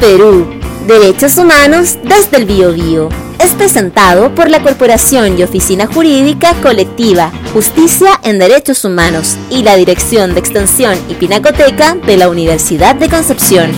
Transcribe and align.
Perú, 0.00 0.44
Derechos 0.88 1.38
Humanos 1.38 1.98
desde 2.02 2.38
el 2.38 2.46
Biobío. 2.46 3.08
Es 3.38 3.52
presentado 3.52 4.34
por 4.34 4.50
la 4.50 4.60
Corporación 4.60 5.38
y 5.38 5.44
Oficina 5.44 5.86
Jurídica 5.86 6.52
Colectiva 6.60 7.30
Justicia 7.52 8.08
en 8.24 8.40
Derechos 8.40 8.84
Humanos 8.84 9.36
y 9.50 9.62
la 9.62 9.76
Dirección 9.76 10.34
de 10.34 10.40
Extensión 10.40 10.98
y 11.08 11.14
Pinacoteca 11.14 11.94
de 11.94 12.16
la 12.16 12.28
Universidad 12.28 12.96
de 12.96 13.08
Concepción. 13.08 13.70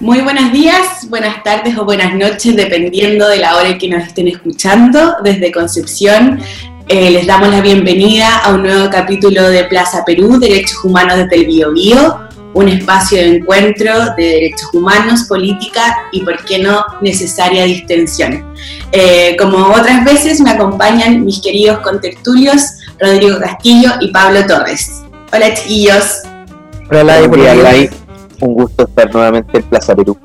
Muy 0.00 0.20
buenos 0.20 0.52
días, 0.52 1.08
buenas 1.08 1.42
tardes 1.42 1.76
o 1.76 1.84
buenas 1.84 2.14
noches, 2.14 2.56
dependiendo 2.56 3.28
de 3.28 3.36
la 3.36 3.56
hora 3.56 3.68
en 3.68 3.78
que 3.78 3.88
nos 3.88 4.04
estén 4.04 4.26
escuchando. 4.26 5.16
Desde 5.22 5.52
Concepción 5.52 6.40
eh, 6.88 7.10
les 7.10 7.26
damos 7.26 7.50
la 7.50 7.60
bienvenida 7.60 8.38
a 8.38 8.54
un 8.54 8.62
nuevo 8.62 8.88
capítulo 8.90 9.48
de 9.48 9.64
Plaza 9.64 10.04
Perú, 10.04 10.38
Derechos 10.38 10.84
Humanos 10.84 11.18
desde 11.18 11.36
el 11.36 11.46
Bio, 11.46 11.72
Bio 11.72 12.28
un 12.54 12.68
espacio 12.68 13.18
de 13.18 13.36
encuentro 13.36 13.92
de 14.16 14.24
derechos 14.24 14.68
humanos, 14.72 15.24
política 15.28 16.08
y, 16.12 16.22
por 16.22 16.44
qué 16.44 16.58
no, 16.58 16.84
necesaria 17.00 17.64
distensión. 17.64 18.44
Eh, 18.92 19.36
como 19.38 19.66
otras 19.68 20.04
veces 20.04 20.40
me 20.40 20.50
acompañan 20.50 21.24
mis 21.24 21.40
queridos 21.40 21.80
contertulios 21.80 22.62
Rodrigo 22.98 23.38
Castillo 23.38 23.90
y 24.00 24.10
Pablo 24.10 24.44
Torres. 24.46 25.02
Hola 25.32 25.54
chiquillos. 25.54 26.22
Hola, 26.90 27.20
Hola, 27.20 27.88
un 28.40 28.54
gusto 28.54 28.84
estar 28.84 29.12
nuevamente 29.12 29.58
en 29.58 29.64
Plaza 29.64 29.94
Perú. 29.94 30.18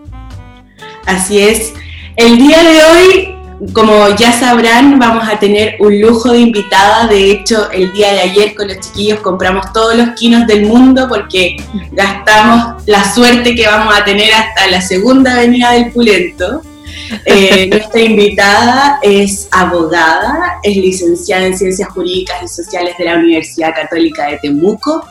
Así 1.06 1.40
es. 1.40 1.74
El 2.16 2.38
día 2.38 2.64
de 2.64 2.84
hoy, 2.84 3.36
como 3.74 4.10
ya 4.16 4.32
sabrán, 4.32 5.00
vamos 5.00 5.28
a 5.28 5.40
tener 5.40 5.76
un 5.80 6.00
lujo 6.02 6.32
de 6.32 6.40
invitada. 6.40 7.08
De 7.08 7.32
hecho, 7.32 7.70
el 7.72 7.92
día 7.94 8.14
de 8.14 8.22
ayer 8.22 8.56
con 8.56 8.68
los 8.68 8.80
chiquillos 8.80 9.20
compramos 9.20 9.72
todos 9.74 9.96
los 9.96 10.10
quinos 10.16 10.48
del 10.48 10.66
mundo 10.66 11.08
porque 11.08 11.58
gastamos 11.92 12.84
la 12.86 13.14
suerte 13.14 13.56
que 13.56 13.68
vamos 13.68 13.94
a 13.96 14.04
tener 14.04 14.34
hasta 14.34 14.68
la 14.68 14.82
segunda 14.82 15.34
avenida 15.34 15.72
del 15.72 15.92
Pulento. 15.92 16.62
Eh, 17.26 17.68
nuestra 17.72 18.02
invitada 18.02 19.00
es 19.02 19.48
abogada, 19.52 20.60
es 20.64 20.76
licenciada 20.76 21.46
en 21.46 21.58
Ciencias 21.58 21.90
Jurídicas 21.90 22.44
y 22.44 22.48
Sociales 22.48 22.96
de 22.98 23.06
la 23.06 23.16
Universidad 23.16 23.74
Católica 23.74 24.28
de 24.28 24.38
Temuco, 24.38 25.06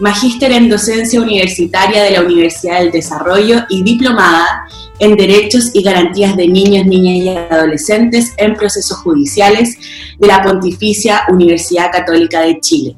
magíster 0.00 0.52
en 0.52 0.68
docencia 0.68 1.20
universitaria 1.20 2.02
de 2.02 2.10
la 2.10 2.22
Universidad 2.22 2.80
del 2.80 2.90
Desarrollo 2.90 3.64
y 3.68 3.82
diplomada 3.82 4.66
en 4.98 5.16
Derechos 5.16 5.70
y 5.74 5.82
Garantías 5.82 6.36
de 6.36 6.48
Niños, 6.48 6.86
Niñas 6.86 7.16
y 7.24 7.28
Adolescentes 7.52 8.32
en 8.36 8.54
Procesos 8.54 8.98
Judiciales 8.98 9.76
de 10.18 10.26
la 10.26 10.42
Pontificia 10.42 11.22
Universidad 11.30 11.90
Católica 11.90 12.40
de 12.40 12.60
Chile. 12.60 12.96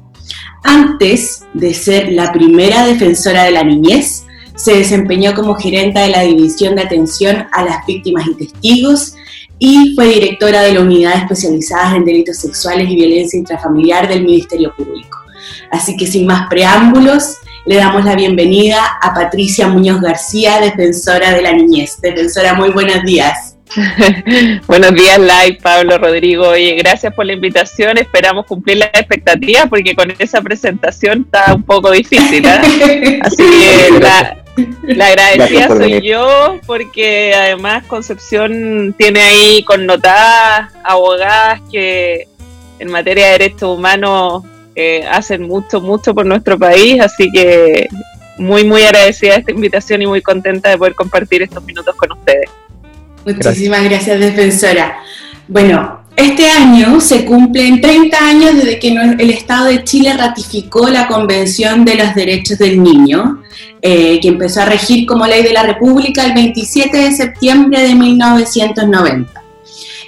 Antes 0.63 1.45
de 1.53 1.73
ser 1.73 2.11
la 2.11 2.31
primera 2.31 2.85
defensora 2.85 3.43
de 3.43 3.51
la 3.51 3.63
niñez, 3.63 4.25
se 4.55 4.75
desempeñó 4.75 5.35
como 5.35 5.55
gerenta 5.55 6.01
de 6.01 6.09
la 6.09 6.21
División 6.21 6.75
de 6.75 6.81
Atención 6.81 7.45
a 7.51 7.63
las 7.63 7.85
Víctimas 7.85 8.25
y 8.27 8.33
Testigos 8.33 9.13
y 9.59 9.93
fue 9.95 10.07
directora 10.07 10.61
de 10.61 10.73
la 10.73 10.81
Unidad 10.81 11.17
Especializada 11.17 11.95
en 11.95 12.05
Delitos 12.05 12.37
Sexuales 12.37 12.89
y 12.89 12.95
Violencia 12.95 13.37
Intrafamiliar 13.37 14.07
del 14.07 14.23
Ministerio 14.23 14.73
Público. 14.75 15.26
Así 15.71 15.97
que 15.97 16.07
sin 16.07 16.25
más 16.25 16.47
preámbulos, 16.49 17.37
le 17.65 17.75
damos 17.75 18.05
la 18.05 18.15
bienvenida 18.15 18.97
a 19.01 19.13
Patricia 19.13 19.67
Muñoz 19.67 19.99
García, 19.99 20.61
defensora 20.61 21.33
de 21.33 21.41
la 21.41 21.51
niñez. 21.51 21.99
Defensora, 22.01 22.53
muy 22.53 22.69
buenos 22.69 23.03
días. 23.03 23.57
Buenos 24.67 24.93
días, 24.93 25.19
Lai, 25.19 25.57
Pablo, 25.57 25.97
Rodrigo. 25.97 26.47
Oye, 26.49 26.75
gracias 26.75 27.13
por 27.13 27.25
la 27.25 27.33
invitación. 27.33 27.97
Esperamos 27.97 28.45
cumplir 28.45 28.77
las 28.77 28.89
expectativas 28.93 29.67
porque 29.69 29.95
con 29.95 30.13
esa 30.17 30.41
presentación 30.41 31.25
está 31.25 31.53
un 31.53 31.63
poco 31.63 31.91
difícil. 31.91 32.45
¿eh? 32.45 33.19
Así 33.23 33.35
que 33.37 33.99
la, 33.99 34.37
la 34.83 35.07
agradecida 35.07 35.67
soy 35.67 36.01
yo 36.01 36.59
porque 36.65 37.33
además 37.35 37.83
Concepción 37.87 38.95
tiene 38.97 39.21
ahí 39.21 39.63
connotadas 39.63 40.71
abogadas 40.83 41.61
que 41.71 42.27
en 42.79 42.91
materia 42.91 43.25
de 43.25 43.31
derechos 43.33 43.77
humanos 43.77 44.43
eh, 44.79 45.03
hacen 45.09 45.41
mucho, 45.41 45.81
mucho 45.81 46.13
por 46.13 46.23
nuestro 46.27 46.59
país, 46.59 47.01
así 47.01 47.31
que 47.31 47.89
muy, 48.37 48.63
muy 48.63 48.83
agradecida 48.83 49.31
de 49.31 49.39
esta 49.39 49.51
invitación 49.51 50.03
y 50.03 50.05
muy 50.05 50.21
contenta 50.21 50.69
de 50.69 50.77
poder 50.77 50.93
compartir 50.93 51.41
estos 51.41 51.63
minutos 51.63 51.95
con 51.95 52.11
ustedes. 52.11 52.47
Muchísimas 53.25 53.83
gracias, 53.85 54.19
defensora. 54.19 54.99
Bueno, 55.47 56.01
este 56.15 56.47
año 56.47 57.01
se 57.01 57.25
cumplen 57.25 57.81
30 57.81 58.17
años 58.19 58.53
desde 58.53 58.77
que 58.77 58.89
el 58.89 59.29
Estado 59.31 59.65
de 59.65 59.83
Chile 59.83 60.13
ratificó 60.13 60.87
la 60.89 61.07
Convención 61.07 61.83
de 61.83 61.95
los 61.95 62.13
Derechos 62.13 62.59
del 62.59 62.83
Niño, 62.83 63.41
eh, 63.81 64.19
que 64.21 64.27
empezó 64.27 64.61
a 64.61 64.65
regir 64.65 65.07
como 65.07 65.25
ley 65.25 65.41
de 65.41 65.53
la 65.53 65.63
República 65.63 66.23
el 66.23 66.35
27 66.35 66.95
de 66.95 67.11
septiembre 67.13 67.81
de 67.81 67.95
1990. 67.95 69.46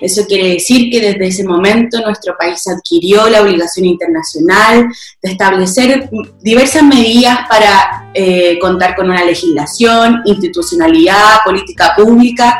Eso 0.02 0.26
quiere 0.26 0.54
decir 0.54 0.90
que 0.90 1.02
desde 1.02 1.28
ese 1.28 1.44
momento 1.44 2.00
nuestro 2.02 2.36
país 2.38 2.68
adquirió 2.68 3.30
la 3.30 3.42
obligación 3.42 3.86
internacional 3.86 4.88
de 5.22 5.32
establecer 5.32 6.10
diversas 6.42 6.84
medidas 6.84 7.40
para 7.50 8.10
eh, 8.14 8.58
contar 8.60 8.96
con 8.96 9.10
una 9.10 9.24
legislación, 9.24 10.22
institucionalidad, 10.26 11.40
política 11.46 11.94
pública 11.96 12.60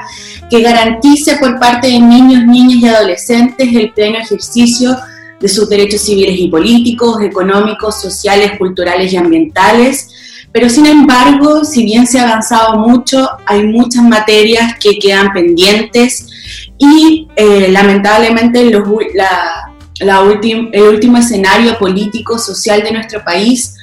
que 0.50 0.62
garantice 0.62 1.38
por 1.38 1.60
parte 1.60 1.88
de 1.88 2.00
niños, 2.00 2.46
niñas 2.46 2.82
y 2.82 2.88
adolescentes 2.88 3.70
el 3.74 3.94
pleno 3.94 4.18
ejercicio 4.18 4.98
de 5.40 5.48
sus 5.48 5.70
derechos 5.70 6.02
civiles 6.02 6.38
y 6.38 6.48
políticos, 6.48 7.22
económicos, 7.22 8.02
sociales, 8.02 8.58
culturales 8.58 9.14
y 9.14 9.18
ambientales. 9.18 10.10
Pero 10.52 10.68
sin 10.68 10.86
embargo, 10.88 11.64
si 11.64 11.86
bien 11.86 12.08
se 12.08 12.20
ha 12.20 12.28
avanzado 12.28 12.78
mucho, 12.80 13.30
hay 13.46 13.64
muchas 13.64 14.04
materias 14.04 14.74
que 14.80 14.98
quedan 14.98 15.32
pendientes 15.32 16.29
y 16.78 17.28
eh, 17.36 17.68
lamentablemente 17.70 18.70
los, 18.70 18.88
la, 19.14 19.74
el 20.00 20.84
último 20.84 21.18
escenario 21.18 21.78
político, 21.78 22.38
social 22.40 22.84
de 22.84 22.92
nuestro 22.92 23.24
país 23.24 23.76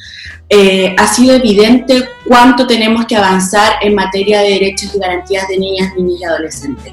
eh, 0.49 0.95
ha 0.97 1.13
sido 1.13 1.35
evidente 1.35 2.09
cuánto 2.25 2.67
tenemos 2.67 3.05
que 3.07 3.17
avanzar 3.17 3.75
en 3.83 3.95
materia 3.95 4.41
de 4.41 4.51
derechos 4.51 4.95
y 4.95 4.99
garantías 4.99 5.49
de 5.49 5.59
niñas, 5.59 5.93
niños 5.97 6.21
y 6.21 6.25
adolescentes. 6.25 6.93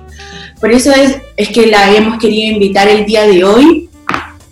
Por 0.59 0.71
eso 0.71 0.91
es, 0.91 1.17
es 1.37 1.49
que 1.49 1.67
la 1.67 1.93
hemos 1.93 2.17
querido 2.17 2.51
invitar 2.51 2.87
el 2.87 3.05
día 3.05 3.27
de 3.27 3.43
hoy 3.43 3.89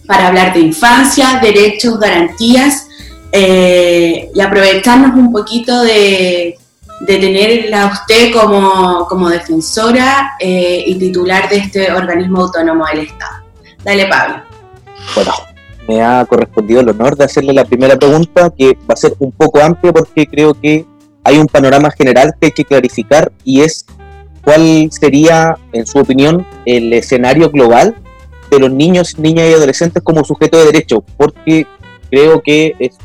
para 0.05 0.27
hablar 0.27 0.53
de 0.53 0.59
infancia, 0.59 1.39
derechos, 1.41 1.99
garantías 1.99 2.87
eh, 3.31 4.29
y 4.35 4.41
aprovecharnos 4.41 5.15
un 5.15 5.31
poquito 5.31 5.81
de, 5.83 6.57
de 7.01 7.17
tenerla 7.17 7.83
a 7.83 7.93
usted 7.93 8.31
como, 8.31 9.05
como 9.07 9.29
defensora 9.29 10.33
eh, 10.39 10.83
y 10.85 10.95
titular 10.95 11.49
de 11.49 11.57
este 11.57 11.91
organismo 11.91 12.41
autónomo 12.41 12.85
del 12.85 13.07
Estado. 13.07 13.43
Dale, 13.83 14.07
Pablo. 14.07 14.43
Bueno, 15.15 15.31
me 15.87 16.01
ha 16.03 16.23
correspondido 16.25 16.81
el 16.81 16.89
honor 16.89 17.15
de 17.17 17.25
hacerle 17.25 17.53
la 17.53 17.65
primera 17.65 17.97
pregunta, 17.97 18.51
que 18.55 18.77
va 18.89 18.93
a 18.93 18.95
ser 18.95 19.15
un 19.19 19.31
poco 19.31 19.59
amplia 19.61 19.91
porque 19.91 20.27
creo 20.27 20.53
que 20.53 20.85
hay 21.23 21.37
un 21.37 21.47
panorama 21.47 21.89
general 21.91 22.33
que 22.39 22.47
hay 22.47 22.51
que 22.51 22.65
clarificar 22.65 23.31
y 23.43 23.61
es 23.61 23.85
cuál 24.43 24.89
sería, 24.91 25.57
en 25.73 25.85
su 25.85 25.99
opinión, 25.99 26.45
el 26.65 26.93
escenario 26.93 27.49
global 27.49 27.95
de 28.49 28.59
los 28.59 28.71
niños, 28.71 29.17
niñas 29.17 29.49
y 29.49 29.53
adolescentes 29.53 30.03
como 30.03 30.23
sujeto 30.23 30.59
de 30.59 30.65
derecho, 30.65 31.03
porque 31.17 31.65
creo 32.09 32.41
que 32.41 32.75
es 32.79 32.97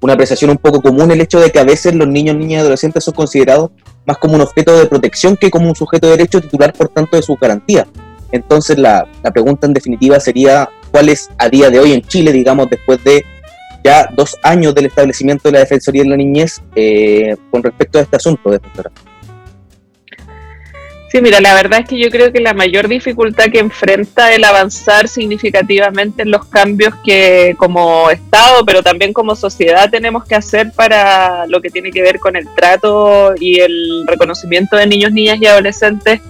una 0.00 0.14
apreciación 0.14 0.50
un 0.50 0.58
poco 0.58 0.80
común 0.80 1.10
el 1.10 1.20
hecho 1.20 1.40
de 1.40 1.50
que 1.50 1.58
a 1.58 1.64
veces 1.64 1.94
los 1.94 2.08
niños, 2.08 2.36
niñas 2.36 2.58
y 2.58 2.60
adolescentes 2.60 3.04
son 3.04 3.14
considerados 3.14 3.70
más 4.06 4.18
como 4.18 4.34
un 4.34 4.40
objeto 4.40 4.78
de 4.78 4.86
protección 4.86 5.36
que 5.36 5.50
como 5.50 5.68
un 5.68 5.76
sujeto 5.76 6.06
de 6.06 6.16
derecho 6.16 6.40
titular, 6.40 6.72
por 6.72 6.88
tanto, 6.88 7.16
de 7.16 7.22
su 7.22 7.36
garantía. 7.36 7.86
Entonces, 8.32 8.78
la, 8.78 9.06
la 9.22 9.30
pregunta 9.30 9.66
en 9.66 9.74
definitiva 9.74 10.18
sería 10.20 10.68
cuál 10.90 11.08
es 11.08 11.28
a 11.38 11.48
día 11.48 11.70
de 11.70 11.80
hoy 11.80 11.92
en 11.92 12.02
Chile, 12.02 12.32
digamos, 12.32 12.68
después 12.70 13.02
de 13.04 13.24
ya 13.84 14.08
dos 14.14 14.36
años 14.42 14.74
del 14.74 14.86
establecimiento 14.86 15.48
de 15.48 15.52
la 15.52 15.58
Defensoría 15.60 16.02
de 16.02 16.10
la 16.10 16.16
Niñez 16.16 16.60
eh, 16.74 17.36
con 17.50 17.62
respecto 17.62 17.98
a 17.98 18.02
este 18.02 18.16
asunto, 18.16 18.50
defensora. 18.50 18.90
Sí, 21.10 21.20
mira, 21.20 21.40
la 21.40 21.54
verdad 21.54 21.80
es 21.80 21.88
que 21.88 21.98
yo 21.98 22.08
creo 22.08 22.30
que 22.32 22.38
la 22.38 22.54
mayor 22.54 22.86
dificultad 22.86 23.46
que 23.50 23.58
enfrenta 23.58 24.32
el 24.32 24.44
avanzar 24.44 25.08
significativamente 25.08 26.22
en 26.22 26.30
los 26.30 26.44
cambios 26.44 26.94
que 27.04 27.56
como 27.58 28.08
Estado, 28.10 28.64
pero 28.64 28.80
también 28.80 29.12
como 29.12 29.34
sociedad 29.34 29.90
tenemos 29.90 30.24
que 30.24 30.36
hacer 30.36 30.70
para 30.70 31.48
lo 31.48 31.60
que 31.60 31.68
tiene 31.68 31.90
que 31.90 32.00
ver 32.00 32.20
con 32.20 32.36
el 32.36 32.46
trato 32.54 33.34
y 33.40 33.58
el 33.58 34.04
reconocimiento 34.06 34.76
de 34.76 34.86
niños, 34.86 35.10
niñas 35.10 35.38
y 35.40 35.46
adolescentes 35.46 36.20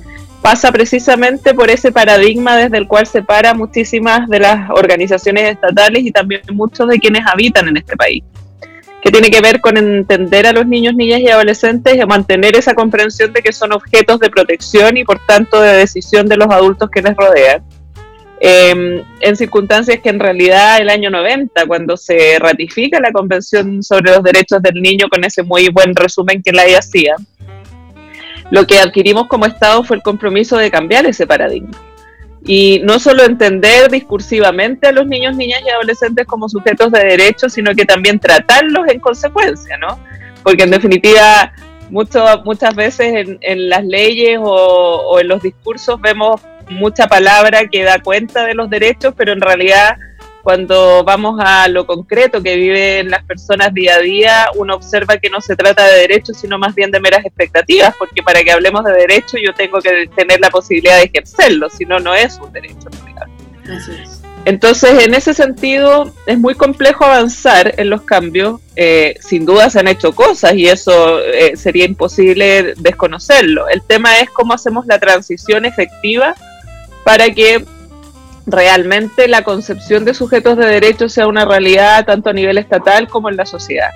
pasa 0.40 0.72
precisamente 0.72 1.52
por 1.52 1.70
ese 1.70 1.92
paradigma 1.92 2.56
desde 2.56 2.78
el 2.78 2.88
cual 2.88 3.06
separa 3.06 3.52
muchísimas 3.52 4.30
de 4.30 4.40
las 4.40 4.70
organizaciones 4.70 5.50
estatales 5.50 6.04
y 6.04 6.10
también 6.10 6.40
muchos 6.52 6.88
de 6.88 6.98
quienes 6.98 7.26
habitan 7.26 7.68
en 7.68 7.76
este 7.76 7.96
país, 7.98 8.24
que 9.02 9.10
tiene 9.10 9.30
que 9.30 9.40
ver 9.40 9.60
con 9.60 9.76
entender 9.76 10.46
a 10.46 10.52
los 10.52 10.66
niños, 10.66 10.94
niñas 10.94 11.20
y 11.20 11.28
adolescentes 11.28 11.94
y 11.94 12.06
mantener 12.06 12.56
esa 12.56 12.74
comprensión 12.74 13.32
de 13.32 13.40
que 13.42 13.52
son 13.52 13.72
objetos 13.72 14.20
de 14.20 14.28
protección 14.28 14.96
y 14.96 15.04
por 15.04 15.18
tanto 15.26 15.60
de 15.60 15.72
decisión 15.72 16.26
de 16.26 16.36
los 16.36 16.48
adultos 16.48 16.90
que 16.90 17.02
les 17.02 17.16
rodean. 17.16 17.62
em, 18.42 19.04
en 19.20 19.36
circunstancias 19.36 20.00
que 20.02 20.08
en 20.08 20.18
realidad 20.18 20.78
el 20.80 20.88
año 20.88 21.10
90, 21.10 21.66
cuando 21.66 21.98
se 21.98 22.38
ratifica 22.38 22.98
la 22.98 23.12
Convención 23.12 23.82
sobre 23.82 24.12
los 24.12 24.22
Derechos 24.22 24.62
del 24.62 24.80
Niño, 24.80 25.08
con 25.10 25.22
ese 25.24 25.42
muy 25.42 25.68
buen 25.68 25.94
resumen 25.94 26.42
que 26.42 26.50
la 26.50 26.62
hacía, 26.78 27.16
lo 28.50 28.66
que 28.66 28.78
adquirimos 28.78 29.26
como 29.28 29.44
Estado 29.44 29.84
fue 29.84 29.96
el 29.96 30.02
compromiso 30.02 30.56
de 30.56 30.70
cambiar 30.70 31.04
ese 31.04 31.26
paradigma. 31.26 31.76
Y 32.44 32.80
no 32.84 32.98
solo 32.98 33.24
entender 33.24 33.90
discursivamente 33.90 34.88
a 34.88 34.92
los 34.92 35.06
niños, 35.06 35.36
niñas 35.36 35.60
y 35.64 35.70
adolescentes 35.70 36.26
como 36.26 36.48
sujetos 36.48 36.90
de 36.90 37.00
derechos, 37.00 37.52
sino 37.52 37.74
que 37.74 37.84
también 37.84 38.18
tratarlos 38.18 38.88
en 38.88 38.98
consecuencia, 39.00 39.76
¿no? 39.76 39.98
Porque 40.42 40.62
en 40.62 40.70
definitiva, 40.70 41.52
mucho, 41.90 42.24
muchas 42.44 42.74
veces 42.74 43.28
en, 43.40 43.68
las 43.68 43.84
leyes 43.84 44.38
o, 44.40 44.46
o 44.46 45.20
en 45.20 45.28
los 45.28 45.42
discursos 45.42 46.00
vemos 46.00 46.40
mucha 46.70 47.08
palabra 47.08 47.66
que 47.66 47.82
da 47.82 47.98
cuenta 47.98 48.46
de 48.46 48.54
los 48.54 48.70
derechos, 48.70 49.12
pero 49.16 49.32
en 49.32 49.40
realidad 49.40 49.98
cuando 50.42 51.04
vamos 51.04 51.40
a 51.42 51.68
lo 51.68 51.86
concreto 51.86 52.42
que 52.42 52.56
viven 52.56 53.10
las 53.10 53.24
personas 53.24 53.74
día 53.74 53.96
a 53.96 53.98
día, 54.00 54.46
uno 54.56 54.74
observa 54.74 55.18
que 55.18 55.30
no 55.30 55.40
se 55.40 55.56
trata 55.56 55.86
de 55.86 56.00
derechos, 56.00 56.38
sino 56.38 56.58
más 56.58 56.74
bien 56.74 56.90
de 56.90 57.00
meras 57.00 57.24
expectativas, 57.24 57.94
porque 57.98 58.22
para 58.22 58.42
que 58.42 58.52
hablemos 58.52 58.84
de 58.84 58.92
derechos 58.92 59.40
yo 59.44 59.52
tengo 59.54 59.80
que 59.80 60.08
tener 60.14 60.40
la 60.40 60.50
posibilidad 60.50 60.96
de 60.96 61.04
ejercerlo, 61.04 61.68
si 61.70 61.84
no, 61.84 61.98
no 62.00 62.14
es 62.14 62.38
un 62.38 62.52
derecho. 62.52 62.88
Entonces, 64.46 65.04
en 65.04 65.14
ese 65.14 65.34
sentido, 65.34 66.12
es 66.26 66.38
muy 66.38 66.54
complejo 66.54 67.04
avanzar 67.04 67.74
en 67.76 67.90
los 67.90 68.02
cambios. 68.02 68.60
Eh, 68.74 69.14
sin 69.20 69.44
duda 69.44 69.68
se 69.68 69.80
han 69.80 69.88
hecho 69.88 70.14
cosas 70.14 70.54
y 70.54 70.66
eso 70.66 71.20
eh, 71.20 71.56
sería 71.56 71.84
imposible 71.84 72.74
desconocerlo. 72.78 73.68
El 73.68 73.82
tema 73.82 74.18
es 74.18 74.30
cómo 74.30 74.54
hacemos 74.54 74.86
la 74.86 74.98
transición 74.98 75.66
efectiva 75.66 76.34
para 77.04 77.28
que 77.30 77.64
realmente 78.50 79.28
la 79.28 79.42
concepción 79.42 80.04
de 80.04 80.14
sujetos 80.14 80.56
de 80.56 80.66
derechos 80.66 81.12
sea 81.12 81.26
una 81.26 81.44
realidad 81.44 82.04
tanto 82.04 82.30
a 82.30 82.32
nivel 82.32 82.58
estatal 82.58 83.08
como 83.08 83.28
en 83.28 83.36
la 83.36 83.46
sociedad. 83.46 83.90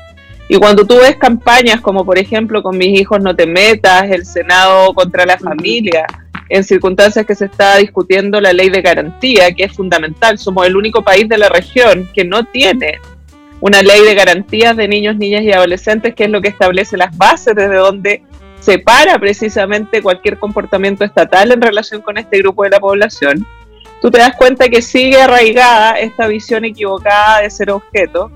Y 0.48 0.56
cuando 0.56 0.86
tú 0.86 0.96
ves 0.96 1.16
campañas 1.16 1.80
como 1.80 2.04
por 2.04 2.18
ejemplo 2.18 2.62
con 2.62 2.76
mis 2.76 3.00
hijos 3.00 3.20
no 3.20 3.34
te 3.34 3.46
metas, 3.46 4.10
el 4.10 4.26
Senado 4.26 4.92
contra 4.92 5.24
la 5.24 5.38
familia, 5.38 6.06
en 6.48 6.62
circunstancias 6.64 7.24
que 7.24 7.34
se 7.34 7.46
está 7.46 7.78
discutiendo 7.78 8.40
la 8.40 8.52
ley 8.52 8.68
de 8.68 8.82
garantía, 8.82 9.52
que 9.52 9.64
es 9.64 9.72
fundamental, 9.72 10.38
somos 10.38 10.66
el 10.66 10.76
único 10.76 11.02
país 11.02 11.28
de 11.28 11.38
la 11.38 11.48
región 11.48 12.08
que 12.14 12.24
no 12.24 12.44
tiene 12.44 13.00
una 13.60 13.82
ley 13.82 14.02
de 14.02 14.14
garantías 14.14 14.76
de 14.76 14.86
niños, 14.86 15.16
niñas 15.16 15.42
y 15.42 15.52
adolescentes, 15.52 16.14
que 16.14 16.24
es 16.24 16.30
lo 16.30 16.42
que 16.42 16.48
establece 16.48 16.98
las 16.98 17.16
bases 17.16 17.54
desde 17.54 17.76
donde 17.76 18.22
separa 18.60 19.18
precisamente 19.18 20.02
cualquier 20.02 20.38
comportamiento 20.38 21.04
estatal 21.04 21.52
en 21.52 21.62
relación 21.62 22.02
con 22.02 22.18
este 22.18 22.38
grupo 22.38 22.64
de 22.64 22.70
la 22.70 22.80
población 22.80 23.46
tú 24.04 24.10
te 24.10 24.18
das 24.18 24.36
cuenta 24.36 24.68
que 24.68 24.82
sigue 24.82 25.18
arraigada 25.18 25.92
esta 25.92 26.26
visión 26.26 26.66
equivocada 26.66 27.40
de 27.40 27.48
ser 27.48 27.70
objeto, 27.70 28.30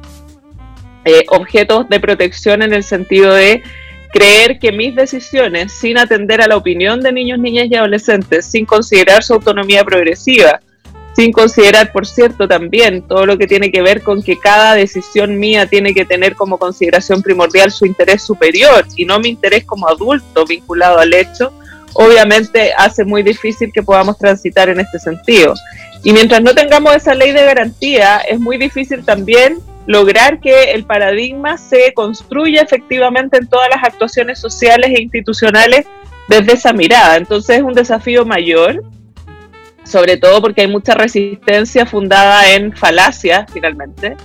eh, 1.04 1.26
objetos 1.28 1.86
de 1.90 2.00
protección 2.00 2.62
en 2.62 2.72
el 2.72 2.82
sentido 2.82 3.34
de 3.34 3.62
creer 4.10 4.58
que 4.58 4.72
mis 4.72 4.96
decisiones, 4.96 5.70
sin 5.70 5.98
atender 5.98 6.40
a 6.40 6.46
la 6.46 6.56
opinión 6.56 7.02
de 7.02 7.12
niños, 7.12 7.38
niñas 7.38 7.66
y 7.70 7.74
adolescentes, 7.74 8.46
sin 8.46 8.64
considerar 8.64 9.22
su 9.22 9.34
autonomía 9.34 9.84
progresiva, 9.84 10.58
sin 11.14 11.32
considerar, 11.32 11.92
por 11.92 12.06
cierto, 12.06 12.48
también 12.48 13.02
todo 13.06 13.26
lo 13.26 13.36
que 13.36 13.46
tiene 13.46 13.70
que 13.70 13.82
ver 13.82 14.02
con 14.02 14.22
que 14.22 14.38
cada 14.38 14.72
decisión 14.72 15.38
mía 15.38 15.66
tiene 15.66 15.92
que 15.92 16.06
tener 16.06 16.34
como 16.34 16.56
consideración 16.56 17.20
primordial 17.20 17.70
su 17.72 17.84
interés 17.84 18.22
superior 18.22 18.86
y 18.96 19.04
no 19.04 19.20
mi 19.20 19.28
interés 19.28 19.66
como 19.66 19.86
adulto 19.86 20.46
vinculado 20.46 20.98
al 20.98 21.12
hecho, 21.12 21.52
obviamente 21.94 22.72
hace 22.76 23.04
muy 23.04 23.22
difícil 23.22 23.72
que 23.72 23.82
podamos 23.82 24.18
transitar 24.18 24.68
en 24.68 24.80
este 24.80 24.98
sentido. 24.98 25.54
Y 26.04 26.12
mientras 26.12 26.42
no 26.42 26.54
tengamos 26.54 26.94
esa 26.94 27.14
ley 27.14 27.32
de 27.32 27.44
garantía, 27.44 28.18
es 28.18 28.38
muy 28.38 28.56
difícil 28.56 29.04
también 29.04 29.58
lograr 29.86 30.40
que 30.40 30.72
el 30.72 30.84
paradigma 30.84 31.56
se 31.58 31.92
construya 31.94 32.62
efectivamente 32.62 33.38
en 33.38 33.48
todas 33.48 33.68
las 33.70 33.82
actuaciones 33.82 34.38
sociales 34.38 34.90
e 34.94 35.02
institucionales 35.02 35.86
desde 36.28 36.52
esa 36.52 36.72
mirada. 36.72 37.16
Entonces 37.16 37.56
es 37.56 37.62
un 37.62 37.74
desafío 37.74 38.24
mayor, 38.24 38.84
sobre 39.84 40.18
todo 40.18 40.40
porque 40.40 40.60
hay 40.60 40.68
mucha 40.68 40.94
resistencia 40.94 41.86
fundada 41.86 42.52
en 42.52 42.76
falacias, 42.76 43.50
finalmente. 43.52 44.16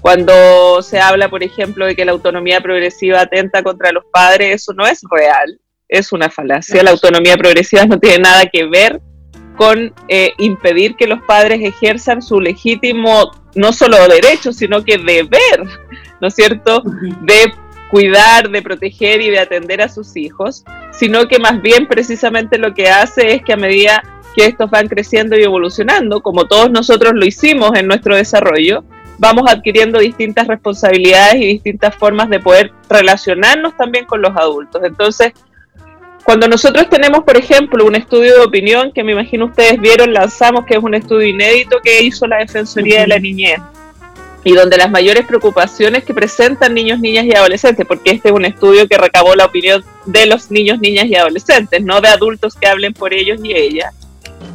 Cuando 0.00 0.82
se 0.82 1.00
habla, 1.00 1.30
por 1.30 1.42
ejemplo, 1.42 1.86
de 1.86 1.96
que 1.96 2.04
la 2.04 2.12
autonomía 2.12 2.60
progresiva 2.60 3.22
atenta 3.22 3.62
contra 3.62 3.92
los 3.92 4.04
padres, 4.12 4.62
eso 4.62 4.74
no 4.74 4.86
es 4.86 5.00
real 5.10 5.58
es 5.88 6.12
una 6.12 6.30
falacia. 6.30 6.82
La 6.82 6.90
autonomía 6.90 7.36
progresiva 7.36 7.84
no 7.86 7.98
tiene 7.98 8.18
nada 8.18 8.46
que 8.46 8.66
ver 8.66 9.00
con 9.56 9.92
eh, 10.08 10.32
impedir 10.38 10.96
que 10.96 11.06
los 11.06 11.22
padres 11.22 11.60
ejerzan 11.62 12.22
su 12.22 12.40
legítimo, 12.40 13.30
no 13.54 13.72
solo 13.72 13.96
derecho, 14.08 14.52
sino 14.52 14.84
que 14.84 14.98
deber, 14.98 15.64
¿no 16.20 16.28
es 16.28 16.34
cierto?, 16.34 16.82
de 17.22 17.54
cuidar, 17.90 18.50
de 18.50 18.62
proteger 18.62 19.20
y 19.20 19.30
de 19.30 19.38
atender 19.38 19.80
a 19.80 19.88
sus 19.88 20.16
hijos, 20.16 20.64
sino 20.92 21.28
que 21.28 21.38
más 21.38 21.62
bien 21.62 21.86
precisamente 21.86 22.58
lo 22.58 22.74
que 22.74 22.88
hace 22.88 23.34
es 23.34 23.44
que 23.44 23.52
a 23.52 23.56
medida 23.56 24.02
que 24.34 24.46
estos 24.46 24.68
van 24.68 24.88
creciendo 24.88 25.38
y 25.38 25.44
evolucionando, 25.44 26.20
como 26.20 26.46
todos 26.46 26.70
nosotros 26.70 27.12
lo 27.14 27.24
hicimos 27.24 27.70
en 27.76 27.86
nuestro 27.86 28.16
desarrollo, 28.16 28.84
vamos 29.18 29.48
adquiriendo 29.48 30.00
distintas 30.00 30.48
responsabilidades 30.48 31.36
y 31.36 31.46
distintas 31.46 31.94
formas 31.94 32.28
de 32.30 32.40
poder 32.40 32.72
relacionarnos 32.88 33.76
también 33.76 34.06
con 34.06 34.22
los 34.22 34.36
adultos. 34.36 34.82
Entonces, 34.84 35.32
cuando 36.24 36.48
nosotros 36.48 36.88
tenemos, 36.88 37.22
por 37.22 37.36
ejemplo, 37.36 37.84
un 37.84 37.94
estudio 37.94 38.34
de 38.34 38.44
opinión 38.44 38.92
que 38.92 39.04
me 39.04 39.12
imagino 39.12 39.44
ustedes 39.44 39.78
vieron, 39.78 40.12
lanzamos, 40.12 40.64
que 40.64 40.74
es 40.74 40.82
un 40.82 40.94
estudio 40.94 41.28
inédito 41.28 41.80
que 41.84 42.02
hizo 42.02 42.26
la 42.26 42.38
Defensoría 42.38 43.02
de 43.02 43.08
la 43.08 43.18
Niñez, 43.18 43.60
y 44.42 44.54
donde 44.54 44.78
las 44.78 44.90
mayores 44.90 45.26
preocupaciones 45.26 46.02
que 46.02 46.14
presentan 46.14 46.72
niños, 46.72 46.98
niñas 46.98 47.26
y 47.26 47.34
adolescentes, 47.34 47.86
porque 47.86 48.12
este 48.12 48.30
es 48.30 48.34
un 48.34 48.46
estudio 48.46 48.88
que 48.88 48.96
recabó 48.96 49.34
la 49.34 49.44
opinión 49.44 49.84
de 50.06 50.24
los 50.24 50.50
niños, 50.50 50.80
niñas 50.80 51.06
y 51.06 51.14
adolescentes, 51.14 51.82
no 51.82 52.00
de 52.00 52.08
adultos 52.08 52.54
que 52.54 52.68
hablen 52.68 52.94
por 52.94 53.12
ellos 53.12 53.38
y 53.42 53.54
ellas. 53.54 53.94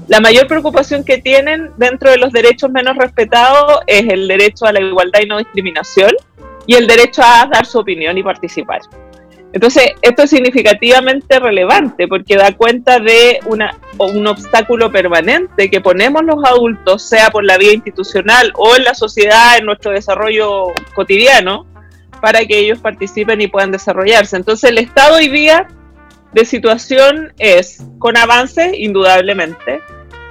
La 0.08 0.20
mayor 0.20 0.48
preocupación 0.48 1.04
que 1.04 1.20
tienen 1.20 1.70
dentro 1.78 2.10
de 2.10 2.18
los 2.18 2.32
derechos 2.32 2.72
menos 2.72 2.98
respetados 2.98 3.82
es 3.86 4.08
el 4.10 4.28
derecho 4.28 4.66
a 4.66 4.74
la 4.74 4.82
igualdad 4.82 5.20
y 5.22 5.28
no 5.28 5.38
discriminación 5.38 6.14
y 6.66 6.74
el 6.74 6.88
derecho 6.88 7.22
a 7.24 7.48
dar 7.52 7.66
su 7.68 7.78
opinión 7.78 8.18
y 8.18 8.24
participar. 8.24 8.82
Entonces, 9.52 9.94
esto 10.02 10.24
es 10.24 10.30
significativamente 10.30 11.40
relevante 11.40 12.08
porque 12.08 12.36
da 12.36 12.56
cuenta 12.56 13.00
de 13.00 13.40
una, 13.48 13.76
un 13.98 14.28
obstáculo 14.28 14.92
permanente 14.92 15.72
que 15.72 15.82
ponemos 15.82 16.24
los 16.24 16.44
adultos, 16.46 17.02
sea 17.02 17.32
por 17.32 17.44
la 17.44 17.58
vía 17.58 17.74
institucional 17.74 18.52
o 18.56 18.76
en 18.76 18.84
la 18.84 18.94
sociedad, 18.94 19.58
en 19.58 19.66
nuestro 19.66 19.92
desarrollo 19.92 20.68
cotidiano, 20.94 21.66
para 22.22 22.46
que 22.46 22.60
ellos 22.60 22.80
participen 22.80 23.42
y 23.42 23.48
puedan 23.48 23.72
desarrollarse. 23.72 24.36
Entonces, 24.38 24.70
el 24.70 24.78
estado 24.78 25.16
hoy 25.16 25.30
día 25.30 25.68
de 26.34 26.46
situación 26.46 27.34
es 27.40 27.84
con 27.98 28.18
avances, 28.18 28.72
indudablemente, 28.78 29.82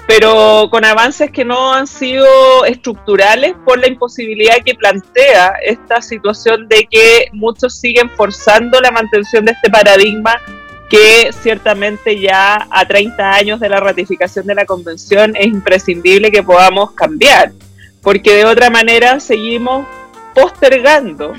pero 0.08 0.68
con 0.70 0.86
avances 0.86 1.30
que 1.30 1.44
no 1.44 1.74
han 1.74 1.86
sido 1.86 2.64
estructurales 2.64 3.52
por 3.66 3.78
la 3.78 3.88
imposibilidad 3.88 4.54
que 4.64 4.74
plantea 4.74 5.52
esta 5.62 6.00
situación 6.00 6.66
de 6.66 6.88
que 6.90 7.28
muchos 7.34 7.78
siguen 7.78 8.08
forzando 8.16 8.80
la 8.80 8.90
mantención 8.90 9.44
de 9.44 9.52
este 9.52 9.68
paradigma 9.68 10.40
que 10.88 11.30
ciertamente 11.42 12.18
ya 12.18 12.66
a 12.70 12.88
30 12.88 13.32
años 13.32 13.60
de 13.60 13.68
la 13.68 13.80
ratificación 13.80 14.46
de 14.46 14.54
la 14.54 14.64
convención 14.64 15.36
es 15.36 15.48
imprescindible 15.48 16.30
que 16.30 16.42
podamos 16.42 16.92
cambiar, 16.92 17.52
porque 18.00 18.32
de 18.34 18.46
otra 18.46 18.70
manera 18.70 19.20
seguimos 19.20 19.86
postergando 20.34 21.34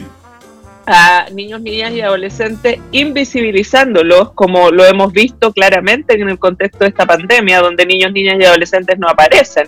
a 0.90 1.28
niños, 1.32 1.62
niñas 1.62 1.92
y 1.94 2.02
adolescentes, 2.02 2.80
invisibilizándolos, 2.92 4.34
como 4.34 4.72
lo 4.72 4.86
hemos 4.86 5.14
visto 5.14 5.54
claramente 5.54 6.16
en 6.16 6.30
el 6.30 6.40
contexto 6.40 6.80
de 6.80 6.88
esta 6.88 7.06
pandemia, 7.06 7.62
donde 7.62 7.86
niños, 7.86 8.12
niñas 8.12 8.38
y 8.40 8.46
adolescentes 8.46 8.98
no 8.98 9.08
aparecen. 9.08 9.68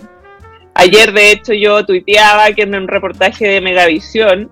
Ayer, 0.74 1.12
de 1.12 1.32
hecho, 1.32 1.52
yo 1.52 1.84
tuiteaba 1.84 2.50
que 2.52 2.62
en 2.62 2.74
un 2.74 2.88
reportaje 2.88 3.46
de 3.46 3.60
Megavisión 3.60 4.50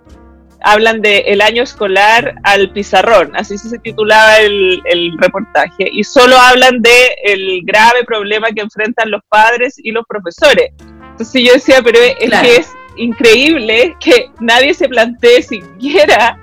hablan 0.62 1.00
de 1.00 1.19
el 1.27 1.41
año 1.41 1.62
escolar 1.62 2.35
al 2.43 2.71
pizarrón, 2.73 3.35
así 3.35 3.57
se 3.57 3.79
titulaba 3.79 4.39
el, 4.39 4.81
reportaje, 5.19 5.89
y 5.91 6.05
solo 6.05 6.37
hablan 6.37 6.83
de 6.83 7.15
el 7.25 7.62
grave 7.65 8.05
problema 8.05 8.49
que 8.50 8.61
enfrentan 8.61 9.11
los 9.11 9.23
padres 9.29 9.77
y 9.83 9.91
los 9.91 10.05
profesores. 10.07 10.73
Entonces 11.12 11.43
yo 11.43 11.53
decía, 11.55 11.81
pero 11.83 11.99
es 11.99 12.41
que 12.41 12.57
es 12.57 12.73
increíble 12.97 13.97
que 14.00 14.31
nadie 14.41 14.75
se 14.75 14.89
plantee 14.89 15.43
siquiera 15.43 16.39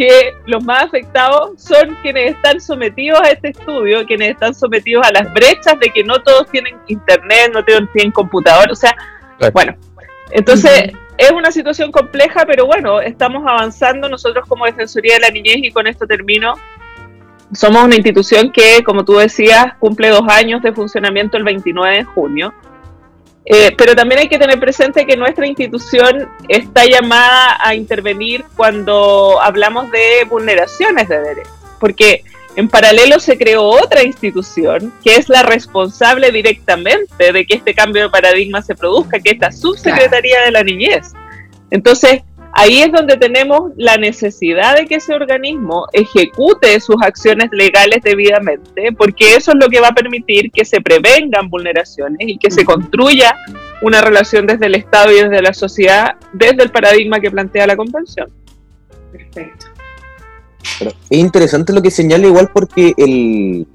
que 0.00 0.34
los 0.46 0.64
más 0.64 0.84
afectados 0.84 1.60
son 1.62 1.94
quienes 2.00 2.34
están 2.34 2.58
sometidos 2.58 3.20
a 3.20 3.32
este 3.32 3.50
estudio, 3.50 4.06
quienes 4.06 4.30
están 4.30 4.54
sometidos 4.54 5.06
a 5.06 5.12
las 5.12 5.30
brechas 5.34 5.78
de 5.78 5.90
que 5.90 6.02
no 6.02 6.22
todos 6.22 6.48
tienen 6.50 6.74
internet, 6.86 7.50
no 7.52 7.62
todos 7.62 7.82
tienen 7.92 8.10
computador, 8.10 8.70
o 8.70 8.74
sea, 8.74 8.96
bueno, 9.52 9.76
entonces 10.30 10.92
es 11.18 11.30
una 11.32 11.50
situación 11.50 11.92
compleja, 11.92 12.46
pero 12.46 12.64
bueno, 12.64 13.02
estamos 13.02 13.42
avanzando 13.46 14.08
nosotros 14.08 14.46
como 14.48 14.64
Defensoría 14.64 15.16
de 15.16 15.20
la 15.20 15.28
Niñez 15.28 15.58
y 15.58 15.70
con 15.70 15.86
esto 15.86 16.06
termino. 16.06 16.54
Somos 17.52 17.84
una 17.84 17.96
institución 17.96 18.50
que, 18.52 18.82
como 18.82 19.04
tú 19.04 19.18
decías, 19.18 19.74
cumple 19.80 20.08
dos 20.08 20.26
años 20.28 20.62
de 20.62 20.72
funcionamiento 20.72 21.36
el 21.36 21.44
29 21.44 21.96
de 21.98 22.04
junio. 22.04 22.54
Eh, 23.52 23.74
pero 23.76 23.96
también 23.96 24.20
hay 24.20 24.28
que 24.28 24.38
tener 24.38 24.60
presente 24.60 25.04
que 25.04 25.16
nuestra 25.16 25.44
institución 25.44 26.28
está 26.46 26.86
llamada 26.86 27.58
a 27.60 27.74
intervenir 27.74 28.44
cuando 28.56 29.40
hablamos 29.42 29.90
de 29.90 30.24
vulneraciones 30.28 31.08
de 31.08 31.18
derechos, 31.20 31.52
porque 31.80 32.22
en 32.54 32.68
paralelo 32.68 33.18
se 33.18 33.36
creó 33.36 33.64
otra 33.64 34.04
institución 34.04 34.92
que 35.02 35.16
es 35.16 35.28
la 35.28 35.42
responsable 35.42 36.30
directamente 36.30 37.32
de 37.32 37.44
que 37.44 37.56
este 37.56 37.74
cambio 37.74 38.04
de 38.04 38.10
paradigma 38.10 38.62
se 38.62 38.76
produzca, 38.76 39.18
que 39.18 39.30
es 39.30 39.38
la 39.40 39.50
Subsecretaría 39.50 40.42
de 40.42 40.52
la 40.52 40.62
Niñez. 40.62 41.12
Entonces, 41.72 42.22
ahí 42.52 42.80
es 42.80 42.92
donde 42.92 43.16
tenemos 43.16 43.72
la 43.76 43.96
necesidad 43.96 44.76
de 44.76 44.86
que 44.86 44.96
ese 44.96 45.14
organismo 45.14 45.86
ejecute 45.92 46.78
sus 46.80 46.96
acciones 47.02 47.48
legales 47.52 48.02
debidamente, 48.02 48.92
porque 48.96 49.36
eso 49.36 49.52
es 49.52 49.58
lo 49.60 49.68
que 49.68 49.80
va 49.80 49.88
a 49.88 49.94
permitir 49.94 50.50
que 50.50 50.64
se 50.64 50.80
prevengan 50.80 51.48
vulneraciones 51.48 52.20
y 52.20 52.38
que 52.38 52.50
se 52.50 52.64
construya 52.64 53.34
una 53.82 54.00
relación 54.00 54.46
desde 54.46 54.66
el 54.66 54.74
Estado 54.74 55.12
y 55.12 55.22
desde 55.22 55.42
la 55.42 55.54
sociedad, 55.54 56.16
desde 56.32 56.62
el 56.62 56.70
paradigma 56.70 57.20
que 57.20 57.30
plantea 57.30 57.66
la 57.66 57.76
Convención. 57.76 58.30
Perfecto. 59.12 59.66
es 61.10 61.18
interesante 61.18 61.72
lo 61.72 61.82
que 61.82 61.90
señala 61.90 62.26
igual 62.26 62.50
porque 62.52 62.92
el, 62.96 63.66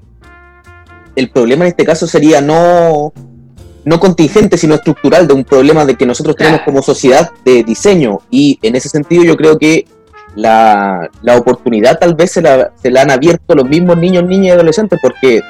el 1.14 1.30
problema 1.30 1.64
en 1.64 1.70
este 1.70 1.84
caso 1.84 2.06
sería 2.06 2.40
no 2.40 3.12
no 3.86 4.00
contingente, 4.00 4.58
sino 4.58 4.74
estructural 4.74 5.28
de 5.28 5.32
un 5.34 5.44
problema 5.44 5.84
de 5.84 5.94
que 5.94 6.04
nosotros 6.04 6.34
tenemos 6.34 6.62
como 6.62 6.82
sociedad 6.82 7.30
de 7.44 7.62
diseño. 7.62 8.18
Y 8.30 8.58
en 8.62 8.74
ese 8.74 8.88
sentido 8.88 9.22
yo 9.22 9.36
creo 9.36 9.56
que 9.58 9.86
la, 10.34 11.08
oportunidad 11.38 11.96
tal 11.96 12.16
vez 12.16 12.32
se 12.32 12.42
la, 12.42 12.72
se 12.82 12.90
la 12.90 13.02
han 13.02 13.12
abierto 13.12 13.54
los 13.54 13.64
mismos 13.68 13.96
niños, 13.96 14.24
niñas 14.24 14.46
y 14.46 14.50
adolescentes, 14.50 14.98
porque 15.00 15.40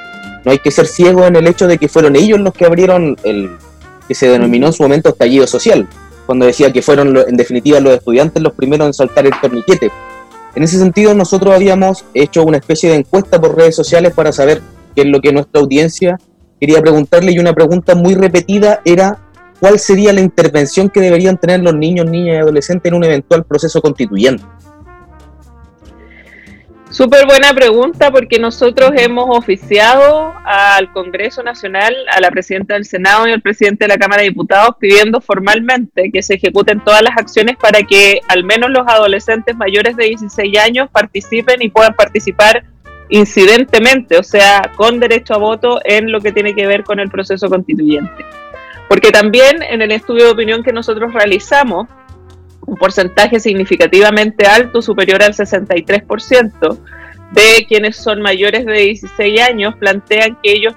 no 0.44 0.52
hay 0.52 0.58
que 0.58 0.70
ser 0.70 0.86
ciego 0.86 1.24
en 1.24 1.34
el 1.34 1.46
hecho 1.46 1.66
de 1.66 1.78
que 1.78 1.88
fueron 1.88 2.14
ellos 2.14 2.38
los 2.38 2.52
que 2.52 2.66
abrieron 2.66 3.16
el 3.24 3.56
que 4.06 4.14
se 4.14 4.28
denominó 4.28 4.66
en 4.66 4.74
su 4.74 4.82
momento 4.82 5.08
estallido 5.08 5.46
social, 5.46 5.88
cuando 6.26 6.44
decía 6.44 6.70
que 6.70 6.82
fueron 6.82 7.16
en 7.16 7.36
definitiva 7.38 7.80
los 7.80 7.94
estudiantes 7.94 8.42
los 8.42 8.52
primeros 8.52 8.86
en 8.86 8.92
saltar 8.92 9.24
el 9.26 9.32
torniquete. 9.40 9.90
En 10.54 10.62
ese 10.62 10.78
sentido 10.78 11.14
nosotros 11.14 11.54
habíamos 11.54 12.04
hecho 12.12 12.44
una 12.44 12.58
especie 12.58 12.90
de 12.90 12.96
encuesta 12.96 13.40
por 13.40 13.56
redes 13.56 13.74
sociales 13.74 14.12
para 14.14 14.30
saber 14.30 14.60
qué 14.94 15.02
es 15.02 15.06
lo 15.08 15.22
que 15.22 15.32
nuestra 15.32 15.62
audiencia 15.62 16.18
quería 16.60 16.80
preguntarle 16.80 17.32
y 17.32 17.38
una 17.38 17.52
pregunta 17.52 17.94
muy 17.94 18.14
repetida 18.14 18.80
era 18.84 19.18
cuál 19.60 19.78
sería 19.78 20.12
la 20.12 20.20
intervención 20.20 20.88
que 20.88 21.00
deberían 21.00 21.38
tener 21.38 21.60
los 21.60 21.74
niños, 21.74 22.06
niñas 22.06 22.36
y 22.36 22.38
adolescentes 22.38 22.90
en 22.90 22.96
un 22.96 23.04
eventual 23.04 23.44
proceso 23.44 23.80
constituyente. 23.80 24.44
Súper 26.96 27.26
buena 27.26 27.52
pregunta 27.52 28.10
porque 28.10 28.38
nosotros 28.38 28.92
hemos 28.96 29.26
oficiado 29.36 30.32
al 30.46 30.90
Congreso 30.92 31.42
Nacional, 31.42 31.94
a 32.10 32.20
la 32.20 32.30
Presidenta 32.30 32.72
del 32.72 32.86
Senado 32.86 33.28
y 33.28 33.32
al 33.32 33.42
Presidente 33.42 33.84
de 33.84 33.88
la 33.88 33.98
Cámara 33.98 34.22
de 34.22 34.28
Diputados 34.28 34.76
pidiendo 34.78 35.20
formalmente 35.20 36.10
que 36.10 36.22
se 36.22 36.34
ejecuten 36.34 36.82
todas 36.82 37.02
las 37.02 37.18
acciones 37.18 37.56
para 37.56 37.82
que 37.82 38.20
al 38.28 38.44
menos 38.44 38.70
los 38.70 38.88
adolescentes 38.88 39.54
mayores 39.56 39.94
de 39.96 40.04
16 40.04 40.58
años 40.58 40.88
participen 40.90 41.60
y 41.60 41.68
puedan 41.68 41.92
participar 41.92 42.64
incidentemente, 43.08 44.18
o 44.18 44.22
sea, 44.22 44.72
con 44.76 44.98
derecho 45.00 45.34
a 45.34 45.38
voto 45.38 45.80
en 45.84 46.10
lo 46.10 46.20
que 46.20 46.32
tiene 46.32 46.54
que 46.54 46.66
ver 46.66 46.84
con 46.84 47.00
el 47.00 47.10
proceso 47.10 47.48
constituyente. 47.48 48.24
Porque 48.88 49.10
también 49.10 49.62
en 49.62 49.82
el 49.82 49.92
estudio 49.92 50.24
de 50.24 50.30
opinión 50.30 50.62
que 50.62 50.72
nosotros 50.72 51.12
realizamos, 51.12 51.88
un 52.66 52.76
porcentaje 52.76 53.38
significativamente 53.38 54.46
alto, 54.46 54.82
superior 54.82 55.22
al 55.22 55.34
63%, 55.34 56.78
de 57.32 57.66
quienes 57.68 57.96
son 57.96 58.22
mayores 58.22 58.64
de 58.64 58.72
16 58.72 59.40
años 59.40 59.74
plantean 59.76 60.38
que 60.42 60.52
ellos 60.52 60.74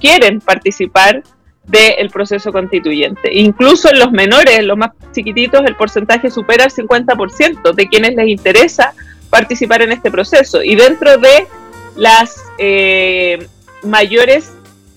quieren 0.00 0.40
participar 0.40 1.22
del 1.64 2.10
proceso 2.10 2.52
constituyente. 2.52 3.32
Incluso 3.32 3.90
en 3.90 3.98
los 3.98 4.10
menores, 4.10 4.58
en 4.58 4.66
los 4.66 4.76
más 4.76 4.90
chiquititos, 5.12 5.62
el 5.64 5.76
porcentaje 5.76 6.30
supera 6.30 6.64
el 6.64 6.70
50% 6.70 7.72
de 7.72 7.86
quienes 7.86 8.14
les 8.16 8.28
interesa 8.28 8.94
participar 9.30 9.82
en 9.82 9.92
este 9.92 10.10
proceso. 10.10 10.62
Y 10.62 10.74
dentro 10.74 11.18
de 11.18 11.46
las 11.96 12.42
eh, 12.58 13.46
mayores 13.82 14.52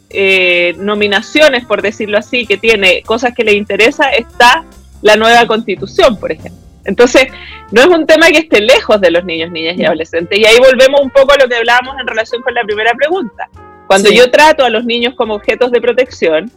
eh, 0.09 0.73
nominaciones, 0.77 1.65
por 1.65 1.81
decirlo 1.81 2.17
así, 2.17 2.45
que 2.45 2.57
tiene 2.57 3.01
cosas 3.03 3.33
que 3.35 3.43
le 3.43 3.53
interesa, 3.53 4.09
está 4.09 4.63
la 5.01 5.15
nueva 5.15 5.45
constitución, 5.45 6.17
por 6.17 6.31
ejemplo. 6.31 6.61
Entonces, 6.85 7.27
no 7.71 7.81
es 7.81 7.87
un 7.87 8.05
tema 8.05 8.27
que 8.27 8.37
esté 8.39 8.61
lejos 8.61 9.01
de 9.01 9.11
los 9.11 9.25
niños, 9.25 9.51
niñas 9.51 9.75
y 9.77 9.85
adolescentes. 9.85 10.37
Y 10.39 10.45
ahí 10.45 10.57
volvemos 10.59 11.01
un 11.01 11.09
poco 11.09 11.33
a 11.33 11.37
lo 11.37 11.49
que 11.49 11.55
hablábamos 11.55 11.95
en 11.99 12.07
relación 12.07 12.41
con 12.41 12.53
la 12.53 12.63
primera 12.63 12.93
pregunta. 12.93 13.49
Cuando 13.87 14.11
yo 14.11 14.31
trato 14.31 14.63
a 14.63 14.69
los 14.69 14.85
niños 14.85 15.13
como 15.15 15.35
objetos 15.35 15.71
de 15.71 15.81
protección, 15.81 16.51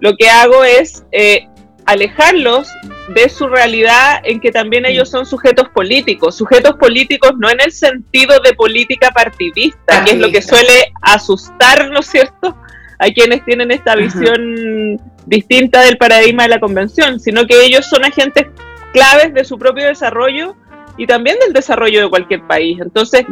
lo 0.00 0.16
que 0.16 0.28
hago 0.28 0.64
es 0.64 1.04
eh, 1.12 1.46
alejarlos 1.86 2.68
de 3.08 3.28
su 3.28 3.48
realidad 3.48 4.20
en 4.24 4.40
que 4.40 4.50
también 4.50 4.86
ellos 4.86 5.10
son 5.10 5.26
sujetos 5.26 5.68
políticos, 5.68 6.36
sujetos 6.36 6.76
políticos 6.76 7.32
no 7.38 7.50
en 7.50 7.60
el 7.60 7.72
sentido 7.72 8.40
de 8.40 8.54
política 8.54 9.10
partidista, 9.10 10.04
que 10.04 10.12
es 10.12 10.18
lo 10.18 10.30
que 10.30 10.40
suele 10.40 10.92
asustar, 11.02 11.90
¿no 11.90 12.00
es 12.00 12.06
cierto?, 12.06 12.56
a 12.98 13.06
quienes 13.08 13.44
tienen 13.44 13.70
esta 13.70 13.96
visión 13.96 14.98
distinta 15.26 15.82
del 15.82 15.98
paradigma 15.98 16.44
de 16.44 16.50
la 16.50 16.60
convención, 16.60 17.20
sino 17.20 17.46
que 17.46 17.64
ellos 17.64 17.86
son 17.86 18.04
agentes 18.04 18.46
claves 18.92 19.34
de 19.34 19.44
su 19.44 19.58
propio 19.58 19.86
desarrollo 19.86 20.56
y 20.96 21.06
también 21.06 21.38
del 21.40 21.52
desarrollo 21.52 22.02
de 22.02 22.08
cualquier 22.08 22.46
país. 22.46 22.78
Entonces, 22.80 23.24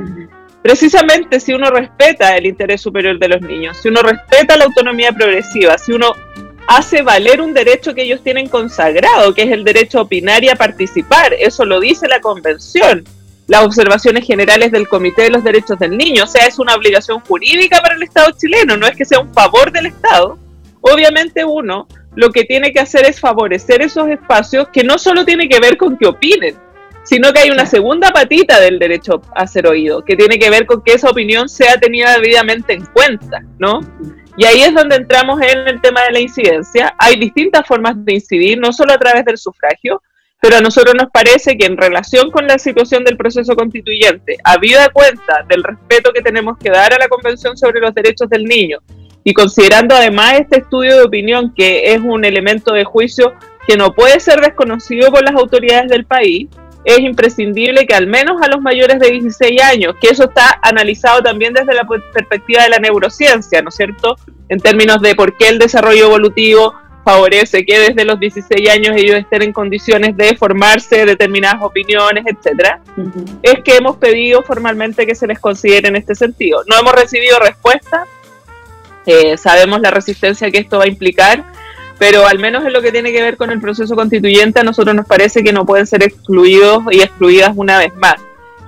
precisamente 0.62 1.41
si 1.41 1.55
uno 1.55 1.71
respeta 1.71 2.37
el 2.37 2.47
interés 2.47 2.81
superior 2.81 3.19
de 3.19 3.29
los 3.29 3.41
niños, 3.41 3.76
si 3.81 3.88
uno 3.88 4.02
respeta 4.02 4.57
la 4.57 4.64
autonomía 4.64 5.12
progresiva, 5.12 5.79
si 5.79 5.93
uno 5.93 6.12
hace 6.76 7.02
valer 7.02 7.41
un 7.43 7.52
derecho 7.52 7.95
que 7.95 8.02
ellos 8.02 8.23
tienen 8.23 8.49
consagrado, 8.49 9.35
que 9.35 9.43
es 9.43 9.52
el 9.52 9.62
derecho 9.62 9.99
a 9.99 10.02
opinar 10.02 10.43
y 10.43 10.49
a 10.49 10.57
participar. 10.57 11.35
Eso 11.35 11.64
lo 11.64 11.81
dice 11.81 12.09
la 12.09 12.21
Convención. 12.21 13.05
Las 13.47 13.64
observaciones 13.64 14.26
generales 14.26 14.73
del 14.73 14.88
Comité 14.88 15.23
de 15.23 15.31
los 15.31 15.45
Derechos 15.45 15.79
del 15.79 15.99
Niño. 15.99 16.25
O 16.25 16.26
sea, 16.26 16.47
es 16.47 16.59
una 16.59 16.75
obligación 16.75 17.21
jurídica 17.21 17.81
para 17.83 17.97
el 17.97 18.02
Estado 18.02 18.31
chileno, 18.38 18.76
no 18.76 18.87
es 18.87 18.97
que 18.97 19.05
sea 19.05 19.21
un 19.21 19.33
favor 19.35 19.71
del 19.71 19.87
Estado. 19.87 20.38
Obviamente 20.81 21.45
uno 21.45 21.87
lo 22.14 22.31
que 22.31 22.45
tiene 22.45 22.73
que 22.73 22.81
hacer 22.81 23.05
es 23.07 23.21
favorecer 23.21 23.83
esos 23.83 24.09
espacios 24.09 24.69
que 24.69 24.85
no 24.85 24.99
solo 24.99 25.25
tiene 25.25 25.49
que 25.49 25.61
ver 25.61 25.76
con 25.76 25.97
que 25.97 26.07
opinen, 26.07 26.57
sino 27.05 27.33
que 27.33 27.41
hay 27.41 27.50
una 27.50 27.67
segunda 27.67 28.11
patita 28.11 28.61
del 28.61 28.79
derecho 28.79 29.21
a 29.35 29.47
ser 29.47 29.67
oído, 29.67 30.05
que 30.05 30.17
tiene 30.17 30.38
que 30.38 30.50
ver 30.50 30.67
con 30.67 30.83
que 30.83 30.93
esa 30.93 31.11
opinión 31.11 31.49
sea 31.49 31.79
tenida 31.79 32.14
debidamente 32.14 32.75
en 32.75 32.85
cuenta, 32.87 33.43
¿no? 33.59 33.81
Y 34.37 34.45
ahí 34.45 34.62
es 34.62 34.75
donde 34.75 34.97
entramos 34.97 35.41
en 35.43 35.69
el 35.69 35.81
tema 35.81 36.03
de 36.05 36.12
la 36.12 36.21
incidencia. 36.21 36.95
Hay 36.99 37.17
distintas 37.19 37.67
formas 37.67 37.95
de 37.97 38.15
incidir, 38.15 38.59
no 38.59 38.73
solo 38.73 38.95
a 38.95 38.99
través 38.99 39.25
del 39.25 39.37
sufragio, 39.37 40.03
pero 40.41 40.57
a 40.57 40.61
nosotros 40.61 40.95
nos 40.97 41.11
parece 41.11 41.57
que 41.57 41.67
en 41.67 41.77
relación 41.77 42.31
con 42.31 42.47
la 42.47 42.59
situación 42.59 43.05
del 43.05 43.17
proceso 43.17 43.55
constituyente, 43.55 44.39
habida 44.43 44.89
cuenta 44.89 45.45
del 45.49 45.62
respeto 45.62 46.12
que 46.12 46.23
tenemos 46.23 46.59
que 46.59 46.71
dar 46.71 46.93
a 46.93 46.99
la 46.99 47.09
Convención 47.09 47.57
sobre 47.57 47.81
los 47.81 47.95
Derechos 47.95 48.29
del 48.29 48.45
Niño 48.45 48.79
y 49.25 49.35
considerando 49.35 49.95
además 49.95 50.41
este 50.41 50.59
estudio 50.59 50.97
de 50.97 51.05
opinión 51.05 51.55
que 51.55 51.93
es 51.93 52.01
un 52.01 52.25
elemento 52.25 52.75
de 52.75 52.85
juicio 52.85 53.35
que 53.67 53.77
no 53.77 53.95
puede 53.95 54.19
ser 54.19 54.41
desconocido 54.41 55.12
por 55.12 55.23
las 55.23 55.37
autoridades 55.37 55.89
del 55.89 56.05
país, 56.05 56.49
es 56.85 56.99
imprescindible 57.01 57.87
que 57.87 57.95
al 57.95 58.07
menos 58.07 58.43
a 58.43 58.49
los 58.49 58.61
mayores 58.61 58.99
de 58.99 59.11
16 59.11 59.62
años, 59.62 59.95
que 60.01 60.09
eso 60.09 60.25
está 60.25 60.59
analizado 60.62 61.23
también 61.23 61.53
desde 61.55 61.75
la 61.75 61.87
perspectiva 62.12 62.65
de 62.65 62.71
la 62.71 62.79
neurociencia, 62.79 63.62
¿no 63.62 63.69
es 63.69 63.77
cierto? 63.77 64.17
En 64.49 64.59
términos 64.59 65.01
de 65.01 65.15
por 65.15 65.37
qué 65.37 65.49
el 65.49 65.59
desarrollo 65.59 66.07
evolutivo 66.07 66.75
favorece 67.05 67.65
que 67.65 67.79
desde 67.79 68.05
los 68.05 68.19
16 68.19 68.69
años 68.71 68.97
ellos 68.97 69.17
estén 69.17 69.43
en 69.43 69.53
condiciones 69.53 70.17
de 70.17 70.37
formarse 70.37 71.05
determinadas 71.05 71.62
opiniones, 71.62 72.25
etcétera, 72.27 72.81
es 73.43 73.62
que 73.65 73.77
hemos 73.77 73.97
pedido 73.97 74.43
formalmente 74.43 75.07
que 75.07 75.15
se 75.15 75.27
les 75.27 75.39
considere 75.41 75.89
en 75.89 75.97
este 75.97 76.15
sentido. 76.15 76.62
No 76.69 76.79
hemos 76.79 76.95
recibido 76.95 77.39
respuesta, 77.41 78.07
eh, 79.07 79.37
sabemos 79.37 79.81
la 79.81 79.91
resistencia 79.91 80.51
que 80.51 80.59
esto 80.59 80.79
va 80.79 80.85
a 80.85 80.89
implicar, 80.89 81.45
pero 82.03 82.27
al 82.27 82.41
menos 82.41 82.65
en 82.65 82.73
lo 82.73 82.83
que 82.83 82.91
tiene 82.91 83.13
que 83.13 83.23
ver 83.23 83.37
con 83.37 83.53
el 83.53 83.61
proceso 83.61 83.95
constituyente, 83.95 84.59
a 84.59 84.65
nosotros 84.65 84.93
nos 84.93 85.07
parece 85.07 85.45
que 85.45 85.53
no 85.53 85.65
pueden 85.65 85.87
ser 85.87 86.03
excluidos 86.03 86.83
y 86.91 87.01
excluidas 87.01 87.53
una 87.55 87.79
vez 87.79 87.95
más. 87.95 88.17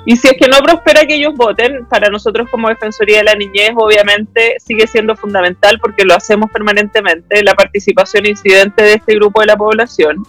Y 0.06 0.16
si 0.16 0.28
es 0.28 0.34
que 0.34 0.46
no 0.46 0.58
prospera 0.58 1.04
que 1.04 1.16
ellos 1.16 1.34
voten, 1.34 1.84
para 1.86 2.10
nosotros 2.10 2.48
como 2.48 2.68
Defensoría 2.68 3.18
de 3.18 3.24
la 3.24 3.34
Niñez 3.34 3.72
obviamente 3.74 4.54
sigue 4.64 4.86
siendo 4.86 5.16
fundamental 5.16 5.80
porque 5.80 6.04
lo 6.04 6.14
hacemos 6.14 6.48
permanentemente, 6.52 7.42
la 7.42 7.56
participación 7.56 8.24
incidente 8.24 8.84
de 8.84 8.94
este 8.94 9.16
grupo 9.16 9.40
de 9.40 9.46
la 9.46 9.56
población 9.56 10.24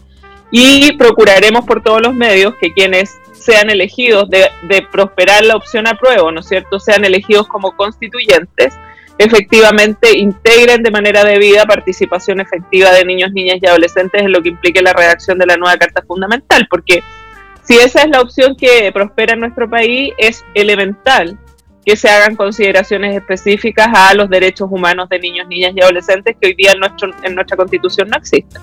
y 0.50 0.98
procuraremos 0.98 1.64
por 1.64 1.84
todos 1.84 2.02
los 2.02 2.16
medios 2.16 2.56
que 2.56 2.74
quienes 2.74 3.20
sean 3.34 3.70
elegidos 3.70 4.28
de, 4.32 4.82
prosperar 4.92 5.46
la 5.46 5.58
opción 5.58 5.86
apruebo, 5.86 6.32
¿no 6.32 6.40
es 6.40 6.48
cierto?, 6.48 6.80
sean 6.80 7.06
elegidos 7.06 7.48
como 7.48 7.76
constituyentes 7.76 8.74
efectivamente 9.18 10.18
integren 10.18 10.84
de 10.84 10.92
manera 10.92 11.24
debida 11.24 11.66
participación 11.66 12.42
efectiva 12.42 12.92
de 12.92 13.06
niños, 13.06 13.32
niñas 13.32 13.58
y 13.62 13.68
adolescentes 13.68 14.22
en 14.22 14.32
lo 14.32 14.42
que 14.42 14.50
implique 14.50 14.82
la 14.82 14.94
redacción 14.94 15.38
de 15.38 15.46
la 15.46 15.56
nueva 15.56 15.78
Carta 15.78 16.04
Fundamental, 16.06 16.68
porque 16.70 17.04
si 17.64 17.76
esa 17.76 18.02
es 18.02 18.10
la 18.10 18.22
opción 18.22 18.56
que 18.56 18.92
prospera 18.94 19.34
en 19.34 19.40
nuestro 19.40 19.70
país, 19.70 20.14
es 20.18 20.44
elemental 20.54 21.38
que 21.86 21.96
se 21.96 22.10
hagan 22.10 22.36
consideraciones 22.36 23.16
específicas 23.16 23.88
a 23.94 24.14
los 24.16 24.30
derechos 24.30 24.68
humanos 24.72 25.08
de 25.10 25.20
niños, 25.20 25.48
niñas 25.48 25.72
y 25.76 25.82
adolescentes 25.82 26.36
que 26.40 26.48
hoy 26.48 26.56
día 26.56 26.72
en, 26.72 26.80
nuestro, 26.80 27.12
en 27.24 27.36
nuestra 27.36 27.56
constitución 27.56 28.10
no 28.10 28.18
existen. 28.18 28.62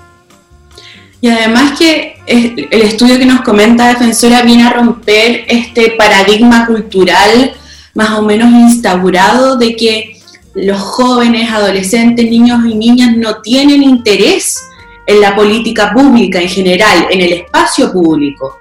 Y 1.20 1.28
además 1.28 1.78
que 1.78 2.16
el 2.26 2.82
estudio 2.82 3.16
que 3.16 3.26
nos 3.26 3.42
comenta 3.42 3.88
Defensora 3.90 4.42
viene 4.42 4.64
a 4.64 4.72
romper 4.72 5.44
este 5.46 5.92
paradigma 5.92 6.66
cultural 6.66 7.54
más 7.94 8.18
o 8.18 8.22
menos 8.22 8.50
instaurado 8.50 9.56
de 9.56 9.76
que 9.76 10.21
los 10.54 10.80
jóvenes, 10.80 11.50
adolescentes, 11.50 12.28
niños 12.30 12.60
y 12.66 12.74
niñas 12.74 13.16
no 13.16 13.40
tienen 13.40 13.82
interés 13.82 14.62
en 15.06 15.20
la 15.20 15.34
política 15.34 15.92
pública 15.92 16.40
en 16.40 16.48
general, 16.48 17.08
en 17.10 17.20
el 17.20 17.32
espacio 17.32 17.92
público, 17.92 18.58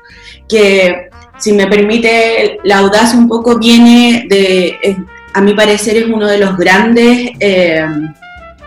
que 0.48 1.10
si 1.38 1.54
me 1.54 1.68
permite 1.68 2.60
la 2.64 2.80
audacia 2.80 3.18
un 3.18 3.28
poco 3.28 3.58
viene 3.58 4.26
de, 4.30 4.98
a 5.34 5.42
mi 5.42 5.54
parecer 5.54 5.98
es 5.98 6.06
uno 6.06 6.28
de 6.28 6.38
los 6.38 6.58
grandes, 6.58 7.32
eh, 7.40 7.86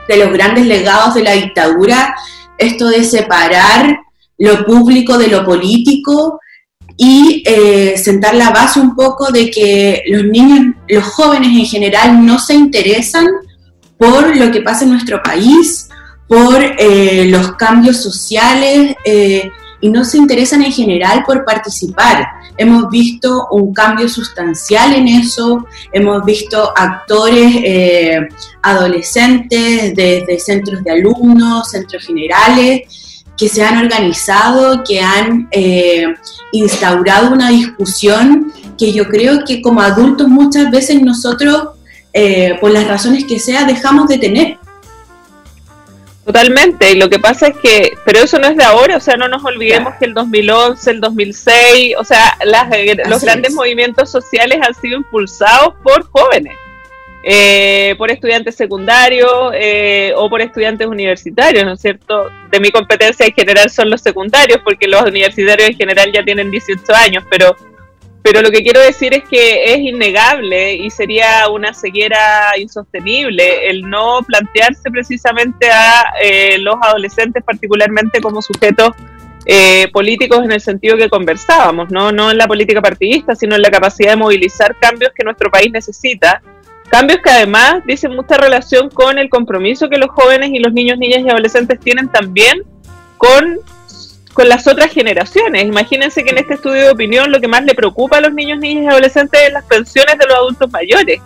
de 0.09 0.17
los 0.17 0.33
grandes 0.33 0.67
legados 0.67 1.15
de 1.15 1.23
la 1.23 1.33
dictadura, 1.33 2.15
esto 2.59 2.89
de 2.89 3.05
separar 3.05 3.99
lo 4.39 4.65
público 4.65 5.19
de 5.19 5.29
lo 5.29 5.45
político 5.45 6.41
y 6.97 7.43
eh, 7.45 7.99
sentar 7.99 8.35
la 8.35 8.51
base 8.51 8.81
un 8.81 8.95
poco 8.95 9.33
de 9.33 9.51
que 9.51 10.03
los 10.09 10.25
niños, 10.25 10.77
los 10.89 11.05
jóvenes 11.05 11.49
en 11.49 11.67
general 11.67 12.25
no 12.25 12.39
se 12.39 12.55
interesan 12.55 13.27
por 13.99 14.37
lo 14.37 14.51
que 14.51 14.63
pasa 14.63 14.85
en 14.85 14.91
nuestro 14.91 15.23
país, 15.23 15.89
por 16.29 16.63
eh, 16.63 17.27
los 17.29 17.53
cambios 17.53 18.03
sociales 18.03 18.95
eh, 19.05 19.51
y 19.81 19.89
no 19.89 20.05
se 20.05 20.19
interesan 20.19 20.63
en 20.63 20.73
general 20.73 21.25
por 21.27 21.45
participar. 21.45 22.27
Hemos 22.57 22.89
visto 22.89 23.49
un 23.51 23.75
cambio 23.75 24.09
sustancial 24.09 24.95
en 24.95 25.09
eso, 25.09 25.67
hemos 25.93 26.25
visto 26.25 26.73
actores 26.77 28.29
adolescentes 28.63 29.95
desde 29.95 30.39
centros 30.39 30.83
de 30.85 30.93
alumnos, 30.93 31.71
centros 31.71 32.05
generales, 32.07 33.04
que 33.37 33.49
se 33.49 33.63
han 33.63 33.79
organizado, 33.79 34.83
que 34.85 35.01
han 35.01 35.49
eh, 35.51 36.07
instaurado 36.53 37.33
una 37.33 37.51
discusión 37.51 38.53
que 38.79 38.93
yo 38.93 39.09
creo 39.09 39.45
que 39.45 39.61
como 39.61 39.81
adultos 39.81 40.29
muchas 40.29 40.71
veces 40.71 41.03
nosotros, 41.03 41.69
eh, 42.13 42.57
por 42.61 42.71
las 42.71 42.87
razones 42.87 43.25
que 43.25 43.39
sea, 43.39 43.65
dejamos 43.65 44.09
de 44.09 44.19
tener. 44.19 44.59
Totalmente, 46.25 46.93
y 46.93 46.95
lo 46.95 47.11
que 47.11 47.19
pasa 47.19 47.49
es 47.49 47.57
que, 47.63 47.93
pero 48.07 48.21
eso 48.21 48.39
no 48.39 48.47
es 48.47 48.57
de 48.57 48.65
ahora, 48.65 48.97
o 48.97 49.01
sea, 49.01 49.15
no 49.17 49.29
nos 49.29 49.45
olvidemos 49.45 49.95
que 49.99 50.07
el 50.07 50.15
2011, 50.15 50.91
el 50.91 51.01
2006, 51.01 51.97
o 51.99 52.05
sea, 52.05 52.39
los 53.07 53.23
grandes 53.23 53.53
movimientos 53.53 54.11
sociales 54.11 54.59
han 54.67 54.75
sido 54.75 54.97
impulsados 54.97 55.75
por 55.83 56.09
jóvenes. 56.09 56.55
Eh, 57.27 57.95
por 57.97 58.11
estudiantes 58.11 58.55
secundarios 58.55 59.33
eh, 59.55 60.13
o 60.15 60.29
por 60.29 60.43
estudiantes 60.43 60.87
universitarios, 60.87 61.65
¿no 61.65 61.73
es 61.73 61.81
cierto? 61.81 62.31
De 62.51 62.61
mi 62.61 62.71
competencia 62.71 63.25
en 63.25 63.33
general 63.33 63.71
son 63.71 63.89
los 63.89 64.03
secundarios, 64.03 64.61
porque 64.63 64.87
los 64.87 65.01
universitarios 65.01 65.71
en 65.71 65.77
general 65.77 66.13
ya 66.13 66.23
tienen 66.23 66.51
18 66.51 66.83
años, 66.95 67.25
pero, 67.31 67.57
pero 68.23 68.43
lo 68.43 68.51
que 68.51 68.63
quiero 68.63 68.79
decir 68.81 69.15
es 69.15 69.25
que 69.25 69.73
es 69.73 69.79
innegable 69.79 70.75
y 70.75 70.91
sería 70.91 71.49
una 71.49 71.73
ceguera 71.73 72.59
insostenible 72.59 73.71
el 73.71 73.89
no 73.89 74.21
plantearse 74.27 74.91
precisamente 74.91 75.71
a 75.71 76.05
eh, 76.23 76.59
los 76.59 76.77
adolescentes 76.83 77.43
particularmente 77.43 78.21
como 78.21 78.43
sujetos 78.43 78.91
políticos 79.93 80.43
en 80.43 80.53
el 80.53 80.61
sentido 80.63 80.97
que 80.97 81.11
conversábamos, 81.11 81.91
¿no? 81.91 82.13
no 82.13 82.31
en 82.31 82.39
la 82.39 82.47
política 82.47 82.81
partidista, 82.81 83.35
sino 83.35 83.55
en 83.55 83.61
la 83.61 83.71
capacidad 83.71 84.13
de 84.13 84.17
movilizar 84.17 84.75
cambios 84.79 85.13
que 85.15 85.23
nuestro 85.23 85.51
país 85.51 85.71
necesita 85.71 86.41
Cambios 86.91 87.21
que 87.23 87.31
además 87.31 87.83
dicen 87.87 88.15
mucha 88.15 88.37
relación 88.37 88.91
con 88.91 89.19
el 89.19 89.29
compromiso 89.29 89.89
que 89.89 89.99
los 89.99 90.11
jóvenes 90.11 90.51
y 90.53 90.59
los 90.59 90.73
niños, 90.73 90.99
niñas 90.99 91.21
y 91.25 91.29
adolescentes 91.29 91.81
tienen 91.81 92.09
también 92.09 92.63
con, 93.17 93.59
con 94.33 94.49
las 94.49 94.67
otras 94.67 94.93
generaciones. 94.93 95.65
Imagínense 95.65 96.23
que 96.23 96.31
en 96.31 96.39
este 96.39 96.55
estudio 96.55 96.83
de 96.83 96.91
opinión 96.91 97.33
lo 97.33 97.41
que 97.41 97.49
más 97.49 97.65
le 97.65 97.75
preocupa 97.75 98.19
a 98.19 98.21
los 98.21 98.35
niños, 98.35 98.59
niñas 98.59 98.85
y 98.85 98.89
adolescentes 98.89 99.41
es 99.47 99.53
las 99.53 99.65
pensiones 99.65 100.19
de 100.19 100.27
los 100.27 100.37
adultos 100.37 100.71
mayores. 100.71 101.21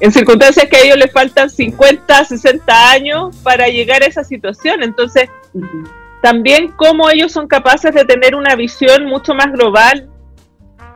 En 0.00 0.12
circunstancias 0.12 0.66
que 0.68 0.76
a 0.76 0.80
ellos 0.80 0.96
les 0.96 1.12
faltan 1.12 1.50
50, 1.50 2.24
60 2.24 2.90
años 2.90 3.36
para 3.42 3.68
llegar 3.68 4.02
a 4.02 4.06
esa 4.06 4.24
situación. 4.24 4.82
Entonces, 4.82 5.28
también 6.22 6.72
cómo 6.72 7.10
ellos 7.10 7.32
son 7.32 7.46
capaces 7.46 7.94
de 7.94 8.04
tener 8.04 8.34
una 8.34 8.56
visión 8.56 9.04
mucho 9.04 9.34
más 9.34 9.52
global 9.52 10.08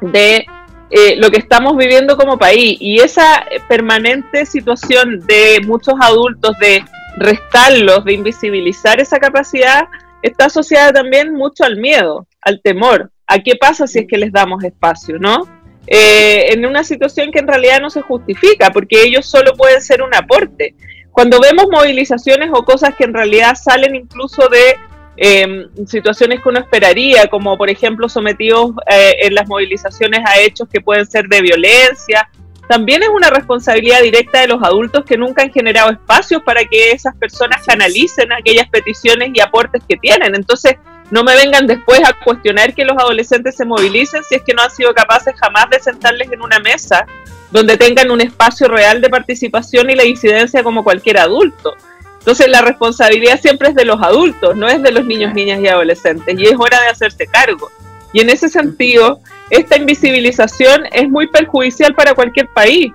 de 0.01 0.47
eh, 0.91 1.17
lo 1.17 1.31
que 1.31 1.39
estamos 1.39 1.77
viviendo 1.77 2.17
como 2.17 2.39
país 2.39 2.79
y 2.81 3.01
esa 3.01 3.45
permanente 3.69 4.47
situación 4.47 5.21
de 5.27 5.61
muchos 5.67 5.95
adultos 6.01 6.57
de 6.59 6.83
restarlos, 7.19 8.05
de 8.05 8.15
invisibilizar 8.15 9.01
esa 9.01 9.19
capacidad, 9.19 9.89
está 10.23 10.47
asociada 10.47 10.93
también 10.93 11.35
mucho 11.35 11.65
al 11.65 11.77
miedo, 11.77 12.27
al 12.41 12.61
temor, 12.63 13.11
a 13.27 13.39
qué 13.41 13.57
pasa 13.57 13.87
si 13.87 14.01
es 14.01 14.07
que 14.09 14.17
les 14.17 14.33
damos 14.33 14.65
espacio, 14.65 15.19
¿no? 15.19 15.47
Eh, 15.87 16.53
en 16.53 16.67
una 16.67 16.85
situación 16.85 17.33
que 17.33 17.39
en 17.39 17.49
realidad 17.49 17.81
no 17.81 17.91
se 17.91 18.03
justifica, 18.03 18.71
porque 18.71 19.03
ellos 19.03 19.27
solo 19.27 19.55
pueden 19.55 19.83
ser 19.83 20.03
un 20.03 20.15
aporte. 20.15 20.75
Cuando 21.13 21.41
vemos 21.41 21.67
movilizaciones 21.71 22.51
o 22.53 22.65
cosas 22.65 22.95
que 22.95 23.05
en 23.05 23.15
realidad 23.15 23.55
salen 23.55 23.95
incluso 23.95 24.49
de 24.49 24.77
eh, 25.21 25.67
situaciones 25.87 26.41
que 26.41 26.49
uno 26.49 26.61
esperaría, 26.61 27.27
como 27.27 27.59
por 27.59 27.69
ejemplo 27.69 28.09
sometidos 28.09 28.71
eh, 28.89 29.17
en 29.23 29.35
las 29.35 29.49
movilizaciones 29.49 30.21
a 30.25 30.39
hechos 30.39 30.69
que 30.73 30.81
pueden 30.81 31.07
ser 31.07 31.27
de 31.27 31.43
violencia. 31.43 32.31
También 32.69 33.03
es 33.03 33.09
una 33.09 33.29
responsabilidad 33.29 34.01
directa 34.01 34.41
de 34.41 34.47
los 34.47 34.63
adultos 34.63 35.05
que 35.05 35.17
nunca 35.17 35.43
han 35.43 35.51
generado 35.51 35.91
espacios 35.91 36.43
para 36.45 36.65
que 36.65 36.93
esas 36.93 37.17
personas 37.17 37.67
canalicen 37.67 38.33
aquellas 38.33 38.69
peticiones 38.69 39.31
y 39.35 39.41
aportes 39.41 39.83
que 39.89 39.97
tienen. 39.97 40.35
Entonces, 40.37 40.77
no 41.11 41.25
me 41.25 41.35
vengan 41.35 41.67
después 41.67 42.01
a 42.05 42.13
cuestionar 42.13 42.75
que 42.75 42.85
los 42.85 42.97
adolescentes 42.97 43.57
se 43.57 43.65
movilicen 43.65 44.23
si 44.23 44.37
es 44.37 44.43
que 44.43 44.55
no 44.55 44.63
han 44.63 44.71
sido 44.71 44.95
capaces 44.95 45.35
jamás 45.41 45.69
de 45.71 45.81
sentarles 45.81 46.31
en 46.31 46.43
una 46.43 46.61
mesa 46.61 47.07
donde 47.51 47.77
tengan 47.77 48.11
un 48.11 48.21
espacio 48.21 48.69
real 48.69 49.01
de 49.01 49.09
participación 49.09 49.91
y 49.91 49.95
la 49.95 50.05
incidencia 50.05 50.63
como 50.63 50.85
cualquier 50.85 51.19
adulto. 51.19 51.75
Entonces 52.19 52.49
la 52.49 52.61
responsabilidad 52.61 53.41
siempre 53.41 53.69
es 53.69 53.75
de 53.75 53.85
los 53.85 54.03
adultos, 54.03 54.57
no 54.57 54.69
es 54.69 54.83
de 54.83 54.93
los 54.93 55.05
niños, 55.05 55.35
niñas 55.35 55.61
y 55.61 55.69
adolescentes, 55.69 56.39
y 56.39 56.45
es 56.45 56.55
hora 56.59 56.81
de 56.83 56.89
hacerse 56.89 57.27
cargo. 57.27 57.71
Y 58.13 58.21
en 58.21 58.31
ese 58.31 58.49
sentido, 58.49 59.21
esta 59.51 59.77
invisibilización 59.77 60.87
es 60.93 61.09
muy 61.09 61.27
perjudicial 61.29 61.95
para 61.95 62.15
cualquier 62.15 62.49
país. 62.49 62.93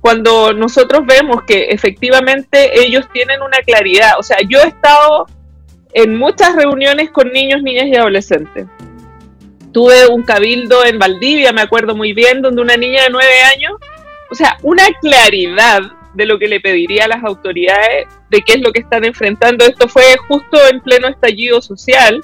Cuando 0.00 0.52
nosotros 0.52 1.04
vemos 1.06 1.42
que 1.42 1.66
efectivamente 1.70 2.80
ellos 2.80 3.06
tienen 3.12 3.42
una 3.42 3.58
claridad, 3.58 4.12
o 4.18 4.22
sea, 4.22 4.38
yo 4.48 4.60
he 4.62 4.68
estado 4.68 5.26
en 5.92 6.16
muchas 6.16 6.54
reuniones 6.54 7.10
con 7.10 7.32
niños, 7.32 7.62
niñas 7.62 7.86
y 7.86 7.96
adolescentes. 7.96 8.66
Tuve 9.72 10.06
un 10.06 10.22
cabildo 10.22 10.84
en 10.84 10.98
Valdivia, 10.98 11.52
me 11.52 11.62
acuerdo 11.62 11.96
muy 11.96 12.12
bien, 12.12 12.42
donde 12.42 12.62
una 12.62 12.76
niña 12.76 13.04
de 13.04 13.10
nueve 13.10 13.42
años, 13.54 13.72
o 14.30 14.34
sea, 14.34 14.56
una 14.62 14.84
claridad 15.00 15.82
de 16.18 16.26
lo 16.26 16.36
que 16.36 16.48
le 16.48 16.58
pediría 16.58 17.04
a 17.04 17.08
las 17.08 17.22
autoridades 17.22 18.08
de 18.28 18.42
qué 18.42 18.54
es 18.54 18.60
lo 18.60 18.72
que 18.72 18.80
están 18.80 19.04
enfrentando. 19.04 19.64
Esto 19.64 19.86
fue 19.86 20.16
justo 20.26 20.58
en 20.68 20.80
pleno 20.80 21.06
estallido 21.06 21.62
social. 21.62 22.20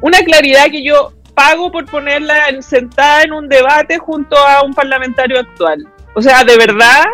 Una 0.00 0.18
claridad 0.24 0.66
que 0.72 0.82
yo 0.82 1.12
pago 1.32 1.70
por 1.70 1.86
ponerla 1.86 2.60
sentada 2.62 3.22
en 3.22 3.32
un 3.32 3.48
debate 3.48 3.98
junto 3.98 4.36
a 4.36 4.64
un 4.64 4.74
parlamentario 4.74 5.38
actual. 5.38 5.86
O 6.16 6.20
sea, 6.20 6.42
de 6.42 6.56
verdad, 6.56 7.04